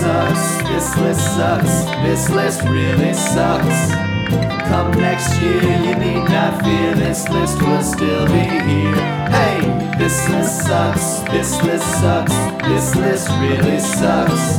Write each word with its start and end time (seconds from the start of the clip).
sucks. 0.00 0.62
This 0.68 0.96
list 0.96 1.24
sucks. 1.36 1.84
This 2.06 2.30
list 2.30 2.62
really 2.64 3.12
sucks. 3.12 3.92
Come 4.68 4.90
next 4.92 5.40
year, 5.42 5.62
you 5.62 5.94
need 5.96 6.24
not 6.28 6.62
fear. 6.62 6.94
This 6.94 7.28
list 7.28 7.60
will 7.60 7.82
still 7.82 8.26
be 8.26 8.44
here. 8.68 8.96
Hey, 9.36 9.60
this 9.98 10.28
list 10.28 10.66
sucks. 10.66 11.20
This 11.30 11.62
list 11.62 11.86
sucks. 12.00 12.34
This 12.66 12.94
list 12.96 13.28
really 13.40 13.78
sucks. 13.78 14.58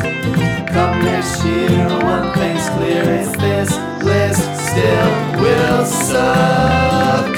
Come 0.73 1.04
next 1.04 1.44
year, 1.45 1.88
one 2.04 2.34
thing's 2.34 2.70
clear: 2.70 3.04
is 3.22 3.31
this 3.34 3.72
list 4.04 4.44
still 4.70 5.41
will 5.41 5.86
suck. 5.86 7.34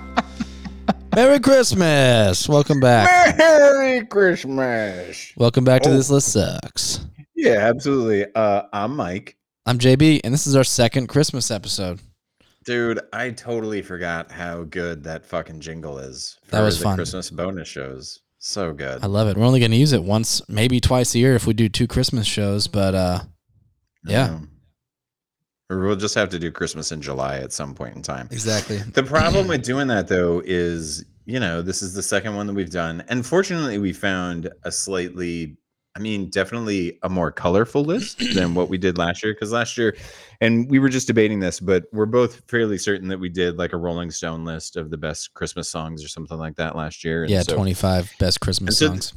Merry 1.14 1.40
Christmas! 1.40 2.48
Welcome 2.48 2.78
back. 2.80 3.36
Merry 3.36 3.59
Christmas. 3.98 5.32
Welcome 5.36 5.64
back 5.64 5.82
to 5.82 5.90
Oh. 5.90 5.92
This 5.96 6.10
List 6.10 6.32
Sucks. 6.32 7.00
Yeah, 7.34 7.68
absolutely. 7.68 8.26
Uh, 8.34 8.62
I'm 8.72 8.94
Mike. 8.94 9.36
I'm 9.66 9.78
JB, 9.78 10.20
and 10.24 10.32
this 10.32 10.46
is 10.46 10.54
our 10.54 10.64
second 10.64 11.08
Christmas 11.08 11.50
episode. 11.50 12.00
Dude, 12.64 13.00
I 13.12 13.30
totally 13.30 13.82
forgot 13.82 14.30
how 14.30 14.62
good 14.64 15.02
that 15.04 15.24
fucking 15.26 15.60
jingle 15.60 15.98
is. 15.98 16.38
For 16.44 16.52
That 16.52 16.60
was 16.62 16.78
the 16.78 16.84
fun. 16.84 16.96
Christmas 16.96 17.30
bonus 17.30 17.66
shows. 17.68 18.20
So 18.38 18.72
good. 18.72 19.02
I 19.02 19.06
love 19.06 19.28
it. 19.28 19.36
We're 19.36 19.44
only 19.46 19.58
going 19.60 19.70
to 19.72 19.76
use 19.76 19.92
it 19.92 20.02
once, 20.04 20.40
maybe 20.48 20.80
twice 20.80 21.14
a 21.14 21.18
year 21.18 21.34
if 21.34 21.46
we 21.46 21.52
do 21.54 21.68
two 21.68 21.86
Christmas 21.86 22.26
shows, 22.26 22.68
but 22.68 22.94
uh, 22.94 23.20
yeah, 24.06 24.30
Um, 24.34 24.50
Or 25.68 25.80
we'll 25.80 25.96
just 25.96 26.14
have 26.14 26.28
to 26.30 26.38
do 26.38 26.50
Christmas 26.50 26.92
in 26.92 27.02
July 27.02 27.38
at 27.38 27.52
some 27.52 27.74
point 27.74 27.96
in 27.96 28.02
time. 28.02 28.28
exactly. 28.30 28.78
The 28.78 29.02
problem 29.02 29.46
with 29.48 29.62
doing 29.62 29.88
that 29.88 30.08
though 30.08 30.40
is, 30.44 31.04
you 31.26 31.38
know, 31.40 31.62
this 31.62 31.82
is 31.82 31.94
the 31.94 32.02
second 32.02 32.34
one 32.36 32.46
that 32.46 32.54
we've 32.54 32.70
done. 32.70 33.02
And 33.08 33.24
fortunately 33.24 33.78
we 33.78 33.92
found 33.92 34.50
a 34.64 34.72
slightly 34.72 35.56
I 35.96 35.98
mean, 35.98 36.30
definitely 36.30 37.00
a 37.02 37.08
more 37.08 37.32
colorful 37.32 37.82
list 37.84 38.22
than 38.34 38.54
what 38.54 38.68
we 38.68 38.78
did 38.78 38.96
last 38.96 39.24
year. 39.24 39.34
Because 39.34 39.50
last 39.50 39.76
year, 39.76 39.96
and 40.40 40.70
we 40.70 40.78
were 40.78 40.88
just 40.88 41.08
debating 41.08 41.40
this, 41.40 41.58
but 41.58 41.86
we're 41.92 42.06
both 42.06 42.48
fairly 42.48 42.78
certain 42.78 43.08
that 43.08 43.18
we 43.18 43.28
did 43.28 43.58
like 43.58 43.72
a 43.72 43.76
Rolling 43.76 44.12
Stone 44.12 44.44
list 44.44 44.76
of 44.76 44.90
the 44.90 44.96
best 44.96 45.34
Christmas 45.34 45.68
songs 45.68 46.04
or 46.04 46.08
something 46.08 46.38
like 46.38 46.54
that 46.56 46.76
last 46.76 47.02
year. 47.02 47.22
And 47.24 47.30
Yeah, 47.32 47.42
so, 47.42 47.56
25 47.56 48.12
best 48.20 48.40
Christmas 48.40 48.78
so- 48.78 48.86
songs. 48.86 49.12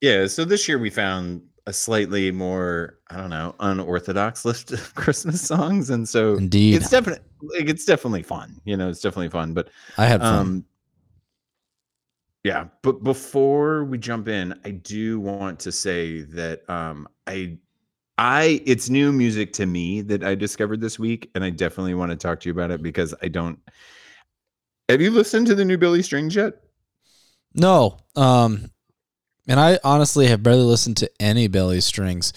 Yeah, 0.00 0.26
so 0.28 0.46
this 0.46 0.66
year 0.66 0.78
we 0.78 0.88
found 0.88 1.42
a 1.66 1.74
slightly 1.74 2.30
more, 2.30 3.00
I 3.10 3.18
don't 3.18 3.28
know, 3.30 3.54
unorthodox 3.60 4.44
list 4.46 4.72
of 4.72 4.94
Christmas 4.94 5.42
songs, 5.46 5.90
and 5.90 6.08
so 6.08 6.36
Indeed. 6.36 6.76
it's 6.76 6.88
definitely 6.88 7.22
like 7.42 7.68
it's 7.68 7.84
definitely 7.84 8.22
fun. 8.22 8.58
You 8.64 8.78
know, 8.78 8.88
it's 8.88 9.02
definitely 9.02 9.28
fun. 9.28 9.52
But 9.52 9.68
I 9.98 10.06
had 10.06 10.20
fun. 10.22 10.34
um, 10.38 10.64
yeah, 12.48 12.64
but 12.80 13.04
before 13.04 13.84
we 13.84 13.98
jump 13.98 14.26
in, 14.26 14.58
I 14.64 14.70
do 14.70 15.20
want 15.20 15.60
to 15.60 15.70
say 15.70 16.22
that 16.22 16.68
um, 16.70 17.06
I, 17.26 17.58
I, 18.16 18.62
it's 18.64 18.88
new 18.88 19.12
music 19.12 19.52
to 19.54 19.66
me 19.66 20.00
that 20.00 20.24
I 20.24 20.34
discovered 20.34 20.80
this 20.80 20.98
week, 20.98 21.30
and 21.34 21.44
I 21.44 21.50
definitely 21.50 21.92
want 21.92 22.10
to 22.10 22.16
talk 22.16 22.40
to 22.40 22.48
you 22.48 22.54
about 22.54 22.70
it 22.70 22.82
because 22.82 23.14
I 23.20 23.28
don't. 23.28 23.58
Have 24.88 25.02
you 25.02 25.10
listened 25.10 25.46
to 25.48 25.54
the 25.54 25.64
new 25.66 25.76
Billy 25.76 26.00
Strings 26.00 26.34
yet? 26.34 26.54
no. 27.52 27.98
Um, 28.16 28.70
and 29.46 29.60
I 29.60 29.78
honestly 29.84 30.28
have 30.28 30.42
barely 30.42 30.62
listened 30.62 30.96
to 30.98 31.10
any 31.20 31.48
Billy 31.48 31.82
Strings. 31.82 32.32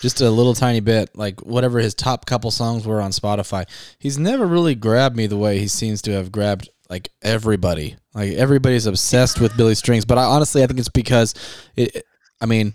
Just 0.00 0.22
a 0.22 0.30
little 0.30 0.54
tiny 0.54 0.80
bit, 0.80 1.14
like 1.14 1.40
whatever 1.44 1.78
his 1.78 1.94
top 1.94 2.24
couple 2.24 2.50
songs 2.50 2.86
were 2.86 3.02
on 3.02 3.10
Spotify. 3.10 3.68
He's 3.98 4.18
never 4.18 4.46
really 4.46 4.74
grabbed 4.74 5.14
me 5.14 5.26
the 5.26 5.36
way 5.36 5.58
he 5.58 5.68
seems 5.68 6.00
to 6.02 6.12
have 6.12 6.32
grabbed 6.32 6.70
like 6.92 7.08
everybody. 7.22 7.96
Like 8.14 8.32
everybody's 8.34 8.84
obsessed 8.86 9.40
with 9.40 9.56
Billy 9.56 9.74
Strings, 9.74 10.04
but 10.04 10.18
I 10.18 10.24
honestly 10.24 10.62
I 10.62 10.66
think 10.66 10.78
it's 10.78 10.88
because 10.90 11.34
it 11.74 12.04
I 12.40 12.46
mean, 12.46 12.74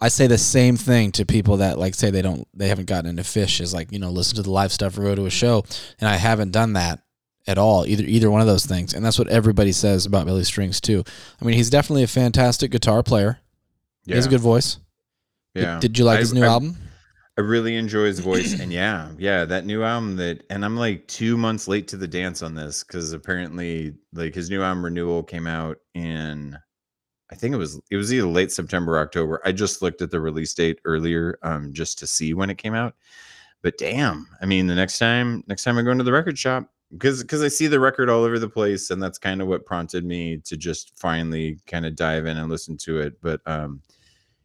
I 0.00 0.08
say 0.08 0.26
the 0.26 0.38
same 0.38 0.76
thing 0.76 1.12
to 1.12 1.26
people 1.26 1.58
that 1.58 1.78
like 1.78 1.94
say 1.94 2.10
they 2.10 2.22
don't 2.22 2.48
they 2.54 2.68
haven't 2.68 2.86
gotten 2.86 3.10
into 3.10 3.22
Phish 3.22 3.60
is 3.60 3.74
like, 3.74 3.92
you 3.92 3.98
know, 3.98 4.10
listen 4.10 4.36
to 4.36 4.42
the 4.42 4.50
live 4.50 4.72
stuff 4.72 4.96
or 4.96 5.02
go 5.02 5.14
to 5.14 5.26
a 5.26 5.30
show 5.30 5.62
and 6.00 6.08
I 6.08 6.16
haven't 6.16 6.52
done 6.52 6.72
that 6.72 7.00
at 7.46 7.58
all 7.58 7.86
either 7.86 8.04
either 8.04 8.30
one 8.30 8.40
of 8.40 8.46
those 8.46 8.64
things 8.64 8.94
and 8.94 9.04
that's 9.04 9.18
what 9.18 9.28
everybody 9.28 9.72
says 9.72 10.06
about 10.06 10.24
Billy 10.24 10.44
Strings 10.44 10.80
too. 10.80 11.04
I 11.40 11.44
mean, 11.44 11.54
he's 11.56 11.68
definitely 11.68 12.02
a 12.04 12.06
fantastic 12.08 12.70
guitar 12.70 13.02
player. 13.02 13.40
yeah. 14.06 14.14
He 14.14 14.16
has 14.16 14.26
a 14.26 14.30
good 14.30 14.40
voice. 14.40 14.78
Did- 15.54 15.62
Yeah. 15.64 15.78
Did, 15.80 15.98
you 15.98 16.04
like 16.06 16.16
I- 16.16 16.20
his 16.20 16.32
new 16.32 16.44
I- 16.44 16.48
album? 16.54 16.78
I 17.36 17.40
really 17.40 17.74
enjoy 17.76 18.06
his 18.06 18.20
voice, 18.20 18.58
and 18.60 18.72
yeah, 18.72 19.10
yeah, 19.18 19.44
that 19.44 19.66
new 19.66 19.82
album 19.82 20.16
that, 20.16 20.44
and 20.50 20.64
I'm 20.64 20.76
like 20.76 21.06
two 21.08 21.36
months 21.36 21.66
late 21.66 21.88
to 21.88 21.96
the 21.96 22.06
dance 22.06 22.42
on 22.42 22.54
this 22.54 22.84
because 22.84 23.12
apparently, 23.12 23.94
like 24.12 24.34
his 24.34 24.50
new 24.50 24.62
album 24.62 24.84
renewal 24.84 25.22
came 25.22 25.46
out 25.46 25.78
in, 25.94 26.56
I 27.30 27.34
think 27.34 27.54
it 27.54 27.58
was 27.58 27.80
it 27.90 27.96
was 27.96 28.12
either 28.12 28.26
late 28.26 28.52
September, 28.52 28.94
or 28.94 29.00
October. 29.00 29.40
I 29.44 29.52
just 29.52 29.82
looked 29.82 30.00
at 30.00 30.10
the 30.10 30.20
release 30.20 30.54
date 30.54 30.78
earlier, 30.84 31.38
um, 31.42 31.72
just 31.72 31.98
to 31.98 32.06
see 32.06 32.34
when 32.34 32.50
it 32.50 32.58
came 32.58 32.74
out. 32.74 32.94
But 33.62 33.78
damn, 33.78 34.28
I 34.40 34.46
mean, 34.46 34.66
the 34.66 34.74
next 34.74 34.98
time, 34.98 35.42
next 35.48 35.64
time 35.64 35.78
I 35.78 35.82
go 35.82 35.90
into 35.90 36.04
the 36.04 36.12
record 36.12 36.38
shop, 36.38 36.70
because 36.92 37.22
because 37.22 37.42
I 37.42 37.48
see 37.48 37.66
the 37.66 37.80
record 37.80 38.08
all 38.10 38.22
over 38.22 38.38
the 38.38 38.48
place, 38.48 38.90
and 38.90 39.02
that's 39.02 39.18
kind 39.18 39.42
of 39.42 39.48
what 39.48 39.66
prompted 39.66 40.04
me 40.04 40.38
to 40.44 40.56
just 40.56 40.92
finally 40.98 41.58
kind 41.66 41.86
of 41.86 41.96
dive 41.96 42.26
in 42.26 42.36
and 42.36 42.48
listen 42.50 42.76
to 42.78 43.00
it. 43.00 43.20
But 43.20 43.40
um, 43.46 43.82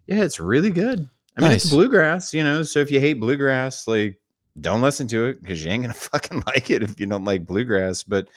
yeah, 0.08 0.24
it's 0.24 0.40
really 0.40 0.72
good. 0.72 1.08
I 1.40 1.48
mean, 1.48 1.52
it's 1.56 1.70
bluegrass, 1.70 2.34
you 2.34 2.44
know. 2.44 2.64
So 2.64 2.80
if 2.80 2.92
you 2.92 3.00
hate 3.00 3.20
bluegrass, 3.20 3.88
like, 3.88 4.20
don't 4.60 4.82
listen 4.82 5.08
to 5.08 5.26
it 5.26 5.42
because 5.42 5.64
you 5.64 5.72
ain't 5.72 5.84
gonna 5.84 5.94
fucking 6.12 6.44
like 6.46 6.70
it 6.70 6.84
if 6.84 7.00
you 7.00 7.06
don't 7.06 7.26
like 7.26 7.46
bluegrass. 7.46 8.04
But, 8.04 8.28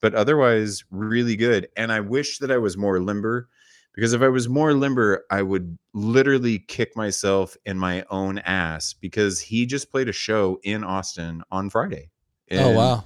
but 0.00 0.14
otherwise, 0.14 0.84
really 0.90 1.36
good. 1.36 1.68
And 1.76 1.92
I 1.92 2.00
wish 2.00 2.38
that 2.38 2.50
I 2.50 2.58
was 2.58 2.76
more 2.76 3.00
limber, 3.00 3.48
because 3.94 4.12
if 4.12 4.22
I 4.22 4.28
was 4.28 4.48
more 4.48 4.74
limber, 4.74 5.24
I 5.30 5.42
would 5.42 5.76
literally 5.92 6.60
kick 6.60 6.96
myself 6.96 7.56
in 7.66 7.78
my 7.78 8.04
own 8.10 8.38
ass. 8.38 8.92
Because 8.92 9.40
he 9.40 9.66
just 9.66 9.90
played 9.90 10.08
a 10.08 10.12
show 10.12 10.60
in 10.62 10.84
Austin 10.84 11.42
on 11.50 11.68
Friday. 11.68 12.10
oh 12.52 12.70
wow. 12.70 13.04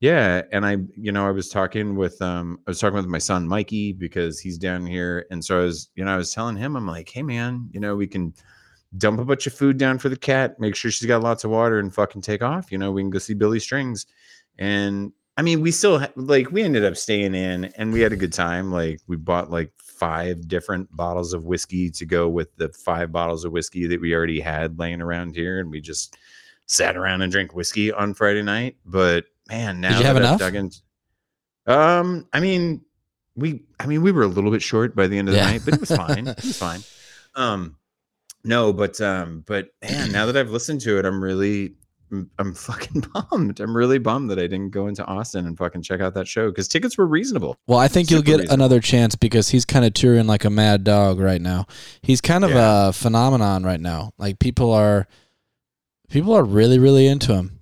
yeah, 0.00 0.42
and 0.52 0.64
I, 0.66 0.78
you 0.96 1.10
know, 1.10 1.26
I 1.26 1.30
was 1.30 1.48
talking 1.48 1.96
with 1.96 2.20
um 2.22 2.58
I 2.66 2.70
was 2.70 2.78
talking 2.78 2.96
with 2.96 3.06
my 3.06 3.18
son 3.18 3.48
Mikey 3.48 3.92
because 3.92 4.38
he's 4.38 4.58
down 4.58 4.86
here 4.86 5.26
and 5.30 5.44
so 5.44 5.60
I 5.60 5.64
was, 5.64 5.88
you 5.94 6.04
know, 6.04 6.14
I 6.14 6.16
was 6.16 6.32
telling 6.32 6.56
him 6.56 6.76
I'm 6.76 6.86
like, 6.86 7.08
"Hey 7.08 7.22
man, 7.22 7.68
you 7.72 7.80
know, 7.80 7.96
we 7.96 8.06
can 8.06 8.34
dump 8.96 9.18
a 9.20 9.24
bunch 9.24 9.46
of 9.46 9.52
food 9.54 9.76
down 9.78 9.98
for 9.98 10.08
the 10.08 10.16
cat, 10.16 10.58
make 10.60 10.74
sure 10.76 10.90
she's 10.90 11.06
got 11.08 11.22
lots 11.22 11.44
of 11.44 11.50
water 11.50 11.78
and 11.78 11.92
fucking 11.94 12.22
take 12.22 12.42
off, 12.42 12.70
you 12.72 12.78
know, 12.78 12.92
we 12.92 13.02
can 13.02 13.10
go 13.10 13.18
see 13.18 13.34
Billy 13.34 13.58
Strings." 13.60 14.06
And 14.58 15.12
I 15.36 15.42
mean, 15.42 15.60
we 15.60 15.70
still 15.72 15.98
ha- 15.98 16.12
like 16.16 16.52
we 16.52 16.62
ended 16.62 16.84
up 16.84 16.96
staying 16.96 17.34
in 17.34 17.64
and 17.76 17.92
we 17.92 18.00
had 18.00 18.12
a 18.12 18.16
good 18.16 18.32
time. 18.32 18.70
Like 18.70 19.00
we 19.08 19.16
bought 19.16 19.50
like 19.50 19.72
five 19.78 20.46
different 20.46 20.94
bottles 20.96 21.32
of 21.32 21.44
whiskey 21.44 21.90
to 21.90 22.04
go 22.06 22.28
with 22.28 22.54
the 22.56 22.68
five 22.68 23.10
bottles 23.10 23.44
of 23.44 23.50
whiskey 23.52 23.86
that 23.88 24.00
we 24.00 24.14
already 24.14 24.38
had 24.40 24.78
laying 24.78 25.00
around 25.00 25.34
here 25.34 25.58
and 25.58 25.70
we 25.70 25.80
just 25.80 26.16
sat 26.66 26.96
around 26.96 27.22
and 27.22 27.32
drank 27.32 27.52
whiskey 27.54 27.90
on 27.92 28.14
Friday 28.14 28.42
night. 28.42 28.76
But 28.86 29.24
man, 29.48 29.80
now 29.80 29.98
you 29.98 30.04
have 30.04 30.16
enough? 30.16 30.40
in- 30.40 30.70
um, 31.66 32.28
I 32.32 32.40
mean, 32.40 32.82
we, 33.36 33.64
I 33.80 33.86
mean, 33.86 34.02
we 34.02 34.12
were 34.12 34.22
a 34.22 34.28
little 34.28 34.50
bit 34.50 34.62
short 34.62 34.94
by 34.94 35.06
the 35.06 35.18
end 35.18 35.28
of 35.28 35.32
the 35.34 35.38
Yeah. 35.40 35.46
night, 35.50 35.62
but 35.64 35.74
it 35.74 35.80
was 35.80 35.90
fine. 35.90 36.28
it 36.28 36.42
was 36.42 36.56
fine. 36.58 36.80
Um, 37.34 37.76
no, 38.44 38.72
but 38.72 39.00
um, 39.00 39.42
but 39.46 39.68
man, 39.82 40.12
now 40.12 40.26
that 40.26 40.36
I've 40.40 40.50
listened 40.50 40.80
to 40.82 40.98
it, 40.98 41.04
I'm 41.04 41.22
really, 41.22 41.74
I'm, 42.38 42.54
fucking 42.54 43.04
bummed. 43.12 43.60
I'm 43.60 43.76
really 43.76 43.98
bummed 43.98 44.30
that 44.30 44.38
I 44.38 44.42
didn't 44.42 44.70
go 44.70 44.86
into 44.86 45.04
Austin 45.04 45.46
and 45.46 45.56
fucking 45.56 45.82
check 45.82 46.00
out 46.00 46.14
that 46.14 46.28
show 46.28 46.50
because 46.50 46.68
tickets 46.68 46.96
were 46.98 47.06
reasonable. 47.06 47.56
Well, 47.66 47.78
I 47.78 47.88
think 47.88 48.10
you'll 48.10 48.22
get 48.22 48.40
reasonable. 48.40 48.54
another 48.54 48.80
chance 48.80 49.16
because 49.16 49.48
he's 49.48 49.64
kind 49.64 49.84
of 49.84 49.94
touring 49.94 50.26
like 50.26 50.44
a 50.44 50.50
mad 50.50 50.84
dog 50.84 51.18
right 51.20 51.40
now. 51.40 51.66
He's 52.02 52.20
kind 52.20 52.44
of 52.44 52.50
Yeah. 52.50 52.88
a 52.88 52.92
phenomenon 52.92 53.64
right 53.64 53.80
now. 53.80 54.12
Like 54.18 54.38
people 54.38 54.70
are 54.72 55.06
people 56.10 56.34
are 56.34 56.44
really 56.44 56.78
really 56.78 57.06
into 57.06 57.34
him. 57.34 57.60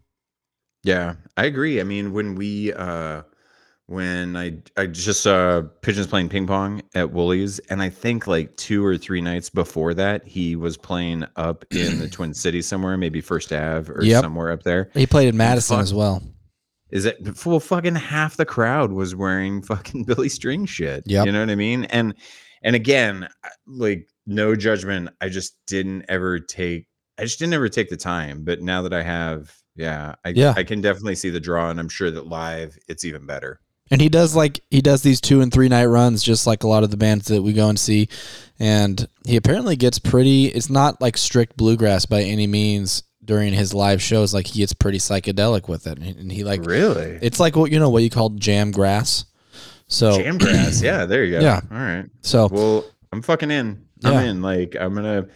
Yeah, 0.85 1.15
I 1.37 1.45
agree. 1.45 1.81
I 1.81 1.85
mean, 1.85 2.13
when 2.13 2.35
we 2.35 2.73
uh 2.73 3.23
when 3.93 4.37
I 4.37 4.57
I 4.77 4.87
just 4.87 5.23
saw 5.23 5.63
Pigeons 5.83 6.07
playing 6.07 6.29
ping 6.31 6.47
pong 6.47 6.83
at 6.95 7.13
Woolies, 7.13 7.59
and 7.71 7.83
I 7.83 7.91
think 7.91 8.27
like 8.27 8.57
two 8.57 8.85
or 8.85 8.97
three 8.97 9.21
nights 9.21 9.51
before 9.51 9.95
that, 9.95 10.27
he 10.27 10.57
was 10.57 10.77
playing 10.77 11.25
up 11.37 11.65
in 11.71 11.99
the 11.99 12.09
Twin 12.09 12.35
Cities 12.35 12.67
somewhere, 12.67 12.97
maybe 12.97 13.21
First 13.21 13.53
Ave 13.53 13.93
or 13.93 14.03
Yep. 14.03 14.23
somewhere 14.23 14.51
up 14.51 14.63
there. 14.63 14.91
He 14.95 15.07
played 15.07 15.29
in 15.29 15.37
Madison 15.37 15.77
fuck- 15.77 15.83
as 15.83 15.95
well. 15.95 16.23
Is 16.91 17.07
it 17.07 17.17
full 17.37 17.59
fucking 17.59 17.95
half 17.95 18.37
the 18.37 18.45
crowd 18.45 18.93
was 18.93 19.15
wearing 19.15 19.63
fucking 19.63 20.05
Billy 20.07 20.29
String 20.29 20.67
shit? 20.67 21.05
Yeah, 21.07 21.25
You 21.25 21.33
know 21.33 21.41
what 21.41 21.49
I 21.51 21.55
mean? 21.55 21.85
And 21.85 22.15
and 22.63 22.77
again, 22.77 23.29
like 23.67 24.09
no 24.27 24.55
judgment. 24.55 25.09
I 25.21 25.29
just 25.29 25.57
didn't 25.67 26.05
ever 26.09 26.39
take 26.39 26.87
I 27.19 27.23
just 27.25 27.39
didn't 27.39 27.55
ever 27.55 27.69
take 27.69 27.89
the 27.91 27.97
time. 27.97 28.45
But 28.45 28.63
now 28.63 28.83
that 28.83 28.93
I 28.93 29.03
have, 29.03 29.55
yeah, 29.75 30.15
I 30.25 30.31
Yeah. 30.31 30.55
I 30.57 30.65
can 30.65 30.81
definitely 30.81 31.15
see 31.15 31.31
the 31.31 31.41
draw, 31.41 31.71
and 31.71 31.81
I'm 31.81 31.89
sure 31.89 32.11
that 32.11 32.27
live 32.27 32.77
it's 32.89 33.05
even 33.05 33.27
better. 33.27 33.61
And 33.93 34.01
he 34.01 34.09
does 34.09 34.35
like 34.35 34.61
he 34.71 34.81
does 34.81 35.03
these 35.03 35.21
two 35.21 35.43
and 35.43 35.53
three 35.53 35.69
night 35.69 35.85
runs 35.85 36.23
just 36.23 36.47
like 36.47 36.65
a 36.65 36.67
lot 36.67 36.83
of 36.83 36.91
the 36.91 36.97
bands 36.97 37.27
that 37.29 37.43
we 37.43 37.53
go 37.53 37.69
and 37.69 37.79
see. 37.79 38.09
And 38.59 39.07
he 39.27 39.37
apparently 39.37 39.77
gets 39.77 39.99
pretty 39.99 40.47
it's 40.47 40.71
not 40.71 41.01
like 41.01 41.17
strict 41.19 41.59
bluegrass 41.59 42.07
by 42.07 42.23
any 42.23 42.47
means 42.47 43.03
during 43.23 43.53
his 43.53 43.75
live 43.75 44.01
shows. 44.01 44.33
Like 44.33 44.47
he 44.47 44.61
gets 44.61 44.73
pretty 44.73 44.97
psychedelic 44.99 45.69
with 45.69 45.87
it. 45.87 45.99
And 45.99 46.33
he 46.33 46.43
like 46.43 46.65
really? 46.65 47.19
it's 47.21 47.39
like 47.39 47.55
what 47.55 47.71
you 47.71 47.79
know 47.79 47.91
what 47.91 48.03
you 48.03 48.09
call 48.11 48.31
jam 48.31 48.71
grass. 48.71 49.27
So 49.89 50.17
Jam 50.23 50.39
grass. 50.39 50.81
Yeah, 50.81 51.05
there 51.05 51.23
you 51.23 51.33
go. 51.39 51.41
Yeah. 51.45 51.61
All 51.71 51.77
right. 51.77 52.07
so 52.23 52.49
Well, 52.51 52.85
I'm 53.13 53.21
fucking 53.21 53.51
in. 53.51 53.85
I'm 54.05 54.13
Yeah. 54.15 54.23
in. 54.23 54.41
Like 54.41 54.75
I'm 54.81 54.95
gonna 54.95 55.27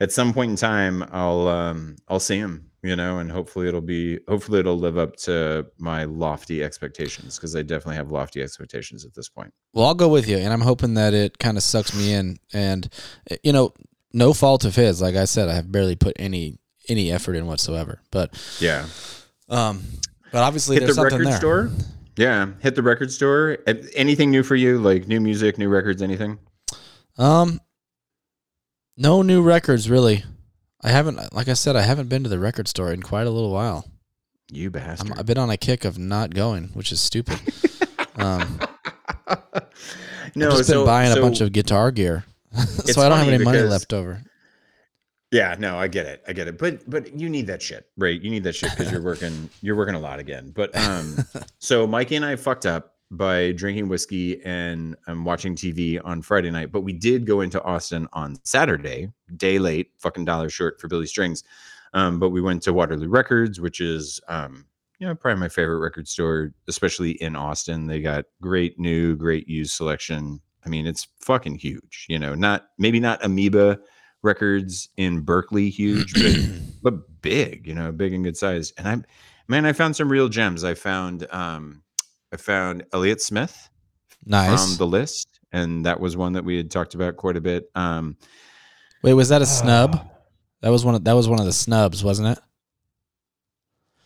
at 0.00 0.10
some 0.10 0.32
point 0.32 0.52
in 0.52 0.56
time 0.56 1.04
I'll 1.12 1.46
um 1.48 1.96
I'll 2.08 2.18
see 2.18 2.38
him, 2.38 2.65
you 2.86 2.96
know, 2.96 3.18
and 3.18 3.30
hopefully 3.30 3.68
it'll 3.68 3.80
be 3.80 4.18
hopefully 4.28 4.60
it'll 4.60 4.78
live 4.78 4.96
up 4.98 5.16
to 5.16 5.66
my 5.78 6.04
lofty 6.04 6.62
expectations 6.62 7.36
because 7.36 7.54
I 7.56 7.62
definitely 7.62 7.96
have 7.96 8.10
lofty 8.10 8.42
expectations 8.42 9.04
at 9.04 9.14
this 9.14 9.28
point. 9.28 9.52
Well, 9.74 9.86
I'll 9.86 9.94
go 9.94 10.08
with 10.08 10.28
you, 10.28 10.36
and 10.38 10.52
I'm 10.52 10.60
hoping 10.60 10.94
that 10.94 11.14
it 11.14 11.38
kind 11.38 11.56
of 11.56 11.62
sucks 11.62 11.94
me 11.96 12.12
in. 12.12 12.38
And 12.52 12.88
eh, 13.30 13.36
you 13.42 13.52
know, 13.52 13.72
no 14.12 14.32
fault 14.32 14.64
of 14.64 14.74
his. 14.76 15.00
Like 15.02 15.16
I 15.16 15.24
said, 15.24 15.48
I 15.48 15.54
have 15.54 15.70
barely 15.70 15.96
put 15.96 16.14
any 16.18 16.58
any 16.88 17.10
effort 17.10 17.34
in 17.34 17.46
whatsoever. 17.46 18.00
But 18.10 18.32
Yeah. 18.60 18.86
um, 19.48 19.82
but 20.32 20.42
obviously 20.42 20.76
hit 20.78 20.86
the 20.86 20.94
something 20.94 21.18
record 21.18 21.26
there. 21.32 21.38
store. 21.38 21.70
Yeah, 22.16 22.46
hit 22.60 22.74
the 22.76 22.82
record 22.82 23.12
store. 23.12 23.58
Anything 23.94 24.30
new 24.30 24.42
for 24.42 24.56
you? 24.56 24.78
Like 24.78 25.06
new 25.06 25.20
music, 25.20 25.58
new 25.58 25.68
records, 25.68 26.00
anything? 26.00 26.38
Um, 27.18 27.60
no 28.96 29.20
new 29.22 29.42
records 29.42 29.90
really. 29.90 30.24
I 30.82 30.90
haven't, 30.90 31.32
like 31.34 31.48
I 31.48 31.54
said, 31.54 31.76
I 31.76 31.82
haven't 31.82 32.08
been 32.08 32.22
to 32.22 32.28
the 32.28 32.38
record 32.38 32.68
store 32.68 32.92
in 32.92 33.02
quite 33.02 33.26
a 33.26 33.30
little 33.30 33.50
while. 33.50 33.90
You 34.50 34.66
I'm, 34.66 34.72
bastard. 34.72 35.18
I've 35.18 35.26
been 35.26 35.38
on 35.38 35.50
a 35.50 35.56
kick 35.56 35.84
of 35.84 35.98
not 35.98 36.34
going, 36.34 36.68
which 36.68 36.92
is 36.92 37.00
stupid. 37.00 37.40
um, 38.16 38.60
no, 40.34 40.48
I've 40.48 40.56
just 40.58 40.68
so, 40.68 40.80
been 40.80 40.86
buying 40.86 41.12
so- 41.12 41.18
a 41.18 41.22
bunch 41.22 41.40
of 41.40 41.52
guitar 41.52 41.90
gear, 41.90 42.24
so 42.54 43.02
I 43.02 43.08
don't 43.08 43.18
have 43.18 43.28
any 43.28 43.42
money 43.42 43.60
left 43.60 43.92
over. 43.92 44.22
Yeah, 45.32 45.56
no, 45.58 45.76
I 45.76 45.88
get 45.88 46.06
it. 46.06 46.22
I 46.28 46.32
get 46.32 46.46
it. 46.46 46.56
But 46.56 46.88
but 46.88 47.18
you 47.18 47.28
need 47.28 47.48
that 47.48 47.60
shit, 47.60 47.90
right? 47.96 48.20
You 48.20 48.30
need 48.30 48.44
that 48.44 48.54
shit 48.54 48.70
because 48.70 48.92
you're 48.92 49.02
working 49.02 49.50
you're 49.60 49.74
working 49.74 49.96
a 49.96 49.98
lot 49.98 50.20
again. 50.20 50.52
But 50.54 50.76
um 50.76 51.16
so 51.58 51.86
Mikey 51.86 52.16
and 52.16 52.24
I 52.24 52.36
fucked 52.36 52.64
up 52.64 52.95
by 53.10 53.52
drinking 53.52 53.88
whiskey 53.88 54.42
and 54.44 54.96
um, 55.06 55.24
watching 55.24 55.54
TV 55.54 56.00
on 56.04 56.22
Friday 56.22 56.50
night, 56.50 56.72
but 56.72 56.80
we 56.80 56.92
did 56.92 57.26
go 57.26 57.40
into 57.40 57.62
Austin 57.62 58.08
on 58.12 58.36
Saturday, 58.44 59.12
day 59.36 59.58
late, 59.58 59.90
fucking 59.98 60.24
dollar 60.24 60.48
short 60.48 60.80
for 60.80 60.88
Billy 60.88 61.06
Strings. 61.06 61.44
Um, 61.94 62.18
but 62.18 62.30
we 62.30 62.40
went 62.40 62.62
to 62.64 62.72
Waterloo 62.72 63.08
Records, 63.08 63.60
which 63.60 63.80
is 63.80 64.20
um, 64.28 64.66
you 64.98 65.06
know, 65.06 65.14
probably 65.14 65.40
my 65.40 65.48
favorite 65.48 65.78
record 65.78 66.08
store, 66.08 66.52
especially 66.68 67.12
in 67.12 67.36
Austin. 67.36 67.86
They 67.86 68.00
got 68.00 68.24
great 68.40 68.78
new, 68.78 69.16
great 69.16 69.48
used 69.48 69.72
selection. 69.72 70.40
I 70.64 70.68
mean, 70.68 70.86
it's 70.86 71.06
fucking 71.20 71.56
huge, 71.56 72.06
you 72.08 72.18
know, 72.18 72.34
not 72.34 72.68
maybe 72.78 72.98
not 72.98 73.24
amoeba 73.24 73.78
records 74.22 74.88
in 74.96 75.20
Berkeley 75.20 75.68
huge, 75.68 76.14
but 76.14 76.62
but 76.82 77.22
big, 77.22 77.66
you 77.66 77.74
know, 77.74 77.92
big 77.92 78.14
and 78.14 78.24
good 78.24 78.36
size. 78.36 78.72
And 78.78 78.88
I 78.88 78.96
man, 79.48 79.66
I 79.66 79.72
found 79.72 79.96
some 79.96 80.10
real 80.10 80.28
gems. 80.28 80.64
I 80.64 80.74
found 80.74 81.26
um 81.30 81.82
I 82.36 82.38
found 82.38 82.84
Elliott 82.92 83.22
Smith 83.22 83.70
Nice. 84.26 84.62
from 84.62 84.76
the 84.76 84.86
list, 84.86 85.40
and 85.52 85.86
that 85.86 85.98
was 86.00 86.18
one 86.18 86.34
that 86.34 86.44
we 86.44 86.58
had 86.58 86.70
talked 86.70 86.94
about 86.94 87.16
quite 87.16 87.38
a 87.38 87.40
bit. 87.40 87.70
Um 87.74 88.18
Wait, 89.02 89.14
was 89.14 89.30
that 89.30 89.40
a 89.40 89.46
snub? 89.46 90.06
That 90.60 90.68
was 90.68 90.84
one. 90.84 90.94
Of, 90.94 91.04
that 91.04 91.14
was 91.14 91.30
one 91.30 91.40
of 91.40 91.46
the 91.46 91.52
snubs, 91.54 92.04
wasn't 92.04 92.36
it? 92.36 92.38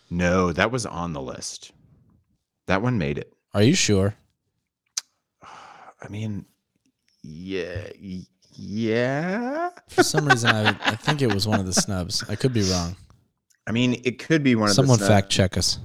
no, 0.09 0.53
that 0.53 0.71
was 0.71 0.85
on 0.85 1.11
the 1.11 1.21
list. 1.21 1.73
That 2.67 2.81
one 2.81 2.97
made 2.97 3.17
it. 3.17 3.33
Are 3.53 3.63
you 3.63 3.73
sure? 3.75 4.15
I 5.43 6.07
mean, 6.09 6.45
yeah, 7.23 7.89
yeah. 8.53 9.71
For 9.89 10.03
some 10.03 10.25
reason, 10.25 10.51
I, 10.51 10.69
I 10.85 10.95
think 10.95 11.21
it 11.21 11.33
was 11.33 11.49
one 11.49 11.59
of 11.59 11.65
the 11.65 11.73
snubs. 11.73 12.23
I 12.29 12.35
could 12.37 12.53
be 12.53 12.63
wrong. 12.63 12.95
I 13.67 13.73
mean, 13.73 13.99
it 14.05 14.19
could 14.19 14.41
be 14.41 14.55
one 14.55 14.69
of 14.69 14.75
Someone 14.75 14.99
fact 14.99 15.29
check 15.29 15.57
us. 15.57 15.79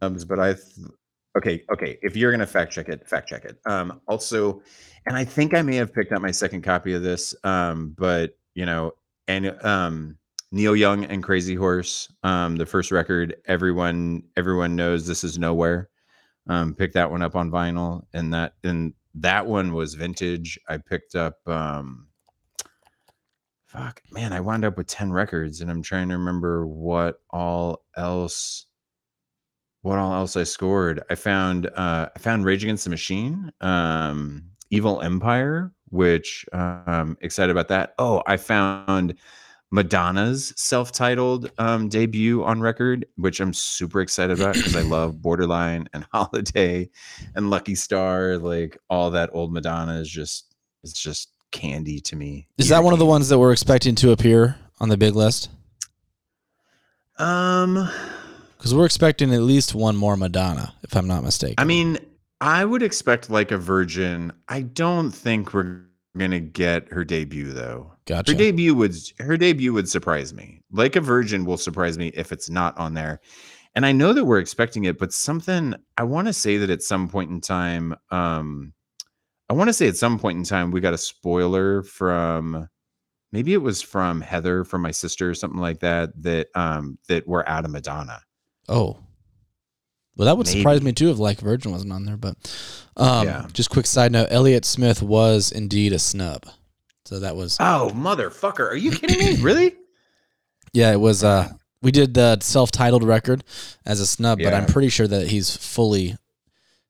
but 0.00 0.40
I. 0.40 0.56
Okay, 1.36 1.64
okay. 1.72 1.98
If 2.02 2.16
you're 2.16 2.30
gonna 2.30 2.46
fact 2.46 2.72
check 2.72 2.88
it, 2.88 3.08
fact 3.08 3.28
check 3.28 3.44
it. 3.44 3.58
Um, 3.66 4.00
also, 4.06 4.62
and 5.06 5.16
I 5.16 5.24
think 5.24 5.54
I 5.54 5.62
may 5.62 5.76
have 5.76 5.92
picked 5.92 6.12
up 6.12 6.22
my 6.22 6.30
second 6.30 6.62
copy 6.62 6.94
of 6.94 7.02
this. 7.02 7.34
Um, 7.44 7.94
but 7.98 8.36
you 8.54 8.66
know, 8.66 8.92
and 9.26 9.50
um, 9.64 10.16
Neil 10.52 10.76
Young 10.76 11.04
and 11.04 11.22
Crazy 11.22 11.56
Horse, 11.56 12.12
um, 12.22 12.56
the 12.56 12.66
first 12.66 12.92
record. 12.92 13.34
Everyone, 13.46 14.22
everyone 14.36 14.76
knows 14.76 15.06
this 15.06 15.24
is 15.24 15.38
nowhere. 15.38 15.88
Um, 16.46 16.74
picked 16.74 16.94
that 16.94 17.10
one 17.10 17.22
up 17.22 17.34
on 17.34 17.50
vinyl, 17.50 18.04
and 18.12 18.32
that 18.32 18.54
and 18.62 18.94
that 19.16 19.46
one 19.46 19.72
was 19.72 19.94
vintage. 19.94 20.58
I 20.68 20.76
picked 20.76 21.16
up. 21.16 21.38
Um, 21.46 22.06
fuck, 23.66 24.02
man, 24.12 24.32
I 24.32 24.40
wound 24.40 24.64
up 24.64 24.76
with 24.76 24.86
ten 24.86 25.10
records, 25.10 25.60
and 25.60 25.70
I'm 25.70 25.82
trying 25.82 26.08
to 26.10 26.16
remember 26.16 26.66
what 26.66 27.20
all 27.30 27.82
else 27.96 28.66
what 29.84 29.98
all 29.98 30.14
else 30.14 30.34
I 30.34 30.44
scored. 30.44 31.02
I 31.10 31.14
found 31.14 31.66
uh 31.66 32.08
I 32.14 32.18
found 32.18 32.44
Rage 32.46 32.64
Against 32.64 32.84
the 32.84 32.90
Machine, 32.90 33.52
um 33.60 34.42
Evil 34.70 35.02
Empire, 35.02 35.72
which 35.90 36.46
um 36.52 37.18
excited 37.20 37.50
about 37.50 37.68
that. 37.68 37.94
Oh, 37.98 38.22
I 38.26 38.38
found 38.38 39.14
Madonna's 39.70 40.54
self-titled 40.56 41.50
um 41.58 41.90
debut 41.90 42.42
on 42.44 42.62
record, 42.62 43.04
which 43.16 43.40
I'm 43.40 43.52
super 43.52 44.00
excited 44.00 44.40
about 44.40 44.54
because 44.54 44.74
I 44.74 44.80
love 44.96 45.20
Borderline 45.20 45.86
and 45.92 46.06
Holiday 46.12 46.88
and 47.34 47.50
Lucky 47.50 47.74
Star, 47.74 48.38
like 48.38 48.78
all 48.88 49.10
that 49.10 49.28
old 49.34 49.52
Madonna 49.52 50.00
is 50.00 50.08
just 50.08 50.54
it's 50.82 50.94
just 50.94 51.28
candy 51.50 52.00
to 52.00 52.16
me. 52.16 52.48
Is 52.56 52.70
that 52.70 52.82
one 52.82 52.94
of 52.94 52.98
the 52.98 53.06
ones 53.06 53.28
that 53.28 53.38
we're 53.38 53.52
expecting 53.52 53.94
to 53.96 54.12
appear 54.12 54.56
on 54.80 54.88
the 54.88 54.96
big 54.96 55.14
list? 55.14 55.50
Um 57.18 57.86
Because 58.64 58.74
we're 58.74 58.86
expecting 58.86 59.34
at 59.34 59.42
least 59.42 59.74
one 59.74 59.94
more 59.94 60.16
Madonna, 60.16 60.72
if 60.82 60.96
I'm 60.96 61.06
not 61.06 61.22
mistaken. 61.22 61.56
I 61.58 61.64
mean, 61.64 61.98
I 62.40 62.64
would 62.64 62.82
expect 62.82 63.28
like 63.28 63.50
a 63.50 63.58
virgin. 63.58 64.32
I 64.48 64.62
don't 64.62 65.10
think 65.10 65.52
we're 65.52 65.82
gonna 66.16 66.40
get 66.40 66.90
her 66.90 67.04
debut 67.04 67.52
though. 67.52 67.92
gotcha. 68.06 68.32
Her 68.32 68.38
debut 68.38 68.74
would 68.74 68.96
her 69.18 69.36
debut 69.36 69.74
would 69.74 69.86
surprise 69.86 70.32
me. 70.32 70.62
Like 70.72 70.96
a 70.96 71.02
virgin 71.02 71.44
will 71.44 71.58
surprise 71.58 71.98
me 71.98 72.08
if 72.14 72.32
it's 72.32 72.48
not 72.48 72.74
on 72.78 72.94
there. 72.94 73.20
And 73.74 73.84
I 73.84 73.92
know 73.92 74.14
that 74.14 74.24
we're 74.24 74.38
expecting 74.38 74.84
it, 74.84 74.98
but 74.98 75.12
something 75.12 75.74
I 75.98 76.04
want 76.04 76.28
to 76.28 76.32
say 76.32 76.56
that 76.56 76.70
at 76.70 76.82
some 76.82 77.06
point 77.06 77.30
in 77.30 77.42
time, 77.42 77.94
um, 78.10 78.72
I 79.50 79.52
want 79.52 79.68
to 79.68 79.74
say 79.74 79.88
at 79.88 79.98
some 79.98 80.18
point 80.18 80.38
in 80.38 80.44
time 80.44 80.70
we 80.70 80.80
got 80.80 80.94
a 80.94 80.98
spoiler 80.98 81.82
from 81.82 82.66
maybe 83.30 83.52
it 83.52 83.60
was 83.60 83.82
from 83.82 84.22
Heather 84.22 84.64
from 84.64 84.80
my 84.80 84.90
sister 84.90 85.28
or 85.28 85.34
something 85.34 85.60
like 85.60 85.80
that 85.80 86.12
that 86.22 86.46
um 86.54 86.96
that 87.08 87.28
we're 87.28 87.44
out 87.46 87.66
of 87.66 87.70
Madonna. 87.70 88.22
Oh, 88.68 88.98
well, 90.16 90.26
that 90.26 90.36
would 90.36 90.46
surprise 90.46 90.80
me 90.80 90.92
too 90.92 91.10
if 91.10 91.18
Like 91.18 91.40
Virgin 91.40 91.72
wasn't 91.72 91.92
on 91.92 92.04
there. 92.04 92.16
But 92.16 92.36
um, 92.96 93.26
Yeah. 93.26 93.46
just 93.52 93.70
quick 93.70 93.86
side 93.86 94.12
note: 94.12 94.28
Elliot 94.30 94.64
Smith 94.64 95.02
was 95.02 95.50
indeed 95.50 95.92
a 95.92 95.98
snub. 95.98 96.46
So 97.04 97.18
that 97.20 97.36
was 97.36 97.56
Oh, 97.60 97.90
motherfucker. 97.94 98.68
Are 98.70 98.76
you 98.76 98.90
kidding 98.92 99.18
me? 99.18 99.42
Really? 99.42 99.74
yeah, 100.72 100.92
it 100.92 101.00
was. 101.00 101.22
Uh, 101.24 101.50
we 101.82 101.90
did 101.90 102.14
the 102.14 102.38
self-titled 102.40 103.04
record 103.04 103.44
as 103.84 104.00
a 104.00 104.06
snub, 104.06 104.38
but 104.42 104.54
I'm 104.54 104.64
pretty 104.66 104.88
sure 104.88 105.06
that 105.06 105.26
he's 105.26 105.54
fully 105.54 106.16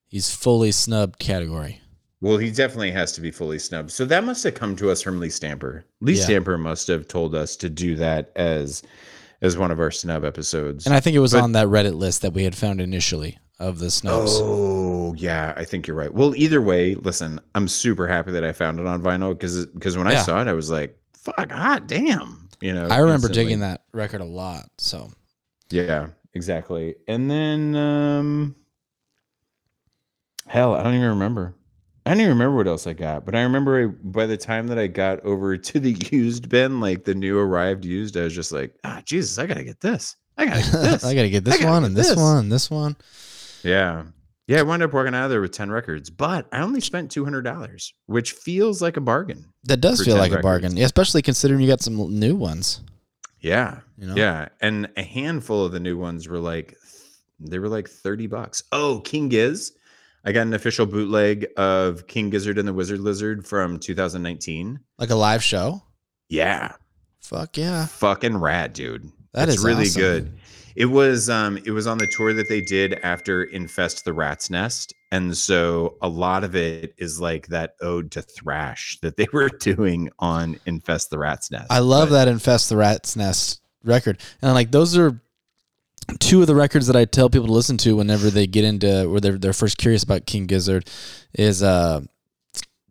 he's 0.07 0.33
fully 0.35 0.71
snubbed 0.71 1.19
category. 1.19 1.81
Well, 2.21 2.39
he 2.39 2.51
definitely 2.51 2.93
has 2.93 3.11
to 3.13 3.21
be 3.21 3.31
fully 3.33 3.59
snubbed. 3.59 3.91
So 3.91 4.05
that 4.07 4.23
must 4.25 4.45
have 4.45 4.55
come 4.55 4.77
to 4.77 4.91
us 4.91 5.03
from 5.03 5.19
Lee 5.19 5.29
Stamper. 5.31 5.85
Lee 6.01 6.15
Yeah. 6.15 6.23
Stamper 6.25 6.57
must 6.57 6.87
have 6.87 7.09
told 7.09 7.35
us 7.35 7.57
to 7.57 7.69
do 7.69 7.97
that 7.97 8.31
as 8.37 8.83
as 9.43 9.57
one 9.59 9.71
of 9.71 9.81
our 9.81 9.91
snub 9.91 10.25
episodes. 10.25 10.87
And 10.87 10.95
I 10.95 11.01
think 11.01 11.17
it 11.17 11.21
was 11.21 11.33
But- 11.33 11.43
on 11.43 11.53
that 11.53 11.67
Reddit 11.69 11.95
list 11.95 12.23
that 12.23 12.33
we 12.33 12.45
had 12.45 12.55
found 12.57 12.81
initially 12.81 13.39
of 13.61 13.79
the 13.79 13.91
snubs. 13.91 14.33
Oh 14.35 15.15
yeah, 15.17 15.55
I 15.57 15.65
think 15.65 15.87
you're 15.87 15.97
right. 15.97 16.13
Well, 16.13 16.35
either 16.37 16.61
way, 16.61 16.95
listen, 16.97 17.41
I'm 17.55 17.69
super 17.69 18.07
happy 18.09 18.33
that 18.33 18.45
I 18.45 18.53
found 18.53 18.81
it 18.81 18.87
on 18.87 19.01
vinyl 19.03 19.31
because 19.31 19.67
because 19.67 19.97
when 19.97 20.07
I 20.09 20.17
saw 20.17 20.41
it, 20.43 20.49
I 20.49 20.53
was 20.55 20.71
like, 20.71 20.99
"Fuck, 21.15 21.51
hot 21.53 21.87
damn!" 21.87 22.49
You 22.61 22.73
know, 22.75 22.89
I 22.89 22.99
remember 22.99 23.29
instantly. 23.29 23.45
digging 23.45 23.61
that 23.61 23.83
record 23.93 24.21
a 24.21 24.25
lot. 24.25 24.69
So 24.79 25.11
Yeah, 25.71 26.09
exactly. 26.35 26.95
And 27.09 27.31
then, 27.31 27.75
um, 27.77 28.57
hell, 30.47 30.75
I 30.75 30.83
don't 30.83 30.95
even 30.95 31.09
remember. 31.11 31.55
I 32.07 32.11
don't 32.11 32.21
even 32.21 32.33
remember 32.33 32.57
what 32.57 32.67
else 32.67 32.87
I 32.87 32.93
got, 32.93 33.25
but 33.25 33.35
I 33.35 33.43
remember 33.43 33.89
by 33.89 34.27
the 34.27 34.37
time 34.37 34.67
that 34.69 34.79
I 34.79 34.87
got 34.89 35.21
over 35.25 35.57
to 35.57 35.81
the 35.81 35.93
used 36.13 36.49
bin, 36.49 36.81
like 36.81 37.05
the 37.05 37.15
new 37.15 37.39
arrived 37.39 37.85
used, 37.85 38.17
I 38.17 38.23
was 38.23 38.35
just 38.35 38.53
like, 38.53 38.75
ah, 38.85 39.03
Jesus, 39.05 39.39
I 39.39 39.47
gotta 39.47 39.65
get 39.65 39.81
this. 39.81 40.17
I 40.37 40.47
gotta 40.47 40.61
get 40.63 40.73
this. 40.83 41.05
I 41.05 41.15
got 41.15 41.23
to 41.23 41.31
get 41.31 41.45
this 41.45 41.59
gotta 41.59 41.71
one 41.71 41.83
get 41.83 41.87
and 41.87 41.97
this, 41.97 42.09
this. 42.09 42.17
one 42.17 42.37
and 42.39 42.53
this 42.53 42.71
one. 42.71 42.97
yeah. 43.63 44.05
Yeah, 44.47 44.59
I 44.59 44.63
wound 44.63 44.83
up 44.83 44.93
working 44.93 45.15
out 45.15 45.25
of 45.25 45.31
there 45.31 45.41
with 45.41 45.53
10 45.53 45.71
records, 45.71 46.11
but 46.11 46.47
I 46.53 46.61
only 46.61 46.83
spent 46.83 47.11
$200, 47.11 47.93
which 48.05 48.33
feels 48.33 48.83
like 48.83 48.99
a 48.99 49.01
bargain. 49.01 49.47
That 49.63 49.79
does 49.79 50.05
feel 50.05 50.17
10 50.17 50.19
like 50.19 50.39
a 50.39 50.43
bargain, 50.43 50.77
yeah, 50.77 50.85
especially 50.85 51.23
considering 51.23 51.61
you 51.63 51.67
got 51.67 51.81
some 51.81 51.97
new 52.19 52.37
ones. 52.37 52.83
Yeah. 53.41 53.81
You 53.97 54.09
know, 54.09 54.15
Yeah, 54.15 54.49
and 54.61 54.91
a 54.99 55.03
handful 55.03 55.65
of 55.65 55.73
the 55.73 55.81
new 55.81 55.97
ones 55.97 56.29
were 56.29 56.41
like 56.41 56.77
they 57.41 57.59
were 57.59 57.71
like 57.71 57.89
30 57.89 58.27
bucks. 58.27 58.63
Oh, 58.71 59.01
King 59.01 59.31
Giz. 59.31 59.73
I 60.25 60.33
got 60.33 60.43
an 60.43 60.55
official 60.55 60.87
bootleg 60.87 61.47
of 61.57 62.07
King 62.07 62.31
Gizzard 62.31 62.59
and 62.59 62.67
the 62.67 62.73
Wizard 62.73 63.01
Lizard 63.01 63.47
from 63.47 63.79
2019. 63.79 64.81
like 64.99 65.11
a 65.11 65.15
live 65.15 65.43
show. 65.43 65.83
Yeah. 66.29 66.73
Fuck 67.21 67.57
yeah, 67.57 67.87
Fucking 67.87 68.37
rad, 68.37 68.73
dude. 68.75 69.11
that 69.33 69.49
It's 69.49 69.59
is 69.59 69.65
really 69.65 69.85
awesome. 69.87 70.01
good. 70.03 70.39
It 70.77 70.87
was 70.87 71.31
um 71.31 71.57
it 71.59 71.71
was 71.71 71.87
on 71.87 71.99
the 71.99 72.07
tour 72.07 72.33
that 72.35 72.49
they 72.49 72.61
did 72.61 72.95
after 73.03 73.45
Infest 73.45 74.05
the 74.05 74.13
Rat's 74.13 74.51
Nest 74.51 74.93
And 75.13 75.37
so 75.37 75.97
a 76.03 76.09
lot 76.09 76.43
of 76.45 76.57
it 76.57 76.95
is 76.99 77.21
like 77.21 77.47
that 77.49 77.77
ode 77.81 78.11
to 78.13 78.23
thrash 78.23 78.99
that 79.03 79.17
they 79.17 79.27
were 79.33 79.49
doing 79.49 80.11
on 80.19 80.59
Infest 80.67 81.11
the 81.11 81.19
Rat's 81.19 81.51
Nest. 81.51 81.67
I 81.71 81.79
love 81.79 82.09
But- 82.11 82.25
that 82.25 82.29
Infest 82.29 82.69
the 82.71 82.77
Rat's 82.77 83.15
Nest 83.17 83.61
record. 83.85 84.19
And 84.43 84.53
like 84.53 84.71
those 84.73 84.97
are 84.99 85.21
two 86.21 86.41
of 86.41 86.47
the 86.47 86.55
records 86.55 86.87
that 86.87 86.97
I 86.97 87.05
tell 87.05 87.31
people 87.31 87.47
to 87.49 87.53
listen 87.53 87.77
to 87.79 87.97
whenever 87.97 88.31
they 88.31 88.47
get 88.47 88.65
into 88.65 89.09
where 89.09 89.21
they're 89.21 89.39
they're 89.39 89.53
first 89.53 89.79
curious 89.79 90.03
about 90.03 90.27
King 90.27 90.47
Gizzard 90.47 90.89
is 91.35 91.63
uh 91.63 92.01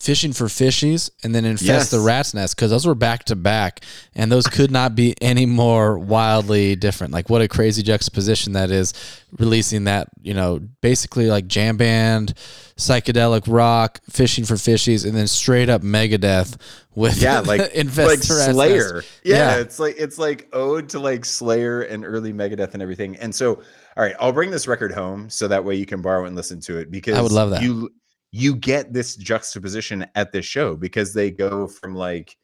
Fishing 0.03 0.33
for 0.33 0.45
Fishies 0.47 1.09
and 1.23 1.33
then 1.33 1.45
Infest 1.45 1.65
Yes. 1.67 1.89
the 1.91 2.01
Rat's 2.01 2.33
Nest 2.33 2.55
because 2.57 2.69
those 2.71 2.85
were 2.85 2.93
back 2.93 3.23
to 3.25 3.37
back 3.37 3.79
and 4.13 4.29
those 4.29 4.45
could 4.47 4.69
not 4.69 4.95
be 4.95 5.15
any 5.21 5.45
more 5.45 5.97
wildly 5.97 6.75
different. 6.75 7.13
Like 7.13 7.29
what 7.29 7.41
a 7.41 7.47
crazy 7.47 7.81
juxtaposition 7.83 8.51
that 8.51 8.69
is 8.69 8.93
releasing 9.39 9.85
that, 9.85 10.09
you 10.21 10.33
know, 10.33 10.59
basically 10.81 11.27
like 11.27 11.47
jam 11.47 11.77
band, 11.77 12.33
psychedelic 12.77 13.43
rock, 13.47 14.01
Fishing 14.09 14.43
for 14.43 14.55
Fishies, 14.55 15.05
and 15.05 15.15
then 15.15 15.27
straight 15.27 15.69
up 15.69 15.81
Megadeth 15.81 16.57
with 16.95 17.21
yeah, 17.21 17.39
like 17.39 17.71
Infest 17.73 18.07
like 18.07 18.19
the 18.19 18.33
Rat's 18.35 18.47
Nest. 18.47 18.51
Slayer. 18.51 19.03
Yeah, 19.23 19.35
Yeah. 19.55 19.55
it's 19.61 19.79
like 19.79 19.95
it's 19.97 20.17
like 20.17 20.49
ode 20.53 20.89
to 20.89 20.99
like 20.99 21.23
Slayer 21.23 21.81
and 21.81 22.03
early 22.03 22.33
Megadeth 22.33 22.73
and 22.73 22.81
everything. 22.83 23.15
And 23.15 23.33
so, 23.33 23.55
all 23.95 24.03
right, 24.03 24.15
I'll 24.19 24.33
bring 24.33 24.51
this 24.51 24.67
record 24.67 24.91
home 24.91 25.29
so 25.29 25.47
that 25.47 25.63
way 25.63 25.75
you 25.75 25.85
can 25.85 26.01
borrow 26.01 26.25
and 26.25 26.35
listen 26.35 26.59
to 26.61 26.77
it 26.77 26.91
because 26.91 27.17
I 27.17 27.21
would 27.21 27.31
love 27.31 27.51
that. 27.51 27.61
You 27.63 27.89
you 28.35 28.55
get 28.55 28.91
this 28.91 29.15
juxtaposition 29.15 30.07
at 30.15 30.31
this 30.31 30.43
show 30.43 30.75
because 30.75 31.13
they 31.13 31.29
go 31.29 31.67
from 31.67 31.93
like 31.93 32.35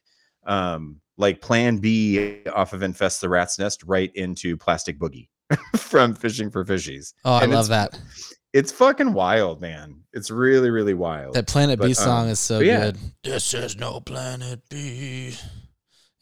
um 0.46 1.02
like 1.18 1.42
Planet 1.42 1.82
B 1.82 2.44
off 2.56 2.74
of 2.74 2.84
Infest 2.84 3.22
the 3.22 3.28
Rat's 3.28 3.58
Nest 3.58 3.84
right 3.84 4.12
into 4.14 4.56
Plastic 4.56 5.00
Boogie 5.00 5.28
from 5.76 6.14
Fishing 6.14 6.52
for 6.52 6.64
Fishies. 6.64 7.14
Oh, 7.26 7.34
I 7.34 7.44
And 7.44 7.52
love 7.52 7.68
that. 7.70 8.00
It's 8.54 8.72
fucking 8.72 9.14
wild, 9.14 9.62
man. 9.62 10.02
It's 10.14 10.30
really 10.30 10.70
really 10.70 10.94
wild. 10.94 11.34
That 11.34 11.48
Planet 11.48 11.82
B 11.82 11.96
song 11.96 12.26
um, 12.26 12.30
is 12.30 12.40
so 12.40 12.60
yeah. 12.60 12.92
good. 12.92 12.98
This 13.24 13.52
is 13.56 13.76
no 13.76 14.00
Planet 14.00 14.62
B. 14.70 15.36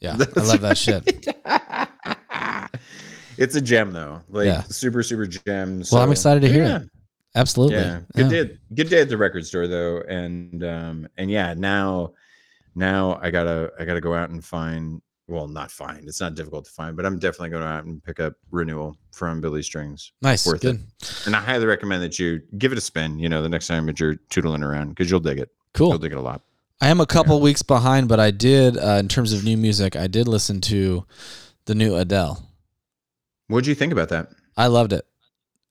Yeah, 0.00 0.14
I 0.14 0.16
That's 0.16 0.48
love 0.48 0.62
that 0.62 0.78
shit. 0.78 1.26
it's 3.36 3.54
a 3.54 3.60
gem 3.60 3.92
though. 3.92 4.22
Like 4.30 4.46
Yeah. 4.46 4.62
super, 4.62 5.02
super 5.02 5.26
gem. 5.26 5.82
Well, 5.92 6.00
I'm 6.00 6.10
excited 6.10 6.40
to 6.40 6.48
hear 6.48 6.64
yeah, 6.64 6.76
it. 6.76 6.88
Absolutely. 7.38 7.76
Yeah. 7.76 8.00
Good 8.14 8.32
Yeah. 8.32 8.42
day. 8.44 8.58
Good 8.74 8.88
day 8.90 9.00
at 9.00 9.08
the 9.08 9.16
record 9.16 9.46
store 9.46 9.66
though. 9.66 10.02
And 10.02 10.62
um 10.64 11.08
and 11.16 11.30
yeah, 11.30 11.54
now 11.54 12.12
now 12.74 13.18
I 13.22 13.30
gotta 13.30 13.72
I 13.78 13.84
gotta 13.84 14.00
go 14.00 14.14
out 14.14 14.30
and 14.30 14.44
find 14.44 15.00
well, 15.30 15.46
not 15.46 15.70
find. 15.70 16.08
It's 16.08 16.20
not 16.22 16.34
difficult 16.34 16.64
to 16.64 16.70
find, 16.70 16.96
but 16.96 17.04
I'm 17.04 17.18
definitely 17.18 17.50
going 17.50 17.62
out 17.62 17.84
and 17.84 18.02
pick 18.02 18.18
up 18.18 18.32
renewal 18.50 18.96
from 19.12 19.42
Billy 19.42 19.62
Strings. 19.62 20.12
Nice. 20.22 20.46
Worth 20.46 20.62
good. 20.62 20.82
And 21.26 21.36
I 21.36 21.40
highly 21.40 21.66
recommend 21.66 22.02
that 22.02 22.18
you 22.18 22.40
give 22.56 22.72
it 22.72 22.78
a 22.78 22.80
spin, 22.80 23.18
you 23.18 23.28
know, 23.28 23.42
the 23.42 23.48
next 23.48 23.66
time 23.66 23.84
that 23.86 24.00
you're 24.00 24.16
tootling 24.30 24.64
around 24.64 24.88
because 24.88 25.10
you'll 25.10 25.20
dig 25.20 25.38
it. 25.38 25.50
Cool. 25.74 25.90
You'll 25.90 25.98
dig 25.98 26.12
it 26.12 26.18
a 26.18 26.22
lot. 26.22 26.40
I 26.80 26.88
am 26.88 27.00
a 27.00 27.06
couple 27.06 27.38
weeks 27.42 27.62
behind, 27.62 28.08
but 28.08 28.18
I 28.20 28.30
did, 28.30 28.78
uh, 28.78 28.96
in 29.00 29.08
terms 29.08 29.32
of 29.34 29.44
new 29.44 29.56
music, 29.58 29.96
I 29.96 30.06
did 30.06 30.28
listen 30.28 30.60
to 30.62 31.04
the 31.66 31.74
new 31.74 31.94
Adele. 31.96 32.42
What'd 33.48 33.66
you 33.66 33.74
think 33.74 33.92
about 33.92 34.08
that? 34.10 34.30
I 34.56 34.68
loved 34.68 34.92
it. 34.94 35.04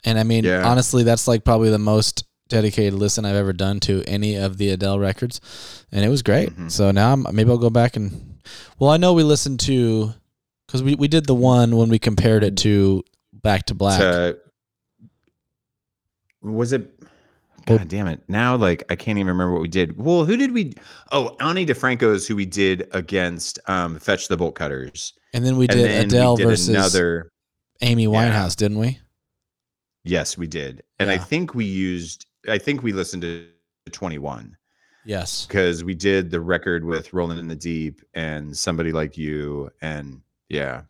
And 0.07 0.17
I 0.17 0.23
mean, 0.23 0.43
Yeah. 0.45 0.65
honestly, 0.67 1.03
that's 1.03 1.27
like 1.27 1.43
probably 1.43 1.69
the 1.69 1.77
most 1.79 2.23
dedicated 2.47 2.93
listen 2.93 3.25
I've 3.25 3.35
ever 3.35 3.51
done 3.51 3.79
to 3.81 4.03
any 4.07 4.35
of 4.35 4.57
the 4.57 4.69
Adele 4.69 4.99
records. 4.99 5.41
And 5.91 6.05
it 6.05 6.09
was 6.09 6.21
great. 6.23 6.49
Mhm. 6.55 6.71
So 6.71 6.91
now 6.91 7.11
I'm, 7.11 7.25
maybe 7.33 7.49
I'll 7.51 7.57
go 7.57 7.69
back 7.69 7.97
and, 7.97 8.37
well, 8.79 8.89
I 8.89 8.95
know 8.97 9.11
we 9.13 9.23
listened 9.23 9.59
to, 9.61 10.13
because 10.65 10.81
we, 10.81 10.95
we 10.95 11.09
did 11.09 11.25
the 11.25 11.35
one 11.35 11.75
when 11.75 11.89
we 11.89 11.99
compared 11.99 12.43
it 12.43 12.55
to 12.57 13.03
Back 13.33 13.65
to 13.67 13.75
Black. 13.75 13.99
to 13.99 14.37
was 16.41 16.71
it 16.73 16.93
God 17.65 17.89
damn 17.89 18.07
it. 18.07 18.21
Now 18.29 18.55
like 18.55 18.83
I 18.89 18.95
can't 18.95 19.17
even 19.17 19.27
remember 19.27 19.51
what 19.51 19.61
we 19.61 19.67
did. 19.67 19.97
Well, 19.97 20.23
who 20.23 20.37
did 20.37 20.53
we 20.53 20.73
Oh, 21.11 21.35
Ani 21.41 21.65
DiFranco's 21.65 22.25
who 22.25 22.35
we 22.37 22.45
did 22.45 22.87
against 22.91 23.59
um 23.67 23.99
Fetch 23.99 24.29
the 24.29 24.37
Bolt 24.37 24.55
Cutters. 24.55 25.11
and 25.33 25.45
then 25.45 25.57
we 25.57 25.65
and 25.67 25.77
did 25.77 25.85
then 25.89 26.05
Adele 26.05 26.35
we 26.35 26.43
did 26.43 26.47
versus 26.47 26.69
another 26.69 27.29
Amy 27.81 28.03
Yeah. 28.03 28.09
Winehouse, 28.09 28.55
didn't 28.55 28.79
we? 28.79 28.99
Yes, 30.07 30.37
we 30.37 30.47
did. 30.47 30.83
And 30.99 31.09
I 31.11 31.17
think 31.17 31.53
we 31.55 31.65
used 31.65 32.25
I 32.49 32.57
think 32.57 32.83
we 32.83 32.93
listened 32.93 33.21
to 33.23 33.45
21 33.91 34.55
Yes. 35.05 35.45
because 35.45 35.83
we 35.83 35.93
did 35.95 36.31
the 36.31 36.39
record 36.41 36.83
with 36.83 37.13
Rolling 37.13 37.37
in 37.39 37.47
the 37.47 37.55
Deep 37.55 38.01
and 38.13 38.55
Somebody 38.55 38.91
Like 38.91 39.17
You 39.17 39.69
and 39.81 40.21
yeah. 40.49 40.83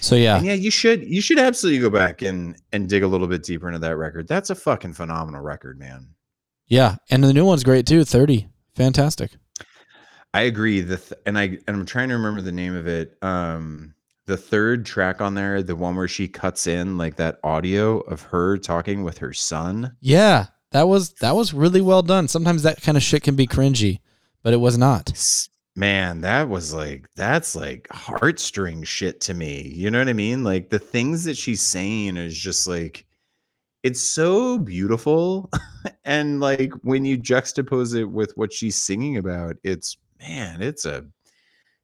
So 0.00 0.14
yeah, 0.14 0.36
And 0.36 0.46
yeah, 0.46 0.52
you 0.54 0.70
should 0.70 1.02
you 1.04 1.20
should 1.20 1.38
absolutely 1.38 1.80
go 1.80 1.90
back 1.90 2.22
and 2.22 2.56
and 2.72 2.88
dig 2.88 3.02
a 3.02 3.08
little 3.08 3.26
bit 3.26 3.42
deeper 3.42 3.66
into 3.68 3.80
that 3.80 3.96
record. 3.96 4.28
That's 4.28 4.50
a 4.50 4.54
fucking 4.54 4.92
phenomenal 4.92 5.40
record, 5.40 5.78
man. 5.78 6.14
yeah, 6.68 6.96
and 7.10 7.24
the 7.24 7.32
new 7.32 7.44
one's 7.44 7.64
great 7.64 7.86
too. 7.86 8.04
Thirty, 8.04 8.48
fantastic. 8.76 9.32
I 10.32 10.42
agree. 10.42 10.80
The 10.80 10.96
th- 10.96 11.20
and 11.26 11.36
I 11.36 11.58
and 11.66 11.76
I'm 11.76 11.86
trying 11.86 12.08
to 12.10 12.14
remember 12.14 12.40
the 12.40 12.52
name 12.52 12.76
of 12.76 12.86
it. 12.86 13.18
Um, 13.20 13.94
the 14.30 14.36
third 14.36 14.86
track 14.86 15.20
on 15.20 15.34
there, 15.34 15.60
the 15.60 15.74
one 15.74 15.96
where 15.96 16.06
she 16.06 16.28
cuts 16.28 16.68
in 16.68 16.96
like 16.96 17.16
that 17.16 17.40
audio 17.42 17.98
of 17.98 18.22
her 18.22 18.56
talking 18.58 19.02
with 19.02 19.18
her 19.18 19.32
son. 19.32 19.96
Yeah, 20.00 20.46
that 20.70 20.86
was 20.86 21.14
that 21.14 21.34
was 21.34 21.52
really 21.52 21.80
well 21.80 22.02
done. 22.02 22.28
Sometimes 22.28 22.62
that 22.62 22.80
kind 22.80 22.96
of 22.96 23.02
shit 23.02 23.24
can 23.24 23.34
be 23.34 23.48
cringy, 23.48 23.98
but 24.44 24.52
it 24.52 24.58
was 24.58 24.78
not. 24.78 25.12
Man, 25.74 26.20
that 26.20 26.48
was 26.48 26.72
like 26.72 27.06
that's 27.16 27.56
like 27.56 27.88
heartstring 27.88 28.86
shit 28.86 29.20
to 29.22 29.34
me. 29.34 29.72
You 29.74 29.90
know 29.90 29.98
what 29.98 30.08
I 30.08 30.12
mean? 30.12 30.44
Like 30.44 30.70
the 30.70 30.78
things 30.78 31.24
that 31.24 31.36
she's 31.36 31.60
saying 31.60 32.16
is 32.16 32.38
just 32.38 32.68
like 32.68 33.04
it's 33.82 34.00
so 34.00 34.58
beautiful, 34.58 35.50
and 36.04 36.38
like 36.38 36.72
when 36.82 37.04
you 37.04 37.18
juxtapose 37.18 37.96
it 37.96 38.04
with 38.04 38.30
what 38.36 38.52
she's 38.52 38.76
singing 38.76 39.16
about, 39.16 39.56
it's 39.64 39.96
man, 40.20 40.62
it's 40.62 40.84
a 40.84 41.04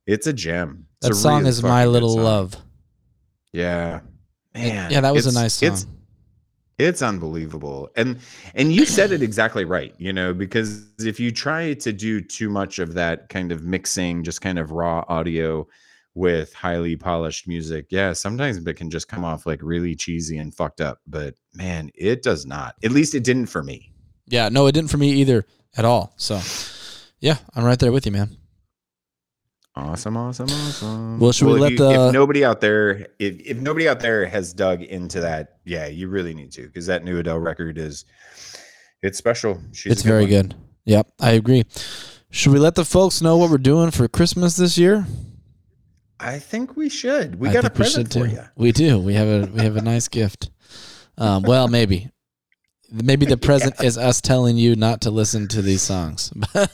it's 0.07 0.27
a 0.27 0.33
gem. 0.33 0.87
It's 0.99 1.09
That 1.09 1.13
a 1.13 1.15
song 1.17 1.39
really 1.41 1.51
is 1.51 1.63
my 1.63 1.85
little 1.87 2.17
love. 2.17 2.57
Yeah. 3.53 4.01
Man. 4.55 4.91
yeah, 4.91 5.01
that 5.01 5.13
was 5.13 5.27
a 5.27 5.33
nice 5.33 5.55
song. 5.55 5.73
It's 5.73 5.87
it's 6.79 7.01
unbelievable. 7.03 7.89
And 7.97 8.19
and 8.55 8.73
you 8.73 8.85
said 8.87 9.11
it 9.13 9.23
exactly 9.23 9.65
right, 9.65 9.95
you 9.99 10.13
know, 10.13 10.35
because 10.35 10.85
if 10.99 11.19
you 11.19 11.31
try 11.31 11.75
to 11.75 11.93
do 11.93 12.21
too 12.21 12.49
much 12.51 12.79
of 12.79 12.95
that 12.95 13.29
kind 13.29 13.51
of 13.53 13.63
mixing, 13.65 14.23
just 14.23 14.41
kind 14.41 14.59
of 14.59 14.73
raw 14.73 15.05
audio 15.09 15.67
with 16.15 16.53
highly 16.55 16.97
polished 16.97 17.47
music, 17.49 17.87
yeah, 17.91 18.13
sometimes 18.13 18.57
it 18.59 18.75
can 18.75 18.91
just 18.91 19.09
come 19.09 19.25
off 19.25 19.47
like 19.47 19.61
really 19.63 19.95
cheesy 19.95 20.39
and 20.39 20.55
fucked 20.55 20.81
up. 20.81 21.01
But 21.07 21.35
man, 21.55 21.91
it 21.95 22.23
does 22.23 22.45
not. 22.47 22.75
At 22.85 22.91
least 22.93 23.15
it 23.15 23.25
didn't 23.25 23.47
for 23.47 23.63
me. 23.63 23.93
yeah, 24.27 24.49
no, 24.51 24.67
it 24.67 24.73
didn't 24.73 24.91
for 24.91 24.99
me 24.99 25.11
either 25.13 25.47
at 25.79 25.85
all. 25.85 26.13
So, 26.17 26.41
yeah, 27.21 27.37
I'm 27.55 27.65
right 27.65 27.79
there 27.79 27.93
with 27.93 28.05
you, 28.07 28.13
man. 28.13 28.37
Awesome, 29.79 30.17
awesome, 30.17 30.49
awesome. 30.49 31.19
Well, 31.21 31.33
should 31.33 31.49
we 31.49 31.61
let 31.61 31.73
you- 31.73 31.79
the- 31.79 32.07
if 32.09 32.13
nobody 32.13 32.45
out 32.45 32.61
there 32.63 33.09
if, 33.19 33.39
if 33.41 33.57
nobody 33.59 33.87
out 33.89 34.01
there 34.01 34.25
has 34.27 34.53
dug 34.55 34.83
into 34.83 35.21
that, 35.21 35.59
yeah, 35.65 35.87
you 35.87 36.09
really 36.09 36.33
need 36.33 36.51
to 36.53 36.63
because 36.63 36.87
that 36.87 37.05
new 37.05 37.19
Adele 37.19 37.39
record 37.39 37.77
is 37.77 38.07
it's 39.03 39.19
special. 39.19 39.61
She's 39.73 39.93
it's 39.93 40.03
good 40.03 40.09
very 40.09 40.23
one. 40.23 40.31
good. 40.31 40.55
Yep, 40.87 41.09
I 41.21 41.33
agree. 41.33 41.65
Should 42.31 42.53
we 42.53 42.59
let 42.59 42.75
the 42.75 42.85
folks 42.87 43.21
know 43.21 43.37
what 43.37 43.51
we're 43.51 43.59
doing 43.59 43.91
for 43.91 44.09
Christmas 44.09 44.57
this 44.57 44.79
year? 44.79 45.07
I 46.19 46.39
think 46.39 46.77
we 46.77 46.89
should. 46.89 47.39
We 47.39 47.51
I 47.51 47.53
got 47.53 47.65
a 47.67 47.71
present 47.71 48.11
for 48.13 48.27
too. 48.27 48.33
you. 48.35 48.43
We 48.57 48.73
do. 48.73 48.99
We 48.99 49.13
have 49.15 49.29
a 49.29 49.47
we 49.53 49.61
have 49.61 49.77
a 49.77 49.83
nice 49.83 50.09
gift. 50.09 50.51
Um, 51.19 51.43
well, 51.43 51.69
maybe. 51.69 52.11
Maybe 52.91 53.27
the 53.27 53.37
present 53.49 53.83
is 53.83 53.99
us 53.99 54.21
telling 54.23 54.57
you 54.57 54.75
not 54.77 55.03
to 55.03 55.11
listen 55.11 55.49
to 55.49 55.61
these 55.61 55.83
songs. 55.83 56.33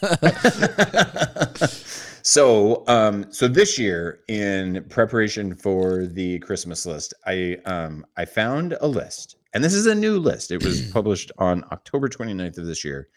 so, 2.23 2.85
um, 2.87 3.33
so 3.33 3.49
this 3.49 3.79
year, 3.79 4.21
in 4.29 4.85
preparation 4.89 5.55
for 5.55 6.07
the 6.07 6.39
Christmas 6.41 6.87
list, 6.87 7.15
I 7.27 7.59
um, 7.65 8.07
I 8.17 8.25
found 8.25 8.77
a 8.81 8.87
list, 8.87 9.37
and 9.55 9.63
this 9.63 9.75
is 9.75 9.87
a 9.87 9.95
new 9.95 10.19
list. 10.19 10.51
It 10.51 10.65
was 10.65 10.83
published 10.93 11.33
on 11.39 11.65
October 11.73 12.09
29th 12.09 12.59
of 12.59 12.67
this 12.67 12.85
year 12.85 13.09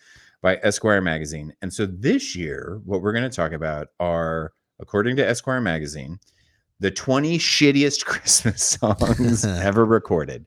by 0.42 0.60
Esquire 0.64 1.02
magazine. 1.02 1.54
And 1.62 1.74
so 1.74 1.86
this 1.86 2.36
year, 2.36 2.82
what 2.86 3.02
we're 3.02 3.14
going 3.14 3.30
to 3.30 3.36
talk 3.36 3.52
about 3.52 3.88
are, 4.00 4.54
according 4.80 5.16
to 5.18 5.28
Esquire 5.28 5.62
magazine, 5.62 6.20
the 6.80 6.92
20 6.92 7.38
shittiest 7.38 8.06
Christmas 8.06 8.64
songs 8.64 9.46
ever 9.46 9.86
recorded. 9.86 10.46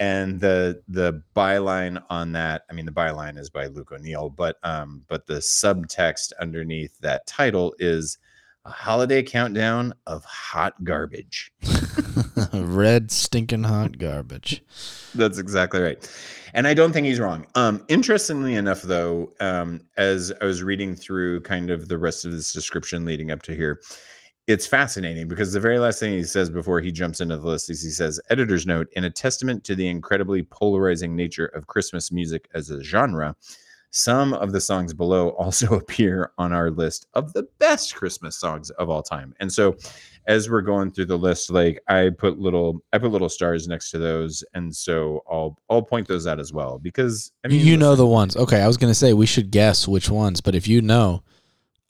And 0.00 0.38
the 0.40 0.82
the 0.86 1.22
byline 1.34 2.02
on 2.08 2.32
that, 2.32 2.62
I 2.70 2.72
mean, 2.72 2.86
the 2.86 2.92
byline 2.92 3.36
is 3.36 3.50
by 3.50 3.66
Luke 3.66 3.90
O'Neill, 3.92 4.30
but 4.30 4.56
um, 4.62 5.02
but 5.08 5.26
the 5.26 5.34
subtext 5.34 6.32
underneath 6.40 6.98
that 7.00 7.26
title 7.26 7.74
is 7.78 8.18
a 8.64 8.70
holiday 8.70 9.22
countdown 9.22 9.94
of 10.06 10.24
hot 10.24 10.84
garbage. 10.84 11.52
Red 12.52 13.10
stinking 13.10 13.64
hot 13.64 13.98
garbage. 13.98 14.62
That's 15.14 15.38
exactly 15.38 15.80
right. 15.80 16.10
And 16.54 16.66
I 16.66 16.74
don't 16.74 16.92
think 16.92 17.06
he's 17.06 17.20
wrong. 17.20 17.46
Um, 17.54 17.84
interestingly 17.88 18.54
enough, 18.54 18.82
though, 18.82 19.32
um, 19.40 19.80
as 19.96 20.32
I 20.40 20.44
was 20.44 20.62
reading 20.62 20.94
through 20.94 21.40
kind 21.42 21.70
of 21.70 21.88
the 21.88 21.98
rest 21.98 22.24
of 22.24 22.32
this 22.32 22.52
description 22.52 23.04
leading 23.04 23.30
up 23.30 23.42
to 23.42 23.54
here, 23.54 23.80
it's 24.48 24.66
fascinating 24.66 25.28
because 25.28 25.52
the 25.52 25.60
very 25.60 25.78
last 25.78 26.00
thing 26.00 26.14
he 26.14 26.24
says 26.24 26.48
before 26.48 26.80
he 26.80 26.90
jumps 26.90 27.20
into 27.20 27.36
the 27.36 27.46
list 27.46 27.68
is 27.68 27.82
he 27.82 27.90
says, 27.90 28.18
Editor's 28.30 28.66
note, 28.66 28.88
in 28.92 29.04
a 29.04 29.10
testament 29.10 29.62
to 29.64 29.74
the 29.74 29.86
incredibly 29.86 30.42
polarizing 30.42 31.14
nature 31.14 31.46
of 31.48 31.66
Christmas 31.66 32.10
music 32.10 32.48
as 32.54 32.70
a 32.70 32.82
genre, 32.82 33.36
some 33.90 34.32
of 34.32 34.52
the 34.52 34.60
songs 34.60 34.94
below 34.94 35.28
also 35.38 35.74
appear 35.74 36.32
on 36.38 36.54
our 36.54 36.70
list 36.70 37.06
of 37.12 37.34
the 37.34 37.42
best 37.58 37.94
Christmas 37.94 38.36
songs 38.36 38.70
of 38.70 38.88
all 38.88 39.02
time. 39.02 39.34
And 39.38 39.52
so 39.52 39.76
as 40.26 40.48
we're 40.48 40.62
going 40.62 40.92
through 40.92 41.06
the 41.06 41.18
list, 41.18 41.50
like 41.50 41.82
I 41.86 42.08
put 42.16 42.38
little 42.38 42.82
I 42.94 42.98
put 42.98 43.12
little 43.12 43.28
stars 43.28 43.68
next 43.68 43.90
to 43.90 43.98
those. 43.98 44.42
And 44.54 44.74
so 44.74 45.22
I'll 45.30 45.58
I'll 45.68 45.82
point 45.82 46.08
those 46.08 46.26
out 46.26 46.40
as 46.40 46.54
well 46.54 46.78
because 46.78 47.32
I 47.44 47.48
mean 47.48 47.66
you 47.66 47.76
know 47.76 47.96
the 47.96 48.06
ones. 48.06 48.34
Okay, 48.34 48.62
I 48.62 48.66
was 48.66 48.78
gonna 48.78 48.94
say 48.94 49.12
we 49.12 49.26
should 49.26 49.50
guess 49.50 49.86
which 49.86 50.08
ones, 50.08 50.40
but 50.40 50.54
if 50.54 50.66
you 50.66 50.80
know, 50.80 51.22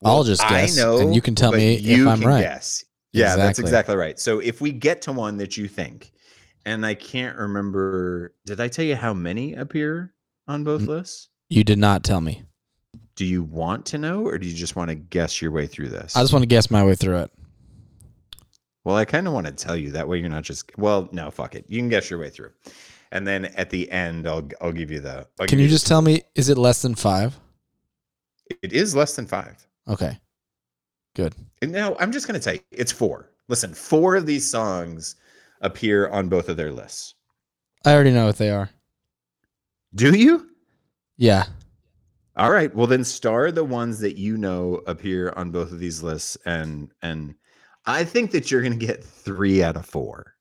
I'll 0.04 0.16
well, 0.16 0.24
just 0.24 0.44
I 0.44 0.62
guess, 0.62 0.76
know, 0.76 0.98
and 0.98 1.14
you 1.14 1.20
can 1.20 1.34
tell 1.34 1.52
me 1.52 1.74
if 1.74 1.82
you 1.82 2.08
I'm 2.08 2.20
right. 2.20 2.42
Guess. 2.42 2.84
Yeah, 3.12 3.36
that's 3.36 3.58
Exactly. 3.58 3.64
exactly 3.64 3.96
right. 3.96 4.18
So 4.18 4.38
if 4.38 4.60
we 4.60 4.70
get 4.70 5.02
to 5.02 5.12
one 5.12 5.38
that 5.38 5.56
you 5.56 5.66
think, 5.66 6.12
and 6.66 6.84
I 6.86 6.94
can't 6.94 7.36
remember, 7.36 8.34
did 8.46 8.60
I 8.60 8.68
tell 8.68 8.84
you 8.84 8.94
how 8.96 9.12
many 9.14 9.54
appear 9.54 10.14
on 10.46 10.62
both 10.62 10.82
lists? 10.82 11.30
You 11.48 11.64
did 11.64 11.78
not 11.78 12.04
tell 12.04 12.20
me. 12.20 12.42
Do 13.16 13.24
you 13.24 13.42
want 13.42 13.86
to 13.86 13.98
know, 13.98 14.24
or 14.24 14.38
do 14.38 14.46
you 14.46 14.54
just 14.54 14.76
want 14.76 14.90
to 14.90 14.94
guess 14.94 15.42
your 15.42 15.50
way 15.50 15.66
through 15.66 15.88
this? 15.88 16.14
I 16.14 16.20
just 16.20 16.32
want 16.32 16.42
to 16.42 16.46
guess 16.46 16.70
my 16.70 16.84
way 16.84 16.94
through 16.94 17.18
it. 17.18 17.30
well, 18.84 18.96
I 18.96 19.04
kind 19.04 19.26
of 19.26 19.32
want 19.32 19.46
to 19.46 19.52
tell 19.52 19.76
you 19.76 19.90
that 19.92 20.06
way. 20.06 20.18
You're 20.18 20.28
not 20.28 20.44
just 20.44 20.70
well, 20.78 21.08
no, 21.10 21.30
fuck 21.30 21.54
it. 21.56 21.64
You 21.68 21.80
can 21.80 21.88
guess 21.88 22.10
your 22.10 22.20
way 22.20 22.30
through, 22.30 22.52
and 23.10 23.26
then 23.26 23.46
at 23.46 23.70
the 23.70 23.90
end, 23.90 24.28
I'll 24.28 24.48
I'll 24.60 24.72
give 24.72 24.90
you 24.92 25.00
the. 25.00 25.26
I'll 25.40 25.46
Can 25.46 25.58
you 25.58 25.66
just 25.68 25.86
tell 25.86 26.02
me? 26.02 26.22
Is 26.36 26.48
it 26.48 26.58
less 26.58 26.82
than 26.82 26.94
five? 26.94 27.40
It 28.62 28.72
is 28.72 28.94
less 28.94 29.16
than 29.16 29.26
five. 29.26 29.66
Okay, 29.88 30.18
good. 31.14 31.34
And 31.62 31.72
now 31.72 31.96
I'm 31.98 32.12
just 32.12 32.26
going 32.26 32.38
to 32.38 32.42
say 32.42 32.60
it's 32.70 32.92
four. 32.92 33.30
Listen, 33.48 33.72
four 33.72 34.16
of 34.16 34.26
these 34.26 34.48
songs 34.48 35.16
appear 35.60 36.08
on 36.08 36.28
both 36.28 36.48
of 36.48 36.56
their 36.56 36.72
lists. 36.72 37.14
I 37.84 37.94
already 37.94 38.12
know 38.12 38.26
what 38.26 38.36
they 38.36 38.50
are. 38.50 38.70
Do 39.94 40.14
you? 40.16 40.50
Yeah. 41.16 41.44
All 42.36 42.50
right. 42.50 42.72
Well, 42.74 42.86
then 42.86 43.02
star 43.04 43.50
the 43.50 43.64
ones 43.64 43.98
that 44.00 44.16
you 44.16 44.36
know 44.36 44.82
appear 44.86 45.32
on 45.36 45.50
both 45.50 45.72
of 45.72 45.80
these 45.80 46.02
lists, 46.02 46.36
and 46.44 46.90
and 47.02 47.34
I 47.86 48.04
think 48.04 48.30
that 48.32 48.50
you're 48.50 48.62
going 48.62 48.78
to 48.78 48.86
get 48.86 49.02
three 49.02 49.62
out 49.62 49.76
of 49.76 49.86
four. 49.86 50.34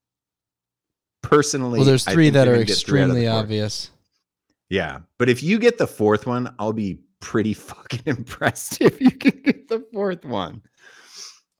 Personally, 1.24 1.80
Well, 1.80 1.86
there's 1.86 2.08
I 2.08 2.14
three 2.14 2.26
think 2.26 2.36
that 2.36 2.48
are 2.48 2.54
gonna 2.54 2.66
get 2.66 2.78
three 2.78 3.02
out 3.02 3.10
of 3.10 3.16
the 3.16 3.22
extremely 3.22 3.28
obvious. 3.28 3.90
Yeah, 4.70 5.00
but 5.18 5.30
if 5.30 5.42
you 5.42 5.58
get 5.60 5.78
the 5.78 5.88
fourth 5.88 6.28
one, 6.28 6.54
I'll 6.60 6.74
be 6.74 7.00
pretty 7.20 7.54
fucking 7.56 8.04
impressed 8.06 8.82
if 8.82 9.02
you 9.02 9.12
can 9.12 9.42
get 9.44 9.68
the 9.68 9.86
fourth 9.94 10.26
one. 10.26 10.62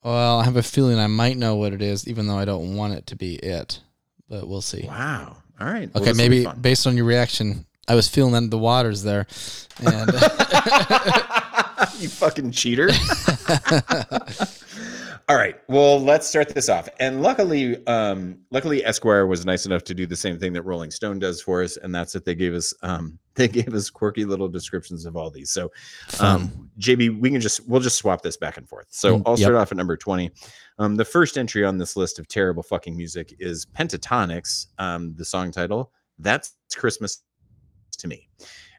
Well, 0.04 0.40
I 0.40 0.46
have 0.46 0.56
a 0.56 0.64
feeling 0.64 1.00
I 1.00 1.08
might 1.08 1.38
know 1.38 1.56
what 1.56 1.74
it 1.74 1.82
is, 1.82 2.08
even 2.08 2.28
though 2.28 2.38
I 2.38 2.46
don't 2.46 2.76
want 2.76 2.94
it 2.94 3.08
to 3.08 3.16
be 3.16 3.36
it. 3.36 3.82
But 4.30 4.48
we'll 4.48 4.62
see. 4.62 4.86
Wow. 4.88 5.38
All 5.60 5.68
right. 5.68 5.94
Well, 5.94 6.04
Okay, 6.04 6.14
maybe 6.14 6.46
based 6.62 6.86
on 6.88 6.96
your 6.96 7.06
reaction, 7.06 7.66
I 7.88 7.96
was 7.96 8.08
feeling 8.08 8.36
under 8.36 8.50
the 8.50 8.58
waters 8.58 9.02
there, 9.04 9.26
and 9.86 10.12
you 12.00 12.10
fucking 12.10 12.52
cheater. 12.52 12.90
All 15.30 15.36
right. 15.36 15.56
Well, 15.68 16.00
let's 16.00 16.26
start 16.28 16.50
this 16.50 16.70
off. 16.70 16.88
And 17.00 17.22
luckily, 17.22 17.86
um, 17.88 18.38
luckily 18.52 18.86
Esquire 18.86 19.26
was 19.26 19.46
nice 19.46 19.66
enough 19.66 19.84
to 19.86 19.94
do 19.94 20.06
the 20.06 20.16
same 20.16 20.40
thing 20.40 20.54
that 20.54 20.62
Rolling 20.62 20.92
Stone 20.92 21.20
does 21.20 21.42
for 21.42 21.62
us, 21.64 21.76
and 21.78 21.94
that's 21.94 22.14
that 22.14 22.24
they 22.24 22.36
gave 22.36 22.54
us 22.54 22.74
um, 22.82 23.20
they 23.38 23.48
gave 23.48 23.74
us 23.74 23.90
quirky 23.90 24.26
little 24.26 24.48
descriptions 24.50 25.06
of 25.06 25.16
all 25.16 25.30
these. 25.30 25.52
So 25.52 25.72
um, 26.20 26.70
JB, 26.80 27.20
we 27.20 27.30
can 27.32 27.40
just 27.40 27.68
we'll 27.68 27.82
just 27.82 27.98
swap 27.98 28.22
this 28.22 28.36
back 28.38 28.58
and 28.58 28.68
forth. 28.68 28.88
So 28.90 29.20
Mm, 29.20 29.24
I'll 29.26 29.34
yep. 29.40 29.46
start 29.48 29.56
off 29.56 29.72
at 29.72 29.78
number 29.78 29.96
twenty. 29.96 30.32
Um, 30.80 30.96
the 30.96 31.06
first 31.06 31.38
entry 31.38 31.64
on 31.64 31.78
this 31.78 31.96
list 31.96 32.20
of 32.20 32.28
terrible 32.28 32.64
fucking 32.64 32.96
music 32.96 33.34
is 33.40 33.66
Pentatonix. 33.66 34.68
Um, 34.78 35.14
the 35.16 35.26
song 35.26 35.52
title 35.52 35.92
"That's 36.20 36.56
Christmas 36.76 37.22
to 38.00 38.08
Me." 38.08 38.28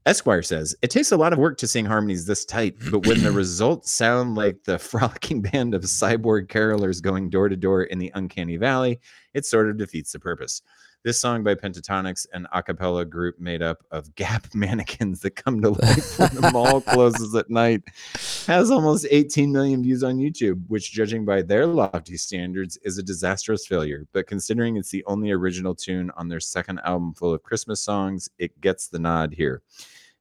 Esquire 0.07 0.43
says 0.43 0.75
it 0.81 0.91
takes 0.91 1.13
a 1.13 1.17
lot 1.17 1.33
of 1.35 1.39
work 1.39 1.59
to 1.59 1.67
sing 1.67 1.85
harmonies 1.85 2.25
this 2.25 2.45
tight, 2.47 2.77
but 2.91 3.07
when 3.07 3.23
the 3.23 3.31
results 3.45 3.93
sound 3.93 4.37
like 4.37 4.65
the 4.65 4.79
frolicking 4.79 5.43
band 5.43 5.75
of 5.75 5.83
cyborg 5.83 6.47
carolers 6.47 7.03
going 7.03 7.29
door 7.29 7.49
to 7.49 7.57
door 7.57 7.83
in 7.83 7.99
the 7.99 8.11
uncanny 8.15 8.57
valley, 8.57 9.01
it 9.35 9.45
sort 9.45 9.69
of 9.69 9.77
defeats 9.77 10.13
the 10.13 10.19
purpose. 10.19 10.63
This 11.05 11.21
song 11.21 11.45
by 11.45 11.55
Pentatonix, 11.55 12.27
an 12.33 12.49
a 12.53 12.61
cappella 12.61 13.05
group 13.05 13.39
made 13.39 13.63
up 13.63 13.85
of 13.93 14.13
Gap 14.17 14.53
mannequins 14.53 15.21
that 15.21 15.37
come 15.37 15.61
to 15.63 15.71
life 15.71 16.19
when 16.19 16.35
the 16.35 16.51
mall 16.53 16.81
closes 16.93 17.37
at 17.37 17.49
night, 17.49 17.83
has 18.49 18.73
almost 18.73 19.07
18 19.09 19.53
million 19.53 19.81
views 19.81 20.03
on 20.03 20.17
YouTube, 20.17 20.61
which, 20.67 20.91
judging 20.91 21.25
by 21.25 21.41
their 21.41 21.67
lofty 21.67 22.17
standards, 22.17 22.79
is 22.83 22.99
a 22.99 23.03
disastrous 23.03 23.65
failure. 23.65 24.09
But 24.13 24.27
considering 24.27 24.77
it's 24.77 24.91
the 24.91 25.05
only 25.07 25.31
original 25.31 25.73
tune 25.73 26.11
on 26.17 26.29
their 26.29 26.41
second 26.41 26.81
album 26.81 27.15
full 27.15 27.33
of 27.33 27.45
Christmas 27.45 27.81
songs, 27.81 28.29
it 28.39 28.61
gets 28.61 28.89
the 28.89 28.99
nod 28.99 29.33
here. 29.33 29.63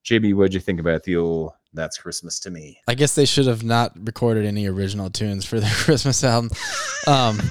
JB, 0.06 0.36
what'd 0.36 0.54
you 0.54 0.60
think 0.60 0.80
about 0.80 1.04
the 1.04 1.18
old 1.18 1.54
That's 1.74 1.98
Christmas 1.98 2.40
to 2.42 2.52
Me? 2.52 2.80
I 2.88 2.94
guess 2.94 3.16
they 3.16 3.26
should 3.26 3.48
have 3.48 3.64
not 3.64 3.94
recorded 4.06 4.46
any 4.46 4.68
original 4.68 5.10
tunes 5.10 5.44
for 5.44 5.60
their 5.60 5.74
Christmas 5.74 6.24
album. 6.24 6.52
Um, 7.08 7.42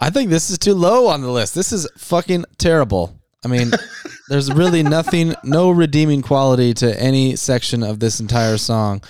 I 0.00 0.10
think 0.10 0.30
this 0.30 0.50
is 0.50 0.58
too 0.58 0.74
low 0.74 1.08
on 1.08 1.22
the 1.22 1.30
list. 1.30 1.54
This 1.54 1.72
is 1.72 1.88
fucking 1.96 2.44
terrible. 2.56 3.14
I 3.44 3.48
mean, 3.48 3.70
there's 4.28 4.52
really 4.52 4.82
nothing, 4.82 5.34
no 5.42 5.70
redeeming 5.70 6.22
quality 6.22 6.74
to 6.74 7.00
any 7.00 7.36
section 7.36 7.82
of 7.82 7.98
this 8.00 8.20
entire 8.20 8.58
song, 8.58 9.00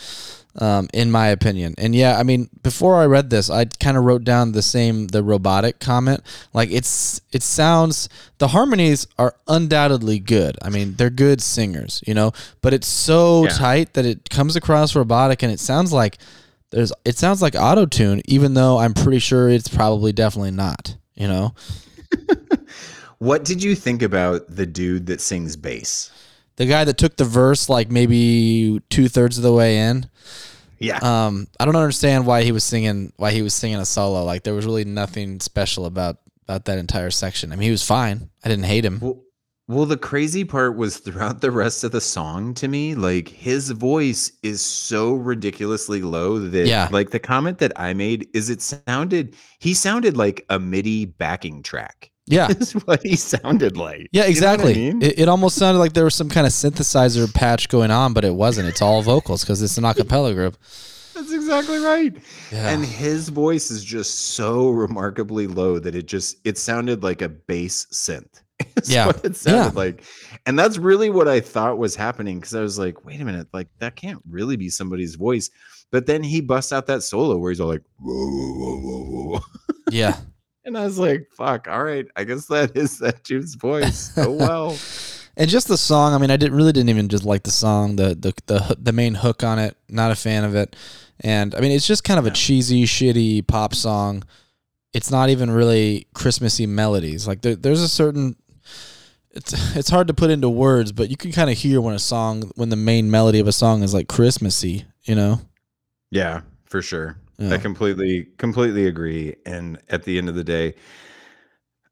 um, 0.56 0.88
in 0.94 1.10
my 1.10 1.28
opinion. 1.28 1.74
And 1.78 1.94
yeah, 1.94 2.18
I 2.18 2.22
mean, 2.22 2.48
before 2.62 2.96
I 2.96 3.04
read 3.06 3.28
this, 3.30 3.50
I 3.50 3.66
kind 3.66 3.96
of 3.98 4.04
wrote 4.04 4.24
down 4.24 4.52
the 4.52 4.62
same, 4.62 5.08
the 5.08 5.22
robotic 5.22 5.78
comment. 5.78 6.20
Like 6.54 6.70
it's, 6.70 7.20
it 7.32 7.42
sounds, 7.42 8.08
the 8.38 8.48
harmonies 8.48 9.06
are 9.18 9.34
undoubtedly 9.46 10.18
good. 10.18 10.56
I 10.62 10.70
mean, 10.70 10.94
they're 10.94 11.10
good 11.10 11.42
singers, 11.42 12.02
you 12.06 12.14
know, 12.14 12.32
but 12.62 12.72
it's 12.74 12.88
so 12.88 13.44
Yeah. 13.44 13.50
tight 13.50 13.92
that 13.94 14.06
it 14.06 14.30
comes 14.30 14.56
across 14.56 14.94
robotic 14.96 15.42
and 15.42 15.52
it 15.52 15.60
sounds 15.60 15.92
like 15.92 16.18
there's, 16.70 16.92
it 17.04 17.16
sounds 17.16 17.42
like 17.42 17.54
auto 17.54 17.86
tune, 17.86 18.22
even 18.26 18.54
though 18.54 18.78
I'm 18.78 18.94
pretty 18.94 19.18
sure 19.18 19.48
it's 19.48 19.68
probably 19.68 20.12
definitely 20.12 20.50
not, 20.50 20.96
you 21.14 21.28
know? 21.28 21.54
What 23.18 23.44
did 23.44 23.62
you 23.62 23.74
think 23.74 24.02
about 24.02 24.44
the 24.48 24.64
dude 24.66 25.06
that 25.06 25.20
sings 25.20 25.56
bass? 25.56 26.10
The 26.56 26.66
guy 26.66 26.84
that 26.84 26.98
took 26.98 27.16
the 27.16 27.24
verse 27.24 27.68
like 27.68 27.90
maybe 27.90 28.80
two 28.90 29.08
thirds 29.08 29.36
of 29.38 29.42
the 29.42 29.52
way 29.52 29.78
in. 29.78 30.08
Yeah. 30.78 30.98
Um, 30.98 31.48
I 31.58 31.64
don't 31.64 31.76
understand 31.76 32.26
why 32.26 32.44
he 32.44 32.52
was 32.52 32.62
singing 32.62 33.12
why 33.16 33.32
he 33.32 33.42
was 33.42 33.54
singing 33.54 33.78
a 33.78 33.84
solo. 33.84 34.24
Like 34.24 34.44
there 34.44 34.54
was 34.54 34.66
really 34.66 34.84
nothing 34.84 35.40
special 35.40 35.86
about 35.86 36.18
about 36.46 36.64
that 36.66 36.78
entire 36.78 37.10
section. 37.10 37.52
I 37.52 37.56
mean, 37.56 37.64
he 37.64 37.70
was 37.72 37.84
fine. 37.84 38.30
I 38.44 38.48
didn't 38.48 38.66
hate 38.66 38.84
him. 38.84 39.00
Well, 39.00 39.20
well, 39.68 39.84
the 39.86 39.96
crazy 39.98 40.44
part 40.44 40.76
was 40.76 40.96
throughout 40.96 41.40
the 41.42 41.50
rest 41.50 41.84
of 41.84 41.92
the 41.92 42.00
song 42.00 42.54
to 42.54 42.66
me, 42.68 42.94
like 42.94 43.28
his 43.28 43.70
voice 43.70 44.32
is 44.42 44.60
so 44.60 45.12
ridiculously 45.14 46.02
low 46.02 46.38
that, 46.38 46.66
Yeah. 46.66 46.88
like, 46.90 47.10
the 47.10 47.18
comment 47.20 47.58
that 47.58 47.72
I 47.76 47.92
made 47.94 48.26
is 48.34 48.50
it 48.50 48.62
sounded, 48.62 49.36
he 49.60 49.74
sounded 49.74 50.16
like 50.16 50.44
a 50.48 50.58
MIDI 50.58 51.04
backing 51.04 51.62
track. 51.62 52.10
Yeah. 52.30 52.48
Is 52.60 52.72
what 52.72 53.02
he 53.02 53.16
sounded 53.16 53.78
like. 53.78 54.08
Yeah, 54.12 54.20
You 54.20 54.20
know 54.20 54.26
I 54.26 54.28
exactly. 54.28 54.74
mean? 54.74 55.00
it, 55.00 55.18
it 55.20 55.28
almost 55.30 55.56
sounded 55.56 55.78
like 55.78 55.94
there 55.94 56.04
was 56.04 56.14
some 56.14 56.28
kind 56.28 56.46
of 56.46 56.52
synthesizer 56.52 57.32
patch 57.32 57.70
going 57.70 57.90
on, 57.90 58.12
but 58.12 58.22
it 58.22 58.34
wasn't. 58.34 58.68
It's 58.68 58.82
all 58.82 59.00
vocals 59.00 59.42
because 59.42 59.62
it's 59.62 59.78
an 59.78 59.86
a 59.86 59.94
cappella 59.94 60.34
group. 60.34 60.58
That's 61.14 61.32
exactly 61.32 61.78
right. 61.78 62.14
Yeah. 62.52 62.68
And 62.68 62.84
his 62.84 63.30
voice 63.30 63.70
is 63.70 63.82
just 63.82 64.34
so 64.34 64.68
remarkably 64.68 65.46
low 65.46 65.78
that 65.78 65.94
it 65.94 66.04
just 66.06 66.36
it 66.44 66.58
sounded 66.58 67.02
like 67.02 67.22
a 67.22 67.30
bass 67.30 67.86
synth. 67.92 68.42
Yeah. 68.84 69.06
what 69.06 69.24
it 69.24 69.36
sounded 69.36 69.58
Yeah. 69.58 69.70
like. 69.74 70.04
And 70.46 70.58
that's 70.58 70.78
really 70.78 71.10
what 71.10 71.28
I 71.28 71.40
thought 71.40 71.78
was 71.78 71.94
happening 71.96 72.38
because 72.40 72.54
I 72.54 72.60
was 72.60 72.78
like, 72.78 73.04
wait 73.04 73.20
a 73.20 73.24
minute, 73.24 73.48
like 73.52 73.68
that 73.78 73.96
can't 73.96 74.20
really 74.28 74.56
be 74.56 74.68
somebody's 74.70 75.14
voice. 75.16 75.50
But 75.90 76.06
then 76.06 76.22
he 76.22 76.40
busts 76.40 76.72
out 76.72 76.86
that 76.86 77.02
solo 77.02 77.36
where 77.38 77.50
he's 77.50 77.60
all 77.60 77.68
like, 77.68 77.82
whoa, 77.98 78.14
whoa, 78.14 78.52
whoa, 78.54 79.04
whoa, 79.04 79.22
whoa. 79.32 79.40
yeah. 79.90 80.16
And 80.64 80.76
I 80.76 80.84
was 80.84 80.98
like, 80.98 81.26
fuck, 81.34 81.66
all 81.66 81.82
right. 81.82 82.04
I 82.14 82.24
guess 82.24 82.44
that 82.48 82.76
is 82.76 82.98
that 82.98 83.24
dude's 83.24 83.54
voice. 83.54 84.12
Oh 84.18 84.30
well. 84.32 84.76
And 85.34 85.48
just 85.48 85.66
the 85.66 85.78
song, 85.78 86.12
I 86.12 86.18
mean, 86.18 86.30
I 86.30 86.36
didn't 86.36 86.56
really 86.58 86.72
didn't 86.72 86.90
even 86.90 87.08
just 87.08 87.24
like 87.24 87.44
the 87.44 87.50
song, 87.50 87.96
the 87.96 88.08
the 88.14 88.34
the 88.46 88.76
the 88.78 88.92
main 88.92 89.14
hook 89.14 89.42
on 89.42 89.58
it. 89.58 89.78
Not 89.88 90.10
a 90.10 90.14
fan 90.14 90.44
of 90.44 90.54
it. 90.54 90.76
And 91.20 91.54
I 91.54 91.60
mean, 91.60 91.70
it's 91.72 91.86
just 91.86 92.04
kind 92.04 92.18
of 92.18 92.26
a 92.26 92.30
cheesy, 92.32 92.84
shitty 92.84 93.46
pop 93.46 93.74
song. 93.74 94.24
It's 94.92 95.10
not 95.10 95.30
even 95.30 95.50
really 95.50 96.06
Christmassy 96.12 96.66
melodies. 96.66 97.26
Like 97.26 97.40
there, 97.40 97.56
there's 97.56 97.80
a 97.80 97.88
certain 97.88 98.36
it's 99.32 99.76
it's 99.76 99.88
hard 99.88 100.08
to 100.08 100.14
put 100.14 100.30
into 100.30 100.48
words, 100.48 100.92
but 100.92 101.10
you 101.10 101.16
can 101.16 101.32
kind 101.32 101.50
of 101.50 101.56
hear 101.56 101.80
when 101.80 101.94
a 101.94 101.98
song 101.98 102.50
when 102.56 102.68
the 102.68 102.76
main 102.76 103.10
melody 103.10 103.38
of 103.38 103.46
a 103.46 103.52
song 103.52 103.82
is 103.82 103.94
like 103.94 104.08
Christmassy, 104.08 104.84
you 105.04 105.14
know? 105.14 105.40
Yeah, 106.10 106.40
for 106.64 106.82
sure. 106.82 107.18
Yeah. 107.38 107.54
I 107.54 107.58
completely 107.58 108.28
completely 108.38 108.86
agree. 108.86 109.36
And 109.46 109.78
at 109.88 110.02
the 110.04 110.18
end 110.18 110.28
of 110.28 110.34
the 110.34 110.44
day, 110.44 110.74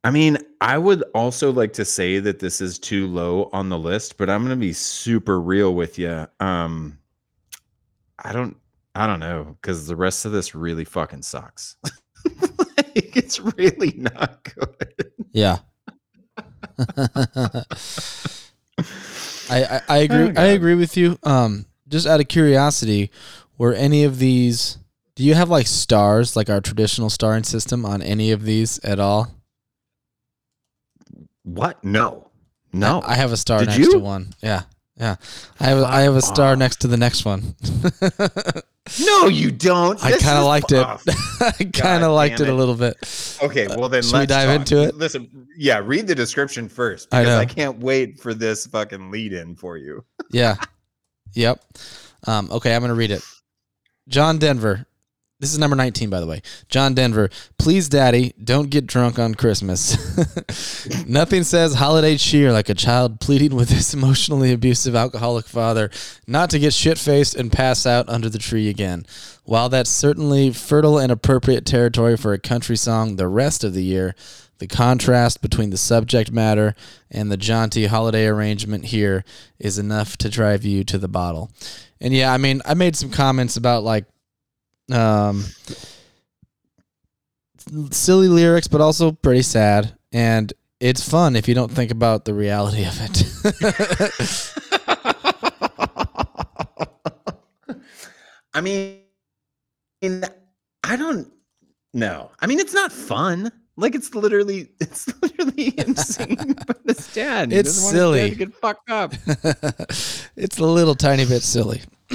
I 0.02 0.10
mean, 0.10 0.38
I 0.60 0.78
would 0.78 1.02
also 1.14 1.52
like 1.52 1.72
to 1.74 1.84
say 1.84 2.18
that 2.20 2.38
this 2.38 2.60
is 2.60 2.78
too 2.78 3.06
low 3.06 3.50
on 3.52 3.68
the 3.68 3.78
list, 3.78 4.16
but 4.16 4.30
I'm 4.30 4.40
going 4.40 4.50
to 4.50 4.60
be 4.60 4.72
super 4.72 5.40
real 5.40 5.74
with 5.74 5.98
you. 5.98 6.26
Um 6.40 6.98
I 8.18 8.32
don't 8.32 8.56
I 8.94 9.06
don't 9.06 9.20
know 9.20 9.56
because 9.60 9.86
the 9.86 9.96
rest 9.96 10.24
of 10.24 10.32
this 10.32 10.54
really 10.54 10.84
fucking 10.84 11.22
sucks. 11.22 11.76
like, 11.84 13.14
it's 13.16 13.38
really 13.40 13.92
not 13.96 14.42
good. 14.54 15.12
Yeah. 15.32 15.58
I, 19.48 19.64
I, 19.64 19.80
I 19.88 19.98
agree. 19.98 20.32
Oh, 20.36 20.42
I 20.42 20.46
agree 20.46 20.74
with 20.74 20.96
you. 20.96 21.18
Um, 21.22 21.66
just 21.88 22.06
out 22.06 22.20
of 22.20 22.28
curiosity, 22.28 23.10
were 23.58 23.72
any 23.72 24.04
of 24.04 24.18
these? 24.18 24.78
Do 25.14 25.24
you 25.24 25.34
have 25.34 25.48
like 25.48 25.66
stars, 25.66 26.36
like 26.36 26.50
our 26.50 26.60
traditional 26.60 27.10
starring 27.10 27.44
system, 27.44 27.84
on 27.86 28.02
any 28.02 28.32
of 28.32 28.42
these 28.42 28.78
at 28.80 28.98
all? 28.98 29.28
What? 31.44 31.82
No, 31.84 32.30
no. 32.72 33.00
I, 33.00 33.12
I 33.12 33.14
have 33.14 33.32
a 33.32 33.36
star 33.36 33.60
Did 33.60 33.68
next 33.68 33.78
you? 33.78 33.92
to 33.92 33.98
one. 33.98 34.34
Yeah, 34.42 34.62
yeah. 34.96 35.16
I 35.60 35.64
have 35.64 35.82
I 35.84 36.00
have 36.02 36.16
a 36.16 36.22
star 36.22 36.52
off. 36.52 36.58
next 36.58 36.80
to 36.82 36.88
the 36.88 36.96
next 36.96 37.24
one. 37.24 37.54
no, 39.04 39.26
you 39.26 39.50
don't. 39.50 40.02
I 40.04 40.12
kind 40.12 40.38
of 40.38 40.44
liked 40.44 40.72
it. 40.72 40.84
I 41.40 41.64
kind 41.72 42.04
of 42.04 42.12
liked 42.12 42.40
it 42.40 42.48
a 42.48 42.54
little 42.54 42.74
bit. 42.74 42.96
Okay, 43.42 43.66
well 43.68 43.88
then 43.88 44.02
we 44.04 44.10
let's 44.12 44.28
dive 44.28 44.48
talk. 44.48 44.56
into 44.56 44.82
it? 44.82 44.94
Listen, 44.94 45.48
yeah, 45.56 45.80
read 45.82 46.06
the 46.06 46.14
description 46.14 46.68
first 46.68 47.08
I 47.12 47.22
because 47.22 47.38
I, 47.38 47.44
know. 47.44 47.54
can't 47.54 47.78
wait 47.78 48.20
for 48.20 48.34
this 48.34 48.66
fucking 48.66 49.10
lead 49.10 49.32
in 49.32 49.56
for 49.56 49.76
you. 49.76 50.04
Yeah. 50.30 50.56
Yep. 51.32 51.62
Um, 52.26 52.50
okay, 52.50 52.74
I'm 52.74 52.80
going 52.80 52.90
to 52.90 52.94
read 52.94 53.10
it. 53.10 53.22
John 54.08 54.38
Denver. 54.38 54.86
This 55.38 55.52
is 55.52 55.58
number 55.58 55.76
19, 55.76 56.08
by 56.08 56.20
the 56.20 56.26
way. 56.26 56.40
John 56.70 56.94
Denver. 56.94 57.28
Please, 57.58 57.90
Daddy, 57.90 58.32
don't 58.42 58.70
get 58.70 58.86
drunk 58.86 59.18
on 59.18 59.34
Christmas. 59.34 59.94
Nothing 61.06 61.42
says 61.42 61.74
holiday 61.74 62.16
cheer 62.16 62.52
like 62.52 62.70
a 62.70 62.74
child 62.74 63.20
pleading 63.20 63.54
with 63.54 63.68
his 63.68 63.92
emotionally 63.92 64.50
abusive 64.50 64.96
alcoholic 64.96 65.46
father 65.46 65.90
not 66.26 66.48
to 66.50 66.58
get 66.58 66.72
shit 66.72 66.96
faced 66.96 67.34
and 67.34 67.52
pass 67.52 67.84
out 67.84 68.08
under 68.08 68.30
the 68.30 68.38
tree 68.38 68.70
again. 68.70 69.04
While 69.44 69.68
that's 69.68 69.90
certainly 69.90 70.52
fertile 70.52 70.98
and 70.98 71.12
appropriate 71.12 71.66
territory 71.66 72.16
for 72.16 72.32
a 72.32 72.38
country 72.38 72.76
song 72.76 73.16
the 73.16 73.28
rest 73.28 73.62
of 73.62 73.74
the 73.74 73.84
year, 73.84 74.14
the 74.56 74.66
contrast 74.66 75.42
between 75.42 75.68
the 75.68 75.76
subject 75.76 76.32
matter 76.32 76.74
and 77.10 77.30
the 77.30 77.36
jaunty 77.36 77.86
holiday 77.86 78.26
arrangement 78.26 78.86
here 78.86 79.22
is 79.58 79.78
enough 79.78 80.16
to 80.16 80.30
drive 80.30 80.64
you 80.64 80.82
to 80.84 80.96
the 80.96 81.08
bottle. 81.08 81.50
And 82.00 82.14
yeah, 82.14 82.32
I 82.32 82.38
mean, 82.38 82.62
I 82.64 82.72
made 82.72 82.96
some 82.96 83.10
comments 83.10 83.58
about 83.58 83.84
like 83.84 84.06
um 84.92 85.44
silly 87.90 88.28
lyrics 88.28 88.68
but 88.68 88.80
also 88.80 89.10
pretty 89.12 89.42
sad 89.42 89.96
and 90.12 90.52
it's 90.78 91.06
fun 91.08 91.34
if 91.36 91.48
you 91.48 91.54
don't 91.54 91.70
think 91.72 91.90
about 91.90 92.24
the 92.26 92.34
reality 92.34 92.84
of 92.84 92.96
it. 93.00 94.52
I 98.54 98.60
mean, 98.60 99.00
I 100.02 100.96
don't 100.96 101.30
know. 101.92 102.30
I 102.40 102.46
mean, 102.46 102.58
it's 102.60 102.74
not 102.74 102.92
fun. 102.92 103.50
Like 103.76 103.94
it's 103.94 104.14
literally, 104.14 104.70
it's 104.80 105.08
literally 105.20 105.74
insane. 105.78 106.54
but 106.66 106.78
his 106.86 107.12
dad, 107.12 107.52
he 107.52 107.58
It's 107.58 107.74
doesn't 107.74 107.98
want 107.98 108.16
his 108.16 108.16
dad 108.16 108.28
silly. 108.28 108.30
to 108.30 108.36
get 108.36 108.54
fucked 108.54 108.90
up. 108.90 109.12
it's 110.36 110.58
a 110.58 110.64
little 110.64 110.94
tiny 110.94 111.26
bit 111.26 111.42
silly. 111.42 111.82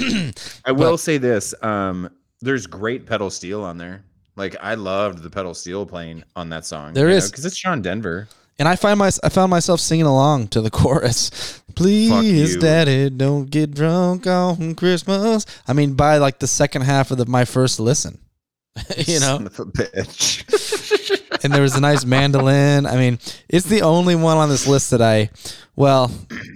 I 0.64 0.72
will 0.72 0.92
But- 0.92 0.96
say 1.00 1.18
this: 1.18 1.54
um, 1.62 2.08
there's 2.42 2.66
great 2.66 3.06
pedal 3.06 3.30
steel 3.30 3.62
on 3.62 3.78
there. 3.78 4.02
Like 4.36 4.56
I 4.60 4.74
loved 4.74 5.22
the 5.22 5.30
pedal 5.30 5.54
steel 5.54 5.86
playing 5.86 6.24
on 6.36 6.48
that 6.50 6.64
song. 6.66 6.94
There 6.94 7.08
is. 7.08 7.30
because 7.30 7.44
it's 7.44 7.56
John 7.56 7.82
Denver. 7.82 8.28
And 8.58 8.68
I 8.68 8.76
find 8.76 8.98
my 8.98 9.10
I 9.22 9.28
found 9.28 9.50
myself 9.50 9.80
singing 9.80 10.06
along 10.06 10.48
to 10.48 10.60
the 10.60 10.70
chorus. 10.80 11.62
Please. 11.74 12.56
Daddy, 12.56 13.10
don't 13.10 13.50
get 13.50 13.74
drunk 13.74 14.26
on 14.26 14.74
Christmas. 14.74 15.46
I 15.66 15.72
mean, 15.72 15.94
by 15.94 16.18
like 16.18 16.38
the 16.38 16.46
second 16.46 16.82
half 16.82 17.10
of 17.10 17.18
the, 17.18 17.26
my 17.26 17.44
first 17.44 17.80
listen, 17.80 18.18
you 18.96 19.20
know. 19.20 19.38
Son 19.38 19.46
of 19.46 19.58
a 19.58 19.64
bitch. 19.64 21.22
and 21.44 21.52
there 21.52 21.62
was 21.62 21.76
a 21.76 21.80
nice 21.80 22.04
mandolin. 22.04 22.86
I 22.86 22.96
mean, 22.96 23.18
it's 23.48 23.66
the 23.66 23.82
only 23.82 24.14
one 24.14 24.36
on 24.36 24.48
this 24.48 24.66
list 24.66 24.90
that 24.90 25.02
I, 25.02 25.30
well, 25.76 26.10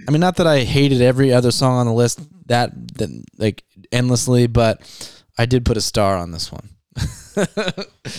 I 0.07 0.11
mean, 0.11 0.21
not 0.21 0.37
that 0.37 0.47
I 0.47 0.61
hated 0.61 1.01
every 1.01 1.33
other 1.33 1.51
song 1.51 1.77
on 1.77 1.85
the 1.87 1.93
list 1.93 2.19
that, 2.47 2.71
that 2.97 3.09
like 3.37 3.63
endlessly, 3.91 4.47
but 4.47 4.81
I 5.37 5.45
did 5.45 5.65
put 5.65 5.77
a 5.77 5.81
star 5.81 6.17
on 6.17 6.31
this 6.31 6.51
one, 6.51 6.69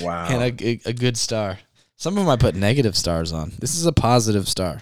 wow. 0.00 0.26
and 0.28 0.42
a, 0.60 0.80
a 0.86 0.92
good 0.92 1.16
star. 1.16 1.58
Some 1.96 2.16
of 2.16 2.22
them 2.24 2.28
I 2.30 2.36
put 2.36 2.54
negative 2.54 2.96
stars 2.96 3.32
on. 3.32 3.52
This 3.58 3.74
is 3.74 3.86
a 3.86 3.92
positive 3.92 4.48
star. 4.48 4.80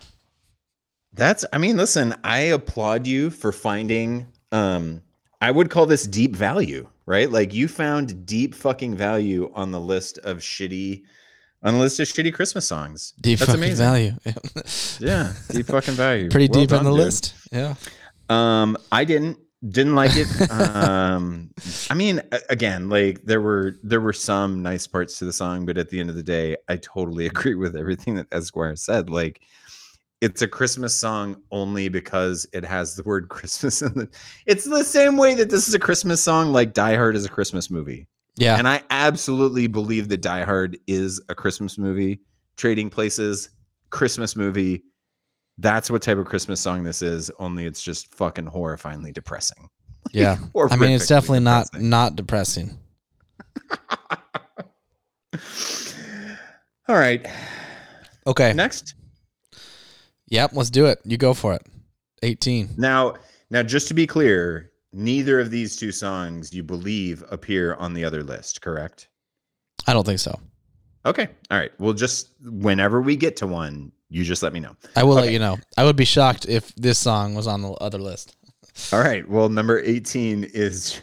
That's 1.15 1.45
I 1.53 1.59
mean, 1.59 1.77
listen, 1.77 2.15
I 2.25 2.39
applaud 2.41 3.07
you 3.07 3.31
for 3.31 3.53
finding 3.53 4.27
um 4.53 5.01
I 5.41 5.51
would 5.51 5.71
call 5.71 5.87
this 5.87 6.07
deep 6.07 6.37
value, 6.37 6.89
right? 7.07 7.31
Like 7.31 7.55
you 7.55 7.69
found 7.69 8.27
deep 8.27 8.55
fucking 8.55 8.97
value 8.97 9.51
on 9.55 9.71
the 9.71 9.81
list 9.81 10.19
of 10.19 10.39
shitty 10.39 11.05
on 11.63 11.73
the 11.75 11.81
list 11.81 11.99
of 12.01 12.07
shitty 12.07 12.35
Christmas 12.35 12.69
songs. 12.69 13.15
Deep 13.21 13.39
That's 13.39 13.51
fucking 13.51 13.65
amazing. 13.65 13.87
value. 13.87 14.13
Yeah, 15.01 15.33
deep 15.49 15.67
fucking 15.67 15.95
value. 15.95 16.29
Pretty 16.31 16.49
Well 16.53 16.61
deep 16.61 16.73
on 16.73 16.85
the 16.85 16.91
dude. 16.91 16.99
list. 17.01 17.35
Yeah. 17.51 17.75
Um, 18.29 18.77
I 18.93 19.05
didn't 19.05 19.39
didn't 19.69 19.95
like 19.95 20.13
it. 20.15 20.51
um, 20.51 21.51
I 21.91 21.95
mean, 21.95 22.21
again, 22.51 22.89
like 22.89 23.23
there 23.25 23.41
were 23.41 23.77
there 23.83 24.01
were 24.01 24.13
some 24.13 24.63
nice 24.63 24.87
parts 24.87 25.19
to 25.19 25.25
the 25.25 25.33
song, 25.33 25.67
but 25.67 25.79
at 25.79 25.89
the 25.89 26.01
end 26.01 26.11
of 26.11 26.17
the 26.17 26.23
day, 26.23 26.57
I 26.69 26.77
totally 26.77 27.27
agree 27.33 27.55
with 27.55 27.77
everything 27.77 28.17
that 28.17 28.27
Esquire 28.33 28.77
said. 28.77 29.11
Like, 29.11 29.41
it's 30.21 30.43
a 30.43 30.49
Christmas 30.49 30.95
song 30.95 31.37
only 31.51 31.89
because 31.89 32.47
it 32.53 32.65
has 32.65 32.97
the 32.97 33.03
word 33.03 33.29
Christmas 33.31 33.83
in 33.83 34.01
it. 34.01 34.15
It's 34.47 34.65
the 34.65 34.85
same 34.85 35.17
way 35.17 35.35
that 35.35 35.51
this 35.51 35.69
is 35.69 35.75
a 35.75 35.79
Christmas 35.79 36.23
song, 36.23 36.53
like 36.53 36.75
Die 36.75 36.95
Hard 36.95 37.17
is 37.17 37.25
a 37.25 37.31
Christmas 37.31 37.71
movie. 37.71 38.07
Yeah. 38.37 38.59
And 38.59 38.69
I 38.69 38.83
absolutely 38.91 39.67
believe 39.67 40.09
that 40.09 40.21
Die 40.21 40.45
Hard 40.45 40.79
is 40.87 41.23
a 41.31 41.35
Christmas 41.35 41.79
movie. 41.79 42.21
Trading 42.57 42.91
Places, 42.91 43.51
Christmas 43.91 44.37
movie. 44.37 44.83
That's 45.59 45.91
what 45.91 46.03
type 46.03 46.19
of 46.19 46.27
Christmas 46.27 46.61
song 46.61 46.85
this 46.85 47.03
is. 47.03 47.31
Only 47.39 47.67
it's 47.67 47.83
just 47.83 48.15
fucking 48.15 48.47
horrifyingly 48.47 49.13
depressing. 49.13 49.69
Yeah. 50.13 50.39
I 50.71 50.77
mean, 50.77 50.93
it's 50.93 51.09
definitely 51.09 51.41
not 51.41 51.67
depressing. 51.67 51.91
not 51.91 52.15
depressing. 52.15 52.79
All 56.89 56.95
right. 56.95 57.27
Okay. 58.25 58.53
Next. 58.53 58.95
Yep. 60.29 60.53
Let's 60.55 60.71
do 60.71 60.87
it. 60.87 61.01
You 61.05 61.17
go 61.17 61.35
for 61.35 61.55
it. 61.55 61.67
18. 62.23 62.77
Now, 62.79 63.17
now, 63.51 63.65
just 63.65 63.89
to 63.89 63.95
be 63.95 64.07
clear, 64.07 64.71
neither 64.93 65.41
of 65.41 65.51
these 65.51 65.77
two 65.77 65.91
songs 65.91 66.55
you 66.55 66.63
believe 66.63 67.25
appear 67.31 67.75
on 67.75 67.93
the 67.93 68.05
other 68.05 68.23
list, 68.23 68.63
correct? 68.63 69.09
I 69.87 69.93
don't 69.93 70.07
think 70.07 70.21
so. 70.21 70.39
Okay. 71.05 71.29
All 71.51 71.59
right. 71.59 71.73
Well, 71.79 71.93
just 71.93 72.31
whenever 72.43 73.01
we 73.01 73.17
get 73.17 73.37
to 73.39 73.47
one, 73.47 73.93
you 74.09 74.25
just 74.25 74.43
let 74.43 74.53
me 74.53 74.61
know. 74.61 74.77
I 74.95 75.05
will 75.05 75.15
let 75.15 75.33
you 75.33 75.39
know. 75.39 75.59
I 75.77 75.85
would 75.85 75.97
be 75.97 76.05
shocked 76.05 76.47
if 76.49 76.75
this 76.77 76.99
song 76.99 77.35
was 77.35 77.47
on 77.47 77.63
the 77.63 77.73
other 77.73 77.99
list. 77.99 78.37
All 78.93 79.01
right. 79.01 79.29
Well, 79.29 79.49
number 79.49 79.81
18 79.81 80.45
is 80.45 81.01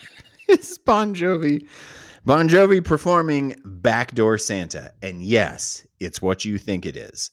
is 0.48 0.78
Bon 0.78 1.14
Jovi. 1.14 1.66
Bon 2.24 2.48
Jovi 2.48 2.84
performing 2.84 3.56
Backdoor 3.64 4.38
Santa. 4.38 4.92
And 5.02 5.22
yes, 5.22 5.86
it's 6.00 6.20
what 6.22 6.44
you 6.44 6.58
think 6.58 6.86
it 6.86 6.96
is. 6.96 7.30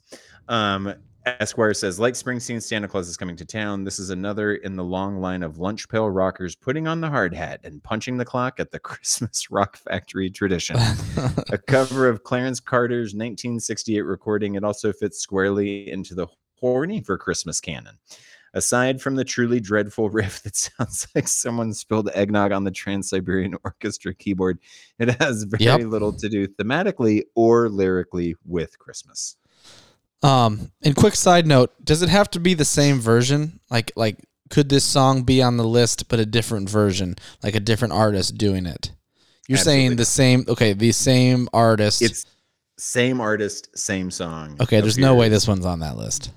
Um, 0.50 0.94
Esquire 1.26 1.74
says, 1.74 2.00
like 2.00 2.16
Springsteen, 2.16 2.62
Santa 2.62 2.88
Claus 2.88 3.08
is 3.08 3.16
coming 3.18 3.36
to 3.38 3.46
town. 3.46 3.84
This 3.86 3.98
is 3.98 4.10
another 4.10 4.56
in 4.56 4.76
the 4.76 4.84
long 4.84 5.20
line 5.22 5.42
of 5.42 5.58
lunch 5.58 5.88
pail 5.88 6.10
rockers 6.10 6.56
putting 6.56 6.86
on 6.88 7.00
the 7.02 7.10
hard 7.10 7.34
hat 7.34 7.62
and 7.64 7.82
punching 7.82 8.18
the 8.18 8.26
clock 8.26 8.60
at 8.60 8.72
the 8.72 8.80
Christmas 8.90 9.50
Rock 9.50 9.78
Factory 9.78 10.30
tradition. 10.30 10.76
a 11.52 11.58
cover 11.68 12.10
of 12.10 12.24
Clarence 12.24 12.60
Carter's 12.60 13.14
1968 13.14 14.02
recording. 14.02 14.56
It 14.56 14.64
also 14.64 14.92
fits 14.92 15.20
squarely 15.20 15.90
into 15.90 16.14
the 16.14 16.28
horny 16.60 17.02
for 17.02 17.18
Christmas 17.18 17.62
canon. 17.62 17.98
Aside 18.56 19.02
from 19.02 19.16
the 19.16 19.24
truly 19.26 19.60
dreadful 19.60 20.10
riff 20.12 20.44
that 20.44 20.56
sounds 20.56 21.08
like 21.16 21.28
someone 21.28 21.74
spilled 21.74 22.10
eggnog 22.14 22.52
on 22.52 22.66
the 22.66 22.72
Trans 22.72 23.10
Siberian 23.10 23.56
Orchestra 23.64 24.14
keyboard, 24.14 24.60
it 25.00 25.10
has 25.22 25.44
very 25.44 25.64
Yep. 25.64 25.82
little 25.90 26.14
to 26.14 26.28
do 26.30 26.48
thematically 26.48 27.24
or 27.34 27.70
lyrically 27.70 28.36
with 28.46 28.78
Christmas. 28.78 29.38
Um, 30.24 30.72
and 30.84 30.96
quick 30.96 31.16
side 31.16 31.46
note, 31.46 31.74
does 31.84 32.02
it 32.02 32.10
have 32.10 32.32
to 32.32 32.40
be 32.40 32.54
the 32.54 32.66
same 32.66 33.00
version? 33.00 33.60
Like 33.70 33.92
like 33.96 34.18
could 34.50 34.70
this 34.70 34.84
song 34.86 35.24
be 35.24 35.42
on 35.42 35.58
the 35.58 35.64
list 35.66 36.08
but 36.10 36.20
a 36.20 36.26
different 36.26 36.70
version, 36.70 37.16
like 37.44 37.56
a 37.56 37.60
different 37.60 37.94
artist 37.94 38.38
doing 38.38 38.66
it? 38.66 38.92
You're 39.48 39.58
saying 39.58 39.98
the 39.98 40.06
same 40.06 40.46
okay, 40.48 40.74
the 40.74 40.92
same 40.94 41.50
artist. 41.54 42.02
It's 42.02 42.26
same 42.78 43.20
artist, 43.22 43.70
same 43.78 44.10
song. 44.10 44.58
okay, 44.62 44.80
there's 44.82 44.98
no 44.98 45.16
way 45.16 45.30
this 45.30 45.48
one's 45.48 45.66
on 45.66 45.80
that 45.82 45.98
list. 45.98 46.32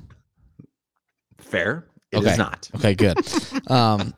fair. 1.39 1.87
It 2.13 2.19
is 2.19 2.27
Okay. 2.27 2.37
not. 2.37 2.71
Okay, 2.77 2.95
good. 2.95 3.17
um 3.71 4.15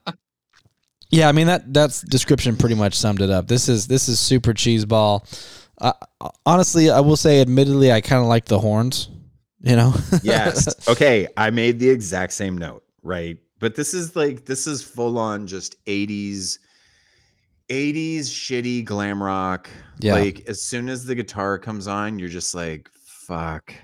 Yeah, 1.11 1.29
I 1.29 1.33
mean 1.33 1.47
that 1.47 1.73
that's 1.73 2.03
description 2.03 2.57
pretty 2.57 2.75
much 2.75 2.95
summed 2.95 3.21
it 3.23 3.31
up. 3.31 3.49
This 3.49 3.69
is 3.69 3.87
this 3.87 4.09
is 4.09 4.19
super 4.21 4.53
cheeseball. 4.53 5.25
Uh, 5.81 5.93
honestly, 6.45 6.91
I 6.91 7.01
will 7.01 7.17
say 7.17 7.41
admittedly 7.41 7.93
I 7.93 8.01
kind 8.01 8.21
of 8.21 8.27
like 8.29 8.47
the 8.47 8.59
horns, 8.59 9.09
you 9.69 9.77
know. 9.77 9.95
yes. 10.23 10.75
Okay. 10.89 11.29
I 11.37 11.51
made 11.51 11.79
the 11.79 11.89
exact 11.91 12.33
same 12.33 12.57
note, 12.59 12.83
right? 13.03 13.37
But 13.61 13.75
this 13.77 13.93
is 13.95 14.17
like 14.17 14.45
this 14.47 14.67
is 14.67 14.83
full 14.83 15.19
on 15.19 15.47
just 15.47 15.83
80s 15.87 16.59
80s 17.69 18.21
shitty 18.21 18.85
glam 18.85 19.23
rock. 19.23 19.69
Yeah. 20.01 20.15
Like 20.15 20.45
as 20.49 20.63
soon 20.63 20.89
as 20.89 21.05
the 21.05 21.15
guitar 21.15 21.59
comes 21.59 21.87
on, 21.87 22.19
you're 22.19 22.29
just 22.29 22.55
like, 22.55 22.89
fuck. 23.05 23.75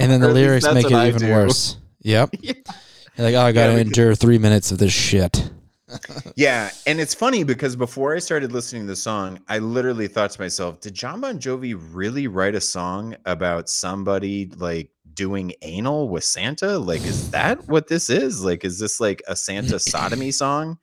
and 0.00 0.10
then 0.10 0.20
the 0.20 0.26
Or 0.28 0.30
at 0.30 0.34
least 0.36 0.46
lyrics 0.66 0.74
make 0.74 0.86
it 0.86 0.92
I 0.92 1.08
even 1.08 1.20
do. 1.22 1.32
worse. 1.32 1.76
Yep. 2.02 2.30
Yeah. 2.42 3.24
Like, 3.24 3.34
oh, 3.34 3.40
I 3.40 3.52
got 3.52 3.68
to 3.68 3.72
because- 3.72 3.86
endure 3.86 4.14
three 4.14 4.36
minutes 4.38 4.70
of 4.72 4.76
this 4.78 4.92
shit. 4.92 5.50
Yeah, 6.34 6.70
and 6.86 7.00
it's 7.00 7.14
funny 7.14 7.44
because 7.44 7.76
before 7.76 8.14
I 8.14 8.18
started 8.18 8.52
listening 8.52 8.82
to 8.82 8.88
the 8.88 8.96
song, 8.96 9.40
I 9.48 9.58
literally 9.58 10.08
thought 10.08 10.30
to 10.32 10.40
myself, 10.40 10.80
did 10.80 10.94
John 10.94 11.20
Bon 11.20 11.38
Jovi 11.38 11.78
really 11.92 12.26
write 12.26 12.54
a 12.54 12.60
song 12.60 13.16
about 13.24 13.68
somebody 13.68 14.50
like 14.56 14.90
doing 15.14 15.52
anal 15.62 16.08
with 16.08 16.24
Santa? 16.24 16.78
Like, 16.78 17.04
is 17.04 17.30
that 17.30 17.66
what 17.68 17.88
this 17.88 18.10
is? 18.10 18.44
Like, 18.44 18.64
is 18.64 18.78
this 18.78 19.00
like 19.00 19.22
a 19.28 19.36
Santa 19.36 19.78
sodomy 19.78 20.30
song? 20.32 20.78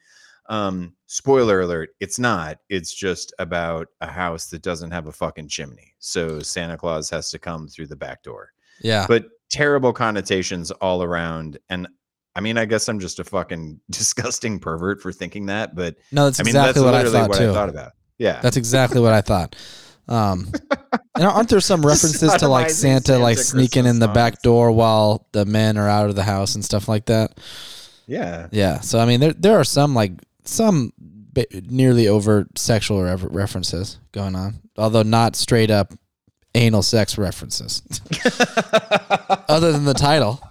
Um, 0.49 0.93
spoiler 1.07 1.61
alert, 1.61 1.91
it's 1.99 2.19
not. 2.19 2.57
It's 2.69 2.93
just 2.93 3.33
about 3.39 3.87
a 4.01 4.07
house 4.07 4.47
that 4.47 4.61
doesn't 4.61 4.91
have 4.91 5.07
a 5.07 5.11
fucking 5.11 5.47
chimney. 5.47 5.93
So 5.99 6.39
Santa 6.39 6.77
Claus 6.77 7.09
has 7.11 7.29
to 7.31 7.39
come 7.39 7.67
through 7.67 7.87
the 7.87 7.95
back 7.95 8.23
door. 8.23 8.51
Yeah. 8.81 9.05
But 9.07 9.27
terrible 9.49 9.93
connotations 9.93 10.71
all 10.71 11.03
around. 11.03 11.59
And 11.69 11.87
I 12.35 12.41
mean, 12.41 12.57
I 12.57 12.65
guess 12.65 12.87
I'm 12.87 12.99
just 12.99 13.19
a 13.19 13.23
fucking 13.23 13.79
disgusting 13.89 14.59
pervert 14.59 15.01
for 15.01 15.11
thinking 15.11 15.47
that, 15.47 15.75
but 15.75 15.95
no, 16.11 16.25
that's 16.25 16.39
I 16.39 16.43
mean, 16.43 16.49
exactly 16.49 16.83
that's 16.83 16.85
what 16.85 16.95
I 16.95 17.03
thought 17.11 17.29
what 17.29 17.37
too. 17.37 17.49
I 17.49 17.53
thought 17.53 17.69
about. 17.69 17.91
Yeah. 18.17 18.39
That's 18.41 18.57
exactly 18.57 19.01
what 19.01 19.13
I 19.13 19.21
thought. 19.21 19.55
Um, 20.07 20.51
and 21.15 21.25
aren't 21.25 21.49
there 21.49 21.59
some 21.59 21.85
references 21.85 22.33
to 22.35 22.47
like 22.47 22.67
Sodomizing 22.67 22.71
Santa, 22.71 23.17
like 23.17 23.37
Santa 23.37 23.49
sneaking 23.49 23.79
in 23.79 23.97
Christmas 23.97 24.07
the 24.07 24.13
back 24.13 24.41
door 24.41 24.71
while 24.71 25.27
the 25.31 25.45
men 25.45 25.77
are 25.77 25.87
out 25.87 26.09
of 26.09 26.15
the 26.15 26.23
house 26.23 26.55
and 26.55 26.63
stuff 26.63 26.87
like 26.87 27.05
that? 27.05 27.39
yeah. 28.07 28.47
Yeah. 28.51 28.79
So 28.81 28.99
I 28.99 29.05
mean, 29.05 29.19
there 29.19 29.33
there 29.33 29.59
are 29.59 29.63
some 29.63 29.95
like 29.95 30.13
some 30.43 30.91
nearly 31.69 32.07
overt 32.07 32.57
sexual 32.57 33.01
refer- 33.01 33.27
references 33.27 33.97
going 34.11 34.35
on, 34.35 34.61
although 34.77 35.03
not 35.03 35.35
straight 35.35 35.71
up 35.71 35.93
anal 36.55 36.83
sex 36.83 37.17
references. 37.17 37.81
Other 39.49 39.71
than 39.71 39.85
the 39.85 39.93
title, 39.93 40.41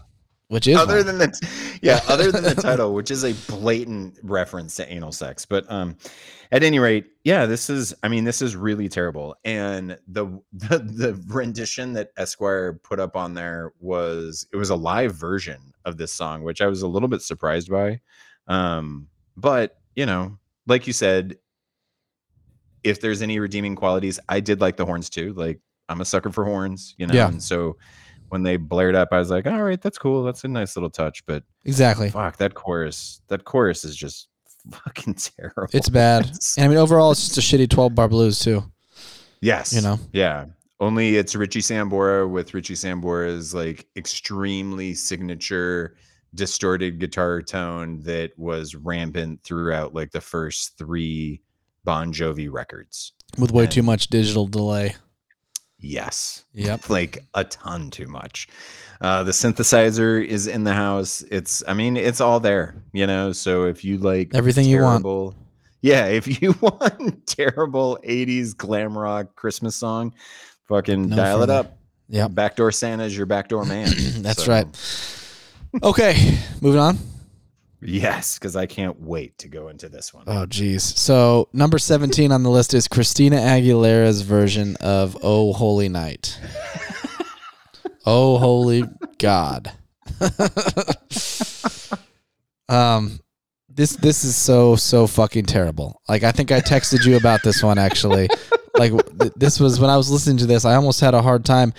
which 0.52 0.66
is 0.66 0.76
other 0.76 0.98
one. 0.98 1.06
than 1.06 1.18
the 1.18 1.78
yeah, 1.80 2.00
other 2.08 2.30
than 2.30 2.44
the 2.44 2.54
title, 2.54 2.92
which 2.92 3.10
is 3.10 3.24
a 3.24 3.32
blatant 3.50 4.18
reference 4.22 4.76
to 4.76 4.92
anal 4.92 5.10
sex. 5.10 5.46
But 5.46 5.64
um 5.72 5.96
at 6.50 6.62
any 6.62 6.78
rate, 6.78 7.06
yeah, 7.24 7.46
this 7.46 7.70
is 7.70 7.94
I 8.02 8.08
mean, 8.08 8.24
this 8.24 8.42
is 8.42 8.54
really 8.54 8.90
terrible. 8.90 9.34
And 9.46 9.96
the 10.06 10.26
the, 10.52 10.78
the 10.80 11.24
rendition 11.28 11.94
that 11.94 12.10
Esquire 12.18 12.74
put 12.74 13.00
up 13.00 13.16
on 13.16 13.32
there 13.32 13.72
was 13.80 14.46
it 14.52 14.56
was 14.56 14.68
a 14.68 14.76
live 14.76 15.14
version 15.14 15.72
of 15.86 15.96
this 15.96 16.12
song, 16.12 16.42
which 16.42 16.60
I 16.60 16.66
was 16.66 16.82
a 16.82 16.88
little 16.88 17.08
bit 17.08 17.22
surprised 17.22 17.70
by. 17.70 18.00
Um, 18.46 19.08
but 19.38 19.78
you 19.96 20.04
know, 20.04 20.36
like 20.66 20.86
you 20.86 20.92
said, 20.92 21.38
if 22.84 23.00
there's 23.00 23.22
any 23.22 23.38
redeeming 23.38 23.74
qualities, 23.74 24.20
I 24.28 24.40
did 24.40 24.60
like 24.60 24.76
the 24.76 24.84
horns 24.84 25.08
too. 25.08 25.32
Like 25.32 25.60
I'm 25.88 26.02
a 26.02 26.04
sucker 26.04 26.30
for 26.30 26.44
horns, 26.44 26.94
you 26.98 27.06
know. 27.06 27.14
Yeah. 27.14 27.28
And 27.28 27.42
so 27.42 27.78
when 28.32 28.42
they 28.42 28.56
blared 28.56 28.94
up, 28.94 29.10
I 29.12 29.18
was 29.18 29.28
like, 29.28 29.46
all 29.46 29.62
right, 29.62 29.78
that's 29.78 29.98
cool. 29.98 30.22
That's 30.24 30.42
a 30.44 30.48
nice 30.48 30.74
little 30.74 30.88
touch. 30.88 31.22
But 31.26 31.44
exactly. 31.66 32.08
fuck, 32.08 32.38
that 32.38 32.54
chorus, 32.54 33.20
that 33.28 33.44
chorus 33.44 33.84
is 33.84 33.94
just 33.94 34.28
fucking 34.72 35.16
terrible. 35.16 35.68
It's 35.74 35.90
bad. 35.90 36.32
And 36.56 36.64
I 36.64 36.68
mean, 36.68 36.78
overall, 36.78 37.12
it's 37.12 37.28
just 37.28 37.36
a 37.36 37.42
shitty 37.42 37.68
twelve 37.68 37.94
bar 37.94 38.08
blues 38.08 38.38
too. 38.38 38.64
yes. 39.42 39.74
You 39.74 39.82
know. 39.82 39.98
Yeah. 40.14 40.46
Only 40.80 41.16
it's 41.16 41.34
Richie 41.34 41.60
Sambora 41.60 42.28
with 42.28 42.54
Richie 42.54 42.72
Sambora's 42.72 43.54
like 43.54 43.86
extremely 43.96 44.94
signature 44.94 45.96
distorted 46.34 46.98
guitar 46.98 47.42
tone 47.42 48.00
that 48.00 48.30
was 48.38 48.74
rampant 48.74 49.44
throughout 49.44 49.94
like 49.94 50.10
the 50.10 50.22
first 50.22 50.78
three 50.78 51.42
Bon 51.84 52.14
Jovi 52.14 52.50
records. 52.50 53.12
With 53.38 53.52
way 53.52 53.66
too 53.66 53.82
much 53.82 54.06
digital 54.06 54.46
delay. 54.46 54.96
Yes. 55.82 56.44
Yep. 56.54 56.88
like 56.90 57.24
a 57.34 57.44
ton 57.44 57.90
too 57.90 58.06
much. 58.06 58.48
Uh, 59.00 59.24
the 59.24 59.32
synthesizer 59.32 60.24
is 60.24 60.46
in 60.46 60.62
the 60.64 60.72
house. 60.72 61.22
It's, 61.30 61.62
I 61.66 61.74
mean, 61.74 61.96
it's 61.96 62.20
all 62.20 62.38
there, 62.40 62.74
you 62.92 63.06
know. 63.06 63.32
So 63.32 63.64
if 63.64 63.84
you 63.84 63.98
like 63.98 64.34
Everything 64.34 64.66
you 64.66 64.80
want. 64.82 65.04
yeah. 65.80 66.06
If 66.06 66.40
you 66.40 66.52
want 66.60 67.26
terrible 67.26 67.98
'80s 68.06 68.56
glam 68.56 68.96
rock 68.96 69.34
Christmas 69.34 69.74
song, 69.76 70.14
fucking 70.68 71.08
No 71.08 71.16
dial 71.16 71.40
further. 71.40 71.52
it 71.52 71.56
up. 71.56 71.78
Yeah. 72.08 72.28
Backdoor 72.28 72.70
Santa's 72.72 73.16
your 73.16 73.26
backdoor 73.26 73.64
man. 73.66 73.88
That's 74.22 74.44
So, 74.44 74.52
right. 74.52 74.66
Okay, 75.82 76.38
moving 76.60 76.80
on. 76.80 76.98
Yes, 77.84 78.38
because 78.38 78.54
I 78.54 78.66
can't 78.66 79.00
wait 79.00 79.36
to 79.38 79.48
go 79.48 79.68
into 79.68 79.88
this 79.88 80.14
one. 80.14 80.24
Oh, 80.26 80.46
geez. 80.46 80.82
So 80.82 81.48
number 81.52 81.78
seventeen 81.78 82.30
on 82.30 82.42
the 82.42 82.50
list 82.50 82.74
is 82.74 82.86
Christina 82.86 83.36
Aguilera's 83.36 84.22
version 84.22 84.76
of 84.76 85.16
"Oh 85.22 85.52
Holy 85.52 85.88
Night." 85.88 86.38
oh 88.06 88.38
holy 88.38 88.84
God. 89.18 89.72
um, 92.68 93.18
this 93.68 93.96
this 93.96 94.24
is 94.24 94.36
so 94.36 94.76
so 94.76 95.06
fucking 95.06 95.46
terrible. 95.46 96.00
Like 96.08 96.22
I 96.22 96.32
think 96.32 96.52
I 96.52 96.60
texted 96.60 97.04
you 97.04 97.16
about 97.16 97.42
this 97.42 97.62
one 97.62 97.78
actually. 97.78 98.28
like 98.78 98.92
th- 99.18 99.32
this 99.36 99.58
was 99.58 99.80
when 99.80 99.90
I 99.90 99.96
was 99.96 100.10
listening 100.10 100.36
to 100.38 100.46
this, 100.46 100.64
I 100.64 100.74
almost 100.74 101.00
had 101.00 101.14
a 101.14 101.22
hard 101.22 101.44
time. 101.44 101.72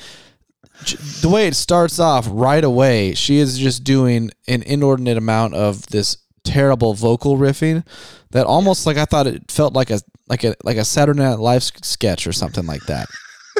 The 1.21 1.29
way 1.29 1.47
it 1.47 1.55
starts 1.55 1.99
off 1.99 2.27
right 2.29 2.63
away, 2.63 3.13
she 3.13 3.37
is 3.37 3.57
just 3.57 3.83
doing 3.83 4.31
an 4.47 4.63
inordinate 4.63 5.17
amount 5.17 5.53
of 5.53 5.85
this 5.87 6.17
terrible 6.43 6.93
vocal 6.93 7.37
riffing 7.37 7.85
that 8.31 8.45
almost 8.45 8.85
like 8.85 8.97
I 8.97 9.05
thought 9.05 9.27
it 9.27 9.49
felt 9.51 9.73
like 9.73 9.89
a 9.89 10.01
like 10.27 10.43
a 10.43 10.55
like 10.63 10.77
a 10.77 10.83
Saturday 10.85 11.19
Night 11.19 11.39
Live 11.39 11.63
sketch 11.63 12.27
or 12.27 12.33
something 12.33 12.65
like 12.65 12.83
that. 12.87 13.07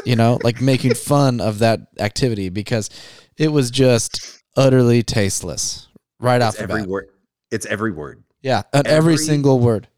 You 0.04 0.16
know, 0.16 0.38
like 0.42 0.60
making 0.60 0.94
fun 1.12 1.40
of 1.40 1.60
that 1.60 1.80
activity 1.98 2.48
because 2.50 2.90
it 3.38 3.48
was 3.48 3.70
just 3.70 4.42
utterly 4.56 5.02
tasteless 5.02 5.88
right 6.20 6.36
it's 6.36 6.44
off 6.44 6.56
the 6.56 6.62
every 6.64 6.80
bat. 6.82 6.88
word. 6.88 7.08
It's 7.50 7.66
every 7.66 7.92
word. 7.92 8.22
Yeah, 8.42 8.62
every 8.74 8.92
every- 8.92 9.16
single 9.16 9.60
word. 9.60 9.88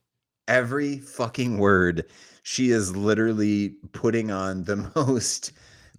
every 0.46 0.98
fucking 0.98 1.58
word 1.58 2.04
she 2.44 2.70
is 2.70 2.94
literally 2.96 3.70
putting 3.92 4.30
on 4.30 4.62
the 4.64 4.76
most 4.94 5.50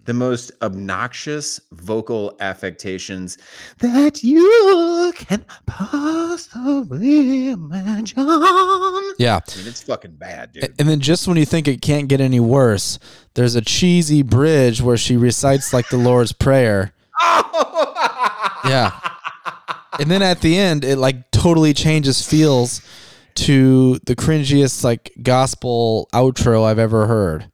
the 0.08 0.14
most 0.14 0.50
obnoxious 0.62 1.60
vocal 1.72 2.34
affectations 2.40 3.36
that 3.80 4.24
you 4.24 5.12
can 5.14 5.44
possibly 5.66 7.50
imagine. 7.50 8.14
I 8.18 9.12
Yeah. 9.18 9.40
mean, 9.54 9.66
it's 9.66 9.82
fucking 9.82 10.12
bad, 10.16 10.52
dude. 10.52 10.74
And 10.78 10.88
then 10.88 11.00
just 11.00 11.28
when 11.28 11.36
you 11.36 11.44
think 11.44 11.68
it 11.68 11.82
can't 11.82 12.08
get 12.08 12.22
any 12.22 12.40
worse, 12.40 12.98
there's 13.34 13.54
a 13.54 13.60
cheesy 13.60 14.22
bridge 14.22 14.80
where 14.80 14.96
she 14.96 15.14
recites 15.18 15.74
like 15.74 15.90
the 15.90 15.98
Lord's 15.98 16.32
Prayer. 16.32 16.92
Yeah. 18.64 18.98
And 20.00 20.10
then 20.10 20.20
at 20.22 20.40
the 20.40 20.58
end, 20.58 20.84
it 20.84 20.96
like 20.96 21.30
totally 21.30 21.72
changes 21.74 22.26
feels 22.26 22.80
to 23.36 23.98
the 24.06 24.16
cringiest 24.16 24.84
like 24.84 25.12
gospel 25.22 26.08
outro 26.12 26.64
I've 26.64 26.78
ever 26.78 27.06
heard. 27.06 27.50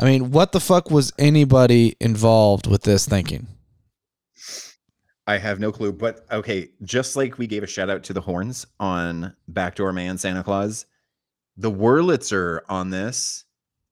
I 0.00 0.04
mean, 0.04 0.30
what 0.30 0.52
the 0.52 0.60
fuck 0.60 0.90
was 0.90 1.12
anybody 1.18 1.96
involved 2.00 2.66
with 2.66 2.82
this 2.82 3.06
thinking? 3.06 3.46
I 5.26 5.38
have 5.38 5.60
no 5.60 5.70
clue, 5.70 5.92
but 5.92 6.26
okay, 6.32 6.70
just 6.82 7.14
like 7.16 7.38
we 7.38 7.46
gave 7.46 7.62
a 7.62 7.66
shout 7.68 7.88
out 7.88 8.02
to 8.04 8.12
the 8.12 8.20
horns 8.20 8.66
on 8.80 9.34
Backdoor 9.48 9.92
Man 9.92 10.18
Santa 10.18 10.42
Claus, 10.42 10.84
the 11.56 11.70
Wurlitzer 11.70 12.60
on 12.68 12.90
this 12.90 13.44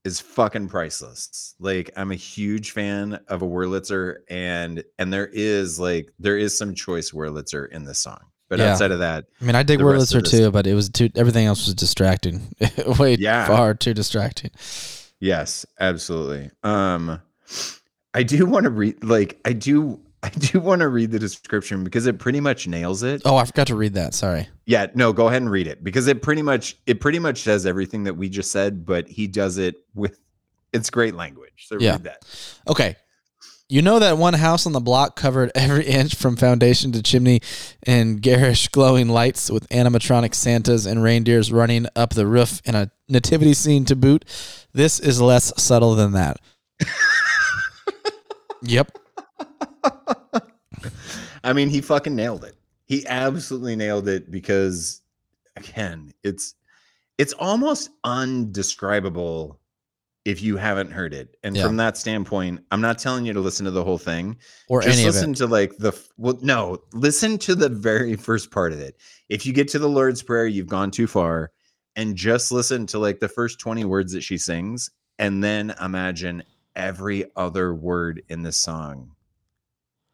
is 0.04 0.18
fucking 0.18 0.68
priceless. 0.68 1.54
Like 1.60 1.90
I'm 1.96 2.10
a 2.10 2.16
huge 2.16 2.72
fan 2.72 3.20
of 3.28 3.42
a 3.42 3.46
Wurlitzer 3.46 4.16
and 4.28 4.82
and 4.98 5.12
there 5.12 5.28
is 5.32 5.78
like 5.78 6.10
there 6.18 6.36
is 6.38 6.56
some 6.56 6.74
choice 6.74 7.12
Wurlitzer 7.12 7.70
in 7.70 7.84
this 7.84 8.00
song. 8.00 8.20
But 8.48 8.58
Yeah. 8.58 8.72
outside 8.72 8.90
of 8.90 8.98
that, 8.98 9.26
I 9.40 9.44
mean, 9.44 9.54
I 9.54 9.62
dig 9.62 9.78
Wurlitzer 9.78 10.28
too, 10.28 10.50
but 10.50 10.66
it 10.66 10.74
was 10.74 10.88
too 10.88 11.10
everything 11.14 11.46
else 11.46 11.64
was 11.66 11.74
distracting. 11.76 12.52
Way 12.98 13.14
Yeah. 13.20 13.46
far 13.46 13.74
too 13.74 13.94
distracting. 13.94 14.50
Yes, 15.20 15.64
absolutely. 15.78 16.50
Um 16.62 17.20
I 18.12 18.22
do 18.24 18.44
want 18.46 18.64
to 18.64 18.70
read 18.70 19.04
like 19.04 19.38
I 19.44 19.52
do 19.52 20.00
I 20.22 20.28
do 20.30 20.60
want 20.60 20.80
to 20.80 20.88
read 20.88 21.12
the 21.12 21.18
description 21.18 21.82
because 21.84 22.06
it 22.06 22.18
pretty 22.18 22.40
much 22.40 22.66
nails 22.66 23.02
it. 23.02 23.22
Oh, 23.24 23.36
I 23.36 23.44
forgot 23.46 23.68
to 23.68 23.74
read 23.76 23.94
that. 23.94 24.12
Sorry. 24.12 24.48
Yeah, 24.66 24.88
no, 24.94 25.12
go 25.14 25.28
ahead 25.28 25.40
and 25.40 25.50
read 25.50 25.66
it 25.66 25.82
because 25.82 26.06
it 26.08 26.20
pretty 26.22 26.42
much 26.42 26.76
it 26.86 27.00
pretty 27.00 27.18
much 27.18 27.38
says 27.42 27.64
everything 27.64 28.04
that 28.04 28.14
we 28.14 28.28
just 28.28 28.50
said, 28.50 28.84
but 28.84 29.08
he 29.08 29.26
does 29.26 29.56
it 29.58 29.76
with 29.94 30.18
it's 30.72 30.90
great 30.90 31.14
language. 31.14 31.66
So 31.68 31.78
Yeah. 31.80 31.92
read 31.92 32.04
that. 32.04 32.24
Okay. 32.68 32.96
You 33.70 33.82
know 33.82 34.00
that 34.00 34.18
one 34.18 34.34
house 34.34 34.66
on 34.66 34.72
the 34.72 34.80
block 34.80 35.14
covered 35.14 35.52
every 35.54 35.86
inch 35.86 36.16
from 36.16 36.34
foundation 36.34 36.90
to 36.90 37.02
chimney 37.04 37.40
in 37.86 38.16
garish 38.16 38.66
glowing 38.66 39.08
lights 39.08 39.48
with 39.48 39.68
animatronic 39.68 40.34
Santas 40.34 40.86
and 40.86 41.00
reindeers 41.04 41.52
running 41.52 41.86
up 41.94 42.12
the 42.12 42.26
roof 42.26 42.60
and 42.66 42.74
a 42.74 42.90
nativity 43.08 43.54
scene 43.54 43.84
to 43.84 43.94
boot? 43.94 44.24
This 44.72 44.98
is 44.98 45.20
less 45.20 45.52
subtle 45.56 45.94
than 45.94 46.14
that. 46.14 46.38
yep. 48.62 48.90
I 51.44 51.52
mean, 51.52 51.68
he 51.68 51.80
fucking 51.80 52.16
nailed 52.16 52.42
it. 52.42 52.56
He 52.86 53.06
absolutely 53.06 53.76
nailed 53.76 54.08
it 54.08 54.32
because 54.32 55.00
again, 55.54 56.12
it's 56.24 56.56
it's 57.18 57.34
almost 57.34 57.90
undescribable 58.02 59.59
if 60.24 60.42
you 60.42 60.56
haven't 60.58 60.90
heard 60.92 61.14
it. 61.14 61.36
And 61.42 61.56
Yeah. 61.56 61.66
from 61.66 61.76
that 61.78 61.96
standpoint, 61.96 62.60
I'm 62.70 62.80
not 62.82 62.98
telling 62.98 63.24
you 63.24 63.32
to 63.32 63.40
listen 63.40 63.64
to 63.64 63.70
the 63.70 63.82
whole 63.84 63.98
thing. 63.98 64.36
or 64.68 64.82
Just 64.82 64.98
any 64.98 65.08
of 65.08 65.14
listen 65.14 65.30
it. 65.32 65.36
to 65.38 65.46
like 65.46 65.76
the 65.78 65.92
well, 66.18 66.38
no, 66.42 66.78
listen 66.92 67.38
to 67.38 67.54
the 67.54 67.68
very 67.70 68.16
first 68.16 68.50
part 68.50 68.72
of 68.72 68.80
it. 68.80 68.96
If 69.28 69.46
you 69.46 69.52
get 69.52 69.68
to 69.68 69.78
the 69.78 69.88
Lord's 69.88 70.22
Prayer, 70.22 70.46
you've 70.46 70.66
gone 70.68 70.90
too 70.90 71.06
far, 71.06 71.52
and 71.96 72.16
just 72.16 72.52
listen 72.52 72.86
to 72.88 72.98
like 72.98 73.20
the 73.20 73.28
first 73.28 73.58
20 73.58 73.84
words 73.84 74.12
that 74.12 74.22
she 74.22 74.36
sings, 74.38 74.90
and 75.18 75.42
then 75.42 75.74
imagine 75.82 76.42
every 76.76 77.24
other 77.34 77.74
word 77.74 78.22
in 78.28 78.42
the 78.42 78.52
song 78.52 79.12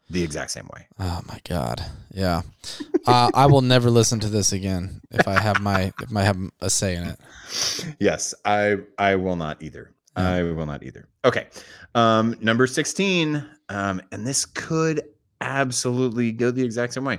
the 0.08 0.22
exact 0.22 0.52
same 0.52 0.68
way. 0.72 0.86
Oh 1.00 1.20
my 1.26 1.40
god. 1.48 1.84
Yeah. 2.12 2.42
uh, 3.06 3.30
I 3.34 3.46
will 3.46 3.60
never 3.60 3.90
listen 3.90 4.20
to 4.20 4.28
this 4.28 4.52
again 4.52 5.00
if 5.10 5.26
I 5.26 5.38
have 5.40 5.60
my 5.60 5.92
if 6.00 6.14
I 6.16 6.22
have 6.22 6.38
a 6.60 6.70
say 6.70 6.94
in 6.94 7.04
it. 7.08 7.18
Yes, 8.00 8.34
I 8.44 8.76
I 8.98 9.16
will 9.16 9.36
not 9.36 9.62
either. 9.62 9.92
I 10.16 10.42
will 10.42 10.66
not 10.66 10.82
either. 10.82 11.08
Okay. 11.24 11.46
Um 11.94 12.36
number 12.40 12.66
16 12.66 13.44
um 13.68 14.02
and 14.12 14.26
this 14.26 14.46
could 14.46 15.02
absolutely 15.40 16.32
go 16.32 16.50
the 16.50 16.64
exact 16.64 16.94
same 16.94 17.04
way. 17.04 17.18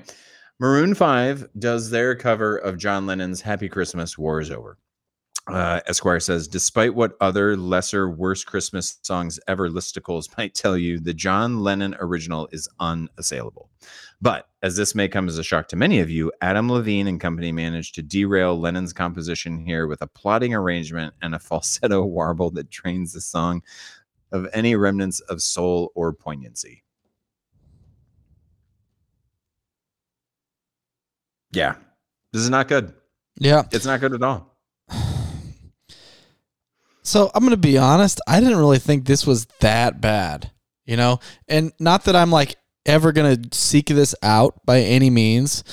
Maroon 0.60 0.96
5 0.96 1.50
does 1.60 1.92
their 1.92 2.16
cover 2.16 2.58
of 2.58 2.78
John 2.78 3.06
Lennon's 3.06 3.42
Happy 3.42 3.70
Christmas 3.70 4.18
War 4.18 4.42
is 4.42 4.50
Over. 4.50 4.78
Uh, 5.48 5.80
Esquire 5.88 6.20
says, 6.20 6.48
despite 6.48 6.94
what 6.94 7.16
other 7.22 7.56
lesser, 7.56 8.10
worse 8.10 8.44
Christmas 8.44 9.00
songs 9.02 9.40
ever 9.48 9.70
listicles 9.70 10.26
might 10.38 10.54
tell 10.54 10.78
you, 10.78 11.00
the 11.00 11.14
John 11.14 11.62
Lennon 11.62 11.96
original 12.00 12.50
is 12.52 12.68
unassailable. 12.80 13.70
But 14.22 14.50
as 14.62 14.76
this 14.76 14.96
may 14.96 15.08
come 15.08 15.28
as 15.28 15.38
a 15.38 15.44
shock 15.44 15.68
to 15.70 15.76
many 15.76 16.00
of 16.00 16.10
you, 16.10 16.32
Adam 16.42 16.70
Levine 16.70 17.08
and 17.08 17.20
company 17.20 17.52
managed 17.52 17.96
to 17.96 18.02
derail 18.02 18.60
Lennon's 18.60 18.92
composition 18.92 19.58
here 19.58 19.88
with 19.88 20.02
a 20.02 20.08
plotting 20.08 20.54
arrangement 20.54 21.14
and 21.22 21.34
a 21.34 21.40
falsetto 21.40 22.04
warble 22.04 22.50
that 22.52 22.70
drains 22.70 23.14
the 23.14 23.22
song 23.22 23.62
of 24.32 24.48
any 24.54 24.76
remnants 24.76 25.20
of 25.22 25.42
soul 25.42 25.92
or 25.96 26.12
poignancy. 26.12 26.84
Yeah, 31.52 31.76
this 32.34 32.42
is 32.42 32.50
not 32.50 32.68
good. 32.68 32.94
Yeah. 33.40 33.64
It's 33.72 33.86
not 33.86 34.02
good 34.02 34.14
at 34.14 34.22
all. 34.22 34.57
So 37.08 37.32
I'm 37.34 37.44
gonna 37.44 37.56
be 37.56 37.78
honest. 37.78 38.20
I 38.28 38.42
didn't 38.42 38.58
really 38.58 38.80
think 38.80 39.06
this 39.06 39.26
was 39.26 39.46
that 39.62 40.02
bad, 40.02 40.52
you 40.86 40.98
know, 40.98 41.22
and 41.48 41.72
not 41.80 42.04
that 42.04 42.18
I'm 42.18 42.32
like 42.32 42.58
ever 42.86 43.14
gonna 43.14 43.38
seek 43.54 43.88
this 43.88 44.14
out 44.22 44.60
by 44.66 44.82
any 44.82 45.10
means, 45.10 45.64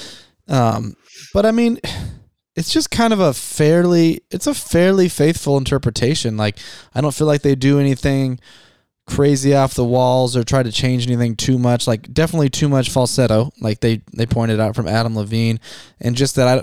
um, 0.47 0.95
but 1.33 1.45
I 1.45 1.51
mean, 1.51 1.81
it's 2.55 2.73
just 2.73 2.93
kind 2.93 3.13
of 3.13 3.19
a 3.19 3.35
fairly, 3.35 4.21
it's 4.31 4.47
a 4.47 4.55
fairly 4.55 5.09
faithful 5.09 5.59
interpretation. 5.59 6.37
Like 6.37 6.57
I 6.95 7.01
don't 7.01 7.15
feel 7.15 7.27
like 7.27 7.43
they 7.43 7.57
do 7.57 7.81
anything 7.81 8.39
crazy 9.09 9.57
off 9.57 9.75
the 9.75 9.85
walls 9.85 10.37
or 10.37 10.45
try 10.45 10.63
to 10.63 10.71
change 10.71 11.05
anything 11.05 11.35
too 11.35 11.59
much. 11.59 11.89
Like 11.89 12.15
definitely 12.15 12.49
too 12.49 12.69
much 12.69 12.91
falsetto, 12.91 13.51
like 13.61 13.81
they 13.81 14.03
they 14.13 14.25
pointed 14.27 14.61
out 14.61 14.77
from 14.77 14.87
Adam 14.87 15.17
Levine, 15.17 15.59
and 16.01 16.15
just 16.15 16.37
that 16.37 16.47
I. 16.47 16.63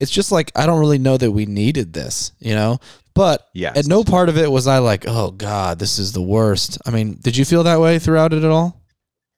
It's 0.00 0.10
just 0.10 0.30
like 0.32 0.52
I 0.54 0.66
don't 0.66 0.80
really 0.80 0.98
know 0.98 1.16
that 1.16 1.32
we 1.32 1.46
needed 1.46 1.92
this, 1.92 2.32
you 2.38 2.54
know. 2.54 2.78
But 3.14 3.48
Yes. 3.52 3.76
at 3.76 3.86
no 3.86 4.04
part 4.04 4.28
of 4.28 4.38
it 4.38 4.50
was 4.50 4.66
I 4.66 4.78
like, 4.78 5.04
oh 5.08 5.32
God, 5.32 5.78
this 5.80 5.98
is 5.98 6.12
the 6.12 6.22
worst. 6.22 6.78
I 6.86 6.90
mean, 6.90 7.18
did 7.20 7.36
you 7.36 7.44
feel 7.44 7.64
that 7.64 7.80
way 7.80 7.98
throughout 7.98 8.32
it 8.32 8.44
at 8.44 8.50
all? 8.50 8.80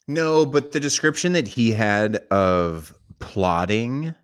No, 0.06 0.44
but 0.44 0.72
the 0.72 0.80
description 0.80 1.32
that 1.32 1.48
he 1.48 1.70
had 1.70 2.16
of 2.30 2.92
plotting, 3.20 4.14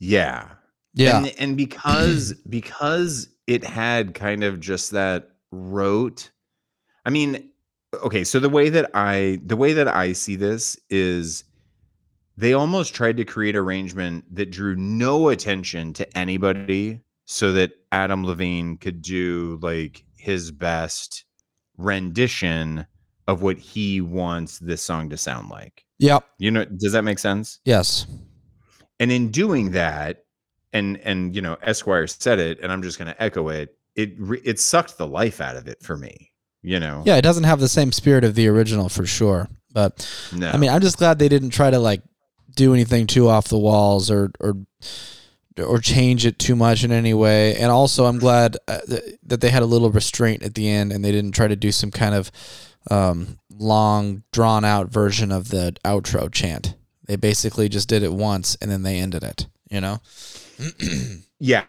yeah. 0.00 0.48
Yeah. 0.94 1.18
And, 1.18 1.34
and 1.38 1.56
because 1.56 2.32
because 2.48 3.28
it 3.46 3.62
had 3.64 4.14
kind 4.14 4.42
of 4.44 4.60
just 4.60 4.90
that 4.92 5.30
rote 5.52 6.30
I 7.04 7.10
mean, 7.10 7.50
okay, 8.04 8.24
so 8.24 8.38
the 8.40 8.48
way 8.48 8.68
that 8.68 8.90
I 8.94 9.40
the 9.44 9.56
way 9.56 9.72
that 9.72 9.88
I 9.88 10.12
see 10.12 10.36
this 10.36 10.78
is 10.90 11.44
they 12.40 12.54
almost 12.54 12.94
tried 12.94 13.18
to 13.18 13.24
create 13.24 13.54
arrangement 13.54 14.24
that 14.34 14.50
drew 14.50 14.74
no 14.74 15.28
attention 15.28 15.92
to 15.92 16.18
anybody 16.18 17.02
so 17.26 17.52
that 17.52 17.72
Adam 17.92 18.24
Levine 18.24 18.78
could 18.78 19.02
do 19.02 19.58
like 19.60 20.04
his 20.16 20.50
best 20.50 21.26
rendition 21.76 22.86
of 23.28 23.42
what 23.42 23.58
he 23.58 24.00
wants 24.00 24.58
this 24.58 24.80
song 24.80 25.10
to 25.10 25.18
sound 25.18 25.50
like. 25.50 25.84
Yep. 25.98 26.24
You 26.38 26.50
know, 26.50 26.64
does 26.64 26.92
that 26.92 27.04
make 27.04 27.18
sense? 27.18 27.60
Yes. 27.66 28.06
And 28.98 29.12
in 29.12 29.30
doing 29.30 29.72
that, 29.72 30.24
and 30.72 30.96
and 30.98 31.36
you 31.36 31.42
know, 31.42 31.58
Esquire 31.62 32.06
said 32.06 32.38
it, 32.38 32.58
and 32.62 32.72
I'm 32.72 32.82
just 32.82 32.98
going 32.98 33.12
to 33.12 33.22
echo 33.22 33.48
it. 33.48 33.76
It 33.96 34.14
re- 34.18 34.40
it 34.44 34.58
sucked 34.58 34.96
the 34.96 35.06
life 35.06 35.42
out 35.42 35.56
of 35.56 35.68
it 35.68 35.82
for 35.82 35.98
me. 35.98 36.32
You 36.62 36.80
know, 36.80 37.02
Yeah, 37.04 37.16
it 37.16 37.22
doesn't 37.22 37.44
have 37.44 37.60
the 37.60 37.68
same 37.68 37.92
spirit 37.92 38.24
of 38.24 38.34
the 38.34 38.48
original 38.48 38.88
for 38.88 39.04
sure. 39.04 39.48
But 39.72 40.08
no, 40.34 40.50
I 40.50 40.56
mean, 40.56 40.70
I'm 40.70 40.80
just 40.80 40.98
glad 40.98 41.18
they 41.18 41.28
didn't 41.28 41.50
try 41.50 41.70
to 41.70 41.78
like 41.78 42.02
do 42.60 42.74
anything 42.74 43.06
too 43.06 43.28
off 43.28 43.48
the 43.48 43.58
walls 43.58 44.10
or 44.10 44.30
or 44.38 44.56
or 45.58 45.78
change 45.78 46.26
it 46.26 46.38
too 46.38 46.56
much 46.56 46.84
in 46.84 46.92
any 46.92 47.14
way. 47.14 47.56
And 47.56 47.70
also, 47.70 48.06
I'm 48.06 48.18
glad 48.18 48.56
uh, 48.68 48.78
that 49.24 49.40
they 49.40 49.50
had 49.50 49.62
a 49.62 49.66
little 49.66 49.90
restraint 49.90 50.42
at 50.42 50.54
the 50.54 50.68
end 50.68 50.92
and 50.92 51.04
they 51.04 51.12
didn't 51.12 51.32
try 51.32 51.48
to 51.48 51.56
do 51.56 51.72
some 51.72 51.90
kind 51.90 52.14
of 52.14 52.30
um, 52.90 53.38
long, 53.50 54.22
drawn 54.32 54.64
out 54.64 54.88
version 54.88 55.32
of 55.32 55.48
the 55.48 55.74
outro 55.84 56.30
chant. 56.32 56.74
They 57.06 57.16
basically 57.16 57.68
just 57.68 57.88
did 57.88 58.02
it 58.02 58.12
once 58.12 58.56
and 58.60 58.70
then 58.70 58.82
they 58.82 58.98
ended 58.98 59.22
it. 59.22 59.46
You 59.70 59.80
know? 59.80 60.00
yeah. 61.38 61.64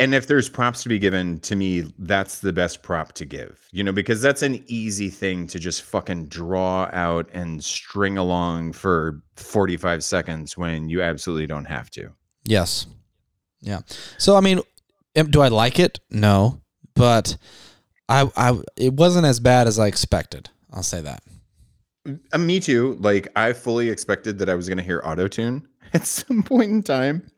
And 0.00 0.14
if 0.14 0.26
there's 0.26 0.48
props 0.48 0.82
to 0.82 0.88
be 0.88 0.98
given, 0.98 1.38
to 1.40 1.54
me, 1.54 1.92
that's 1.98 2.40
the 2.40 2.52
best 2.52 2.82
prop 2.82 3.12
to 3.12 3.24
give. 3.24 3.68
You 3.70 3.84
know, 3.84 3.92
because 3.92 4.22
that's 4.22 4.42
an 4.42 4.64
easy 4.66 5.10
thing 5.10 5.46
to 5.48 5.58
just 5.58 5.82
fucking 5.82 6.26
draw 6.26 6.88
out 6.92 7.28
and 7.32 7.62
string 7.62 8.16
along 8.16 8.72
for 8.72 9.22
45 9.36 10.02
seconds 10.02 10.56
when 10.56 10.88
you 10.88 11.02
absolutely 11.02 11.46
don't 11.46 11.66
have 11.66 11.90
to. 11.90 12.10
Yes. 12.44 12.86
Yeah. 13.60 13.80
So 14.18 14.36
I 14.36 14.40
mean, 14.40 14.60
do 15.14 15.40
I 15.40 15.48
like 15.48 15.78
it? 15.78 16.00
No, 16.10 16.60
but 16.94 17.36
I 18.08 18.30
I 18.36 18.58
it 18.76 18.94
wasn't 18.94 19.26
as 19.26 19.40
bad 19.40 19.66
as 19.66 19.78
I 19.78 19.86
expected. 19.86 20.48
I'll 20.72 20.82
say 20.82 21.00
that. 21.02 21.22
Uh, 22.32 22.38
me 22.38 22.60
too. 22.60 22.96
Like 23.00 23.28
I 23.36 23.52
fully 23.52 23.90
expected 23.90 24.38
that 24.38 24.48
I 24.48 24.54
was 24.54 24.68
going 24.68 24.78
to 24.78 24.84
hear 24.84 25.02
auto 25.04 25.28
tune 25.28 25.68
at 25.92 26.06
some 26.06 26.42
point 26.42 26.70
in 26.70 26.82
time, 26.82 27.30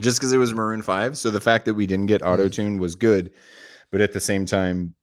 just 0.00 0.18
because 0.18 0.32
it 0.32 0.38
was 0.38 0.52
Maroon 0.54 0.82
Five. 0.82 1.16
So 1.18 1.30
the 1.30 1.40
fact 1.40 1.64
that 1.66 1.74
we 1.74 1.86
didn't 1.86 2.06
get 2.06 2.22
auto 2.22 2.48
tune 2.48 2.78
was 2.78 2.94
good, 2.94 3.30
but 3.90 4.00
at 4.00 4.12
the 4.12 4.20
same 4.20 4.46
time, 4.46 4.94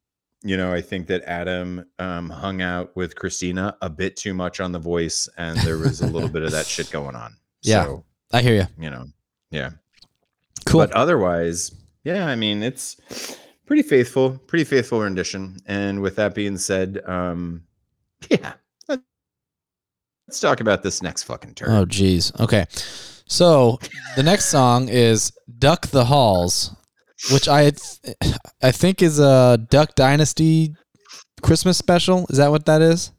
you 0.43 0.57
know, 0.57 0.71
I 0.73 0.81
think 0.81 1.07
that 1.07 1.23
Adam 1.23 1.85
um, 1.97 2.29
hung 2.29 2.61
out 2.61 2.95
with 2.95 3.15
Christina 3.15 3.75
a 3.81 3.89
bit 3.89 4.15
too 4.15 4.33
much 4.33 4.59
on 4.59 4.71
the 4.71 4.79
voice, 4.79 5.27
and 5.37 5.57
there 5.61 5.77
was 5.77 6.01
a 6.01 6.07
little 6.07 6.29
bit 6.29 6.43
of 6.43 6.51
that 6.51 6.65
shit 6.67 6.91
going 6.91 7.15
on. 7.15 7.35
Yeah. 7.63 7.85
So, 7.85 8.05
I 8.31 8.43
hear 8.43 8.53
you. 8.53 8.67
you 8.77 8.91
know, 8.91 9.05
yeah. 9.49 9.71
Cool. 10.67 10.81
But 10.81 10.91
otherwise, 10.91 11.73
yeah, 12.03 12.27
I 12.27 12.35
mean, 12.35 12.61
it's 12.61 12.95
pretty 13.65 13.81
faithful, 13.81 14.37
pretty 14.45 14.65
faithful 14.65 14.99
rendition. 15.01 15.57
And 15.65 16.03
with 16.03 16.15
that 16.17 16.35
being 16.35 16.57
said, 16.59 17.01
um, 17.07 17.63
yeah, 18.29 18.53
let- 18.87 19.01
let's 20.27 20.39
talk 20.39 20.59
about 20.59 20.83
this 20.83 21.01
next 21.01 21.23
fucking 21.23 21.55
turn. 21.55 21.71
oh 21.71 21.85
geez. 21.85 22.31
Okay. 22.39 22.67
So 23.27 23.79
the 24.15 24.23
next 24.23 24.45
song 24.45 24.89
is 24.89 25.31
"Duck 25.57 25.87
the 25.87 26.05
Halls," 26.05 26.75
which 27.31 27.47
I 27.47 27.71
th- 27.71 28.15
I 28.61 28.71
think 28.71 29.01
is 29.01 29.19
a 29.19 29.57
Duck 29.69 29.95
Dynasty 29.95 30.75
Christmas 31.41 31.77
special. 31.77 32.25
Is 32.29 32.37
that 32.37 32.51
what 32.51 32.65
that 32.65 32.81
is? 32.81 33.11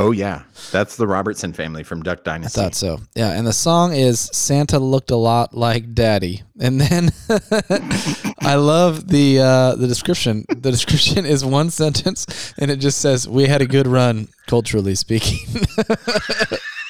Oh 0.00 0.12
yeah, 0.12 0.44
that's 0.72 0.96
the 0.96 1.06
Robertson 1.06 1.52
family 1.52 1.82
from 1.82 2.02
Duck 2.02 2.24
Dynasty. 2.24 2.58
I 2.58 2.64
thought 2.64 2.74
so. 2.74 3.00
Yeah, 3.14 3.32
and 3.32 3.46
the 3.46 3.52
song 3.52 3.92
is 3.92 4.30
Santa 4.32 4.78
looked 4.78 5.10
a 5.10 5.16
lot 5.16 5.54
like 5.54 5.92
Daddy. 5.92 6.42
And 6.58 6.80
then 6.80 7.10
I 8.40 8.54
love 8.54 9.08
the 9.08 9.40
uh, 9.40 9.74
the 9.74 9.86
description. 9.86 10.46
The 10.48 10.70
description 10.70 11.26
is 11.26 11.44
one 11.44 11.68
sentence 11.68 12.54
and 12.56 12.70
it 12.70 12.76
just 12.76 12.98
says 12.98 13.28
we 13.28 13.44
had 13.44 13.60
a 13.60 13.66
good 13.66 13.86
run 13.86 14.28
culturally 14.46 14.94
speaking. 14.94 15.66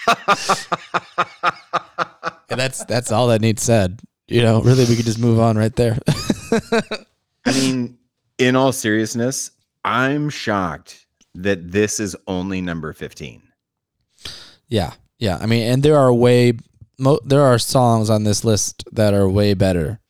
and 2.51 2.61
that's 2.61 2.85
that's 2.85 3.13
all 3.13 3.29
that 3.29 3.41
needs 3.41 3.63
said. 3.63 4.01
You 4.29 4.43
know, 4.43 4.63
really 4.63 4.85
we 4.85 4.97
could 4.97 5.07
just 5.07 5.19
move 5.19 5.41
on 5.41 5.57
right 5.57 5.75
there. 5.75 5.99
I 7.45 7.53
mean, 7.53 7.99
in 8.39 8.55
all 8.55 8.73
seriousness, 8.73 9.51
I'm 9.85 10.31
shocked 10.31 11.07
that 11.35 11.73
this 11.73 11.99
is 12.01 12.17
only 12.27 12.61
number 12.61 12.93
15. 12.93 13.43
yeah. 14.69 14.93
Yeah. 15.19 15.37
I 15.39 15.45
mean, 15.47 15.71
and 15.71 15.83
there 15.83 15.99
are 15.99 16.13
way 16.15 16.55
mo- 16.99 17.21
there 17.25 17.43
are 17.43 17.59
songs 17.59 18.09
on 18.09 18.25
this 18.25 18.45
list 18.45 18.85
that 18.93 19.13
are 19.13 19.29
way 19.29 19.53
better 19.55 20.01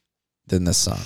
than 0.47 0.65
this 0.65 0.79
song 0.79 1.01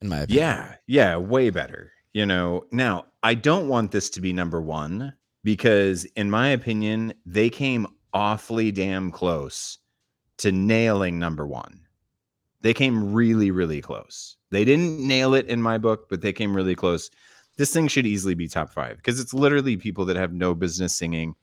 in 0.00 0.08
my 0.08 0.20
opinion. 0.20 0.44
Yeah, 0.44 0.74
yeah, 0.86 1.16
way 1.16 1.50
better. 1.50 1.92
You 2.12 2.26
know, 2.26 2.64
now 2.72 3.06
I 3.22 3.34
don't 3.34 3.68
want 3.68 3.92
this 3.92 4.10
to 4.10 4.20
be 4.20 4.32
number 4.32 4.60
one 4.60 5.14
because, 5.44 6.04
in 6.16 6.30
my 6.30 6.48
opinion, 6.48 7.14
they 7.26 7.50
came 7.50 7.86
awfully 8.12 8.72
damn 8.72 9.10
close 9.10 9.78
to 10.40 10.52
nailing 10.52 11.18
number 11.18 11.46
one. 11.46 11.80
They 12.62 12.74
came 12.74 13.12
really, 13.14 13.50
really 13.50 13.80
close. 13.80 14.36
They 14.50 14.64
didn't 14.64 14.98
nail 15.06 15.34
it 15.34 15.46
in 15.46 15.62
my 15.62 15.78
book, 15.78 16.08
but 16.10 16.20
they 16.20 16.32
came 16.32 16.54
really 16.54 16.74
close. 16.74 17.10
This 17.56 17.72
thing 17.72 17.88
should 17.88 18.06
easily 18.06 18.34
be 18.34 18.48
top 18.48 18.70
five 18.72 18.96
because 18.96 19.18
it's 19.20 19.32
literally 19.32 19.76
people 19.76 20.04
that 20.06 20.16
have 20.16 20.32
no 20.32 20.54
business 20.54 20.96
singing. 20.96 21.34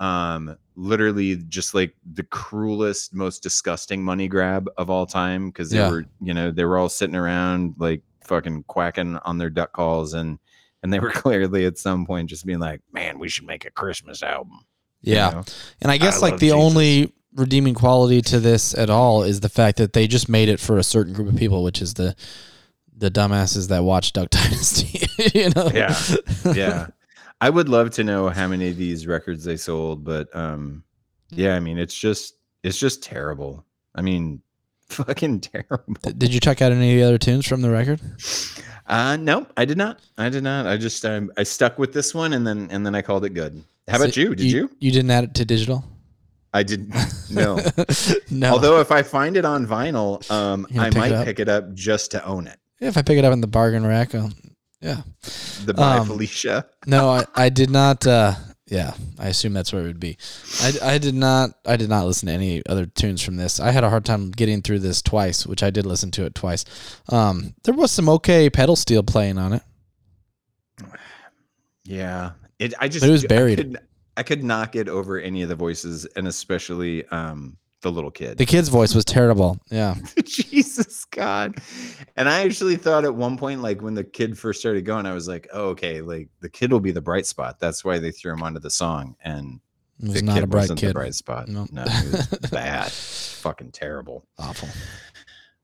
Um, 0.00 0.56
literally 0.74 1.36
just 1.36 1.74
like 1.74 1.94
the 2.14 2.24
cruelest, 2.24 3.14
most 3.14 3.42
disgusting 3.42 4.02
money 4.02 4.26
grab 4.28 4.68
of 4.76 4.90
all 4.90 5.06
time 5.06 5.50
because 5.50 5.70
they 5.70 5.78
Yeah. 5.78 5.90
were, 5.90 6.04
you 6.20 6.34
know, 6.34 6.50
they 6.50 6.64
were 6.64 6.76
all 6.78 6.88
sitting 6.88 7.14
around 7.14 7.74
like 7.78 8.02
fucking 8.24 8.64
quacking 8.64 9.18
on 9.18 9.38
their 9.38 9.50
duck 9.50 9.72
calls 9.72 10.14
and 10.14 10.38
and 10.82 10.92
they 10.92 10.98
were 11.06 11.10
clearly 11.10 11.66
at 11.66 11.78
some 11.78 12.04
point 12.06 12.28
just 12.30 12.44
being 12.46 12.58
like, 12.58 12.80
man, 12.92 13.18
we 13.20 13.28
should 13.28 13.46
make 13.46 13.64
a 13.64 13.70
Christmas 13.70 14.22
album. 14.22 14.64
you 15.02 15.14
Yeah. 15.14 15.30
know? 15.30 15.44
And 15.82 15.92
I 15.92 15.98
guess 15.98 16.16
I 16.16 16.26
like 16.30 16.40
the 16.40 16.46
Jesus. 16.48 16.60
only 16.60 17.12
redeeming 17.34 17.74
quality 17.74 18.20
to 18.22 18.40
this 18.40 18.74
at 18.74 18.90
all 18.90 19.22
is 19.22 19.40
the 19.40 19.48
fact 19.48 19.78
that 19.78 19.92
they 19.92 20.06
just 20.06 20.28
made 20.28 20.48
it 20.48 20.60
for 20.60 20.78
a 20.78 20.82
certain 20.84 21.12
group 21.12 21.28
of 21.28 21.36
people, 21.36 21.62
which 21.62 21.80
is 21.82 21.94
the 21.94 22.14
the 22.96 23.10
dumbasses 23.10 23.68
that 23.68 23.82
watch 23.82 24.12
Duck 24.12 24.30
Dynasty. 24.30 25.06
you 25.34 25.50
know? 25.56 25.70
Yeah. 25.74 25.96
yeah 26.54 26.86
i 27.40 27.50
would 27.50 27.68
love 27.68 27.90
to 27.90 28.04
know 28.04 28.28
how 28.28 28.46
many 28.46 28.68
of 28.70 28.76
these 28.76 29.06
records 29.08 29.42
they 29.42 29.56
sold 29.56 30.04
but 30.04 30.28
um 30.36 30.84
yeah 31.30 31.56
i 31.56 31.60
mean 31.60 31.78
it's 31.78 31.94
just 31.98 32.34
it's 32.62 32.78
just 32.78 33.02
terrible 33.02 33.64
i 33.96 34.02
mean 34.02 34.40
fucking 34.88 35.40
terrible 35.40 35.94
Did 36.16 36.32
you 36.32 36.38
check 36.38 36.62
out 36.62 36.70
any 36.70 36.92
of 36.92 37.00
the 37.00 37.06
other 37.06 37.18
tunes 37.18 37.46
from 37.46 37.62
the 37.62 37.70
record? 37.70 38.00
uh 38.86 39.16
no 39.16 39.46
i 39.56 39.64
did 39.64 39.76
not 39.78 40.00
i 40.18 40.28
did 40.28 40.44
not 40.44 40.66
i 40.66 40.76
just 40.76 41.04
um, 41.04 41.32
i 41.36 41.42
stuck 41.42 41.78
with 41.78 41.92
this 41.92 42.14
one 42.14 42.32
and 42.32 42.46
then 42.46 42.68
and 42.70 42.86
then 42.86 42.94
i 42.94 43.02
called 43.02 43.24
it 43.24 43.30
good 43.30 43.64
how 43.88 43.96
about 43.96 44.16
you 44.16 44.36
did 44.36 44.46
you, 44.46 44.70
You 44.78 44.92
didn't 44.92 45.10
add 45.10 45.24
it 45.24 45.34
to 45.34 45.44
digital? 45.44 45.84
I 46.52 46.62
did 46.62 46.92
no 47.30 47.58
no. 48.30 48.50
although 48.52 48.80
if 48.80 48.90
i 48.92 49.02
find 49.02 49.36
it 49.36 49.44
on 49.44 49.66
vinyl 49.66 50.28
um 50.30 50.66
i 50.78 50.88
pick 50.90 50.98
might 50.98 51.12
up? 51.12 51.24
pick 51.24 51.40
it 51.40 51.48
up 51.48 51.72
just 51.74 52.10
to 52.10 52.24
own 52.24 52.46
it 52.46 52.58
if 52.80 52.96
I 52.96 53.02
pick 53.02 53.16
it 53.16 53.24
up 53.24 53.32
in 53.32 53.40
the 53.40 53.46
bargain 53.46 53.86
rack, 53.86 54.12
I'll, 54.12 54.32
yeah. 54.80 55.02
the 55.64 55.72
by 55.72 55.98
Um, 55.98 56.06
felicia 56.08 56.66
No, 56.84 57.10
I, 57.10 57.24
I 57.36 57.48
did 57.48 57.70
not. 57.70 58.04
Uh, 58.04 58.34
yeah, 58.66 58.94
I 59.20 59.28
assume 59.28 59.52
that's 59.52 59.72
where 59.72 59.82
it 59.82 59.86
would 59.86 60.00
be. 60.00 60.18
I, 60.60 60.94
I 60.94 60.98
did 60.98 61.14
not. 61.14 61.50
I 61.64 61.76
did 61.76 61.88
not 61.88 62.06
listen 62.06 62.26
to 62.26 62.32
any 62.32 62.60
other 62.66 62.86
tunes 62.86 63.22
from 63.22 63.36
this. 63.36 63.60
I 63.60 63.70
had 63.70 63.84
a 63.84 63.88
hard 63.88 64.04
time 64.04 64.32
getting 64.32 64.62
through 64.62 64.80
this 64.80 65.00
twice, 65.00 65.46
which 65.46 65.62
I 65.62 65.70
did 65.70 65.86
listen 65.86 66.10
to 66.10 66.24
it 66.24 66.34
twice. 66.34 66.64
Um, 67.08 67.54
there 67.62 67.74
was 67.74 67.92
some 67.92 68.08
okay 68.08 68.50
pedal 68.50 68.74
steel 68.74 69.04
playing 69.04 69.38
on 69.38 69.52
it. 69.52 69.62
Yeah, 71.84 72.32
it. 72.58 72.74
I 72.80 72.88
just 72.88 73.02
But 73.02 73.10
it 73.10 73.12
was 73.12 73.24
I 73.24 73.28
buried. 73.28 73.78
I 74.16 74.22
could 74.22 74.44
not 74.44 74.72
get 74.72 74.88
over 74.88 75.18
any 75.18 75.42
of 75.42 75.48
the 75.48 75.54
voices, 75.54 76.04
and 76.16 76.26
especially 76.26 77.06
um 77.08 77.56
the 77.82 77.90
little 77.90 78.10
kid. 78.10 78.38
The 78.38 78.46
kid's 78.46 78.68
voice 78.68 78.94
was 78.94 79.04
terrible. 79.04 79.58
Yeah, 79.70 79.96
Jesus 80.24 81.04
God! 81.06 81.58
And 82.16 82.28
I 82.28 82.42
actually 82.44 82.76
thought 82.76 83.04
at 83.04 83.14
one 83.14 83.36
point, 83.36 83.60
like 83.60 83.82
when 83.82 83.94
the 83.94 84.04
kid 84.04 84.38
first 84.38 84.60
started 84.60 84.84
going, 84.84 85.06
I 85.06 85.12
was 85.12 85.28
like, 85.28 85.48
oh, 85.52 85.68
okay, 85.70 86.00
like 86.00 86.28
the 86.40 86.48
kid 86.48 86.72
will 86.72 86.80
be 86.80 86.92
the 86.92 87.00
bright 87.00 87.26
spot. 87.26 87.58
That's 87.58 87.84
why 87.84 87.98
they 87.98 88.10
threw 88.10 88.32
him 88.32 88.42
onto 88.42 88.60
the 88.60 88.70
song, 88.70 89.16
and 89.22 89.60
it 90.00 90.08
was 90.08 90.14
the 90.14 90.22
not 90.22 90.34
kid 90.34 90.44
a 90.44 90.46
bright 90.46 90.60
wasn't 90.62 90.80
the 90.80 90.92
bright 90.92 91.14
spot. 91.14 91.48
No. 91.48 91.66
No, 91.70 91.84
it 91.86 92.12
was 92.12 92.26
bad, 92.50 92.90
fucking 92.90 93.72
terrible. 93.72 94.26
Awful. 94.38 94.68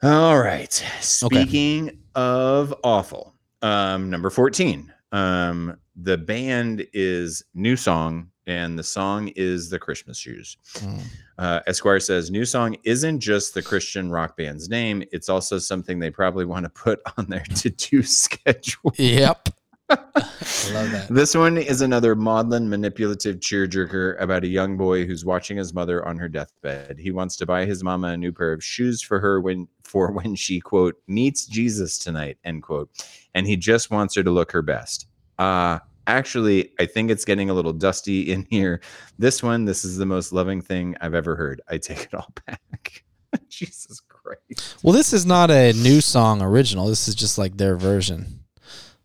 All 0.02 0.38
right. 0.38 0.72
Speaking 1.00 1.98
of 2.14 2.72
awful, 2.84 3.34
um, 3.62 4.10
number 4.10 4.30
14. 4.30 4.92
Um, 5.10 5.76
the 5.96 6.18
band 6.18 6.86
is 6.92 7.42
NewSong, 7.56 8.28
and 8.48 8.78
the 8.78 8.82
song 8.82 9.28
is 9.36 9.68
The 9.68 9.78
Christmas 9.78 10.18
Shoes. 10.18 10.56
Mm. 10.74 11.02
Uh, 11.38 11.60
Esquire 11.66 12.00
says 12.00 12.30
NewSong 12.30 12.78
isn't 12.82 13.20
just 13.20 13.52
the 13.52 13.62
Christian 13.62 14.10
rock 14.10 14.36
band's 14.36 14.70
name, 14.70 15.04
it's 15.12 15.28
also 15.28 15.58
something 15.58 15.98
they 15.98 16.10
probably 16.10 16.46
want 16.46 16.64
to 16.64 16.70
put 16.70 17.00
on 17.16 17.26
their 17.26 17.44
to 17.56 17.70
do 17.70 18.02
schedule. 18.02 18.92
Yep. 18.96 19.50
I 19.90 20.70
love 20.72 20.90
that. 20.92 21.06
This 21.10 21.34
one 21.34 21.56
is 21.58 21.82
another 21.82 22.14
maudlin, 22.14 22.68
manipulative 22.68 23.36
cheerjerker 23.36 24.20
about 24.20 24.44
a 24.44 24.48
young 24.48 24.76
boy 24.76 25.06
who's 25.06 25.24
watching 25.24 25.56
his 25.56 25.72
mother 25.72 26.06
on 26.06 26.18
her 26.18 26.28
deathbed. 26.28 26.98
He 26.98 27.10
wants 27.10 27.36
to 27.36 27.46
buy 27.46 27.64
his 27.64 27.84
mama 27.84 28.08
a 28.08 28.16
new 28.16 28.32
pair 28.32 28.52
of 28.52 28.64
shoes 28.64 29.00
for 29.02 29.20
her 29.20 29.40
when 29.40 29.68
for 29.84 30.10
when 30.12 30.34
she 30.34 30.60
quote 30.60 30.96
meets 31.06 31.46
Jesus 31.46 31.98
tonight 31.98 32.38
end 32.44 32.62
quote, 32.62 32.90
and 33.34 33.46
he 33.46 33.56
just 33.56 33.90
wants 33.90 34.14
her 34.16 34.22
to 34.22 34.30
look 34.30 34.52
her 34.52 34.62
best. 34.62 35.06
Uh 35.38 35.78
actually, 36.08 36.72
I 36.80 36.86
think 36.86 37.10
it's 37.10 37.24
getting 37.24 37.50
a 37.50 37.54
little 37.54 37.72
dusty 37.72 38.22
in 38.32 38.46
here. 38.50 38.80
This 39.18 39.42
one, 39.42 39.64
this 39.64 39.84
is 39.84 39.96
the 39.96 40.06
most 40.06 40.32
loving 40.32 40.60
thing 40.60 40.96
I've 41.00 41.14
ever 41.14 41.36
heard. 41.36 41.60
I 41.68 41.78
take 41.78 42.00
it 42.00 42.14
all 42.14 42.32
back. 42.46 43.04
Jesus 43.48 44.00
Christ. 44.08 44.76
Well, 44.82 44.94
this 44.94 45.12
is 45.12 45.26
not 45.26 45.50
a 45.50 45.72
new 45.74 46.00
song 46.00 46.42
original. 46.42 46.86
This 46.86 47.08
is 47.08 47.14
just 47.14 47.38
like 47.38 47.56
their 47.56 47.76
version 47.76 48.40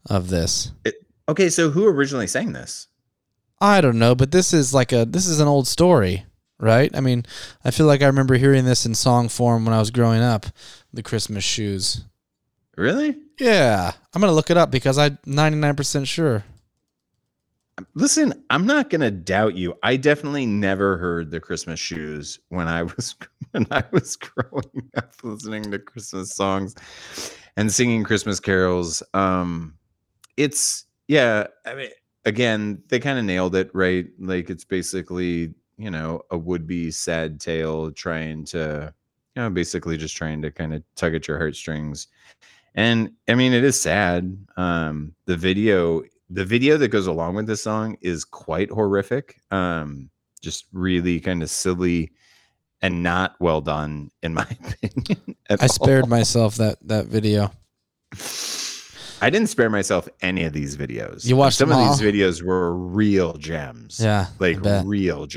of 0.09 0.29
this. 0.29 0.71
Okay, 1.29 1.49
so 1.49 1.69
who 1.69 1.87
originally 1.87 2.27
sang 2.27 2.53
this? 2.53 2.87
I 3.59 3.81
don't 3.81 3.99
know, 3.99 4.15
but 4.15 4.31
this 4.31 4.53
is 4.53 4.73
like 4.73 4.91
a 4.91 5.05
this 5.05 5.25
is 5.25 5.39
an 5.39 5.47
old 5.47 5.67
story, 5.67 6.25
right? 6.59 6.91
I 6.93 6.99
mean, 6.99 7.25
I 7.63 7.71
feel 7.71 7.85
like 7.85 8.01
I 8.01 8.07
remember 8.07 8.35
hearing 8.35 8.65
this 8.65 8.85
in 8.85 8.93
song 8.93 9.29
form 9.29 9.63
when 9.63 9.73
I 9.73 9.79
was 9.79 9.91
growing 9.91 10.21
up, 10.21 10.45
the 10.91 11.03
Christmas 11.03 11.45
shoes. 11.45 12.03
Really? 12.75 13.15
Yeah, 13.39 13.91
I'm 14.13 14.21
gonna 14.21 14.33
look 14.33 14.49
it 14.49 14.57
up 14.57 14.69
because 14.71 14.97
I'm 14.97 15.17
99% 15.25 16.07
sure. 16.07 16.43
Listen, 17.95 18.33
I'm 18.49 18.65
not 18.65 18.89
gonna 18.89 19.11
doubt 19.11 19.55
you. 19.55 19.73
I 19.81 19.97
definitely 19.97 20.45
never 20.45 20.97
heard 20.97 21.31
the 21.31 21.39
Christmas 21.39 21.79
shoes 21.79 22.39
when 22.49 22.67
I 22.67 22.83
was 22.83 23.15
when 23.51 23.65
I 23.71 23.83
was 23.91 24.15
growing 24.15 24.89
up 24.97 25.13
listening 25.23 25.71
to 25.71 25.79
Christmas 25.79 26.35
songs 26.35 26.75
and 27.57 27.71
singing 27.71 28.03
Christmas 28.03 28.39
carols. 28.39 29.01
Um 29.13 29.75
it's 30.37 30.85
yeah, 31.07 31.47
I 31.65 31.75
mean 31.75 31.89
again, 32.25 32.81
they 32.89 32.99
kind 32.99 33.19
of 33.19 33.25
nailed 33.25 33.55
it, 33.55 33.69
right? 33.73 34.07
Like 34.19 34.49
it's 34.49 34.65
basically, 34.65 35.53
you 35.77 35.91
know, 35.91 36.21
a 36.31 36.37
would-be 36.37 36.91
sad 36.91 37.39
tale 37.39 37.91
trying 37.91 38.45
to, 38.45 38.93
you 39.35 39.41
know, 39.41 39.49
basically 39.49 39.97
just 39.97 40.15
trying 40.15 40.41
to 40.41 40.51
kind 40.51 40.73
of 40.73 40.83
tug 40.95 41.15
at 41.15 41.27
your 41.27 41.37
heartstrings. 41.37 42.07
And 42.75 43.11
I 43.27 43.35
mean, 43.35 43.53
it 43.53 43.63
is 43.63 43.79
sad. 43.79 44.37
Um, 44.57 45.13
the 45.25 45.37
video, 45.37 46.03
the 46.33 46.43
video 46.43 46.77
that 46.77 46.87
goes 46.87 47.05
along 47.05 47.35
with 47.35 47.45
this 47.45 47.61
song 47.61 47.95
is 48.01 48.25
quite 48.25 48.71
horrific. 48.71 49.39
Um, 49.51 50.09
just 50.41 50.65
really 50.73 51.19
kind 51.19 51.43
of 51.43 51.49
silly 51.49 52.11
and 52.81 53.03
not 53.03 53.35
well 53.39 53.61
done, 53.61 54.09
in 54.23 54.33
my 54.33 54.43
opinion. 54.83 55.35
I 55.49 55.67
spared 55.67 56.03
all. 56.03 56.09
myself 56.09 56.55
that 56.55 56.79
that 56.87 57.05
video. 57.05 57.51
I 59.21 59.29
didn't 59.29 59.47
spare 59.47 59.69
myself 59.69 60.09
any 60.21 60.43
of 60.43 60.51
these 60.51 60.75
videos. 60.75 61.25
You 61.25 61.37
watched 61.37 61.57
some 61.57 61.71
of 61.71 61.77
all? 61.77 61.95
these 61.95 62.01
videos 62.01 62.43
were 62.43 62.75
real 62.75 63.37
gems. 63.37 63.99
Yeah, 64.01 64.27
like 64.39 64.57
real 64.83 65.27
gems. 65.27 65.35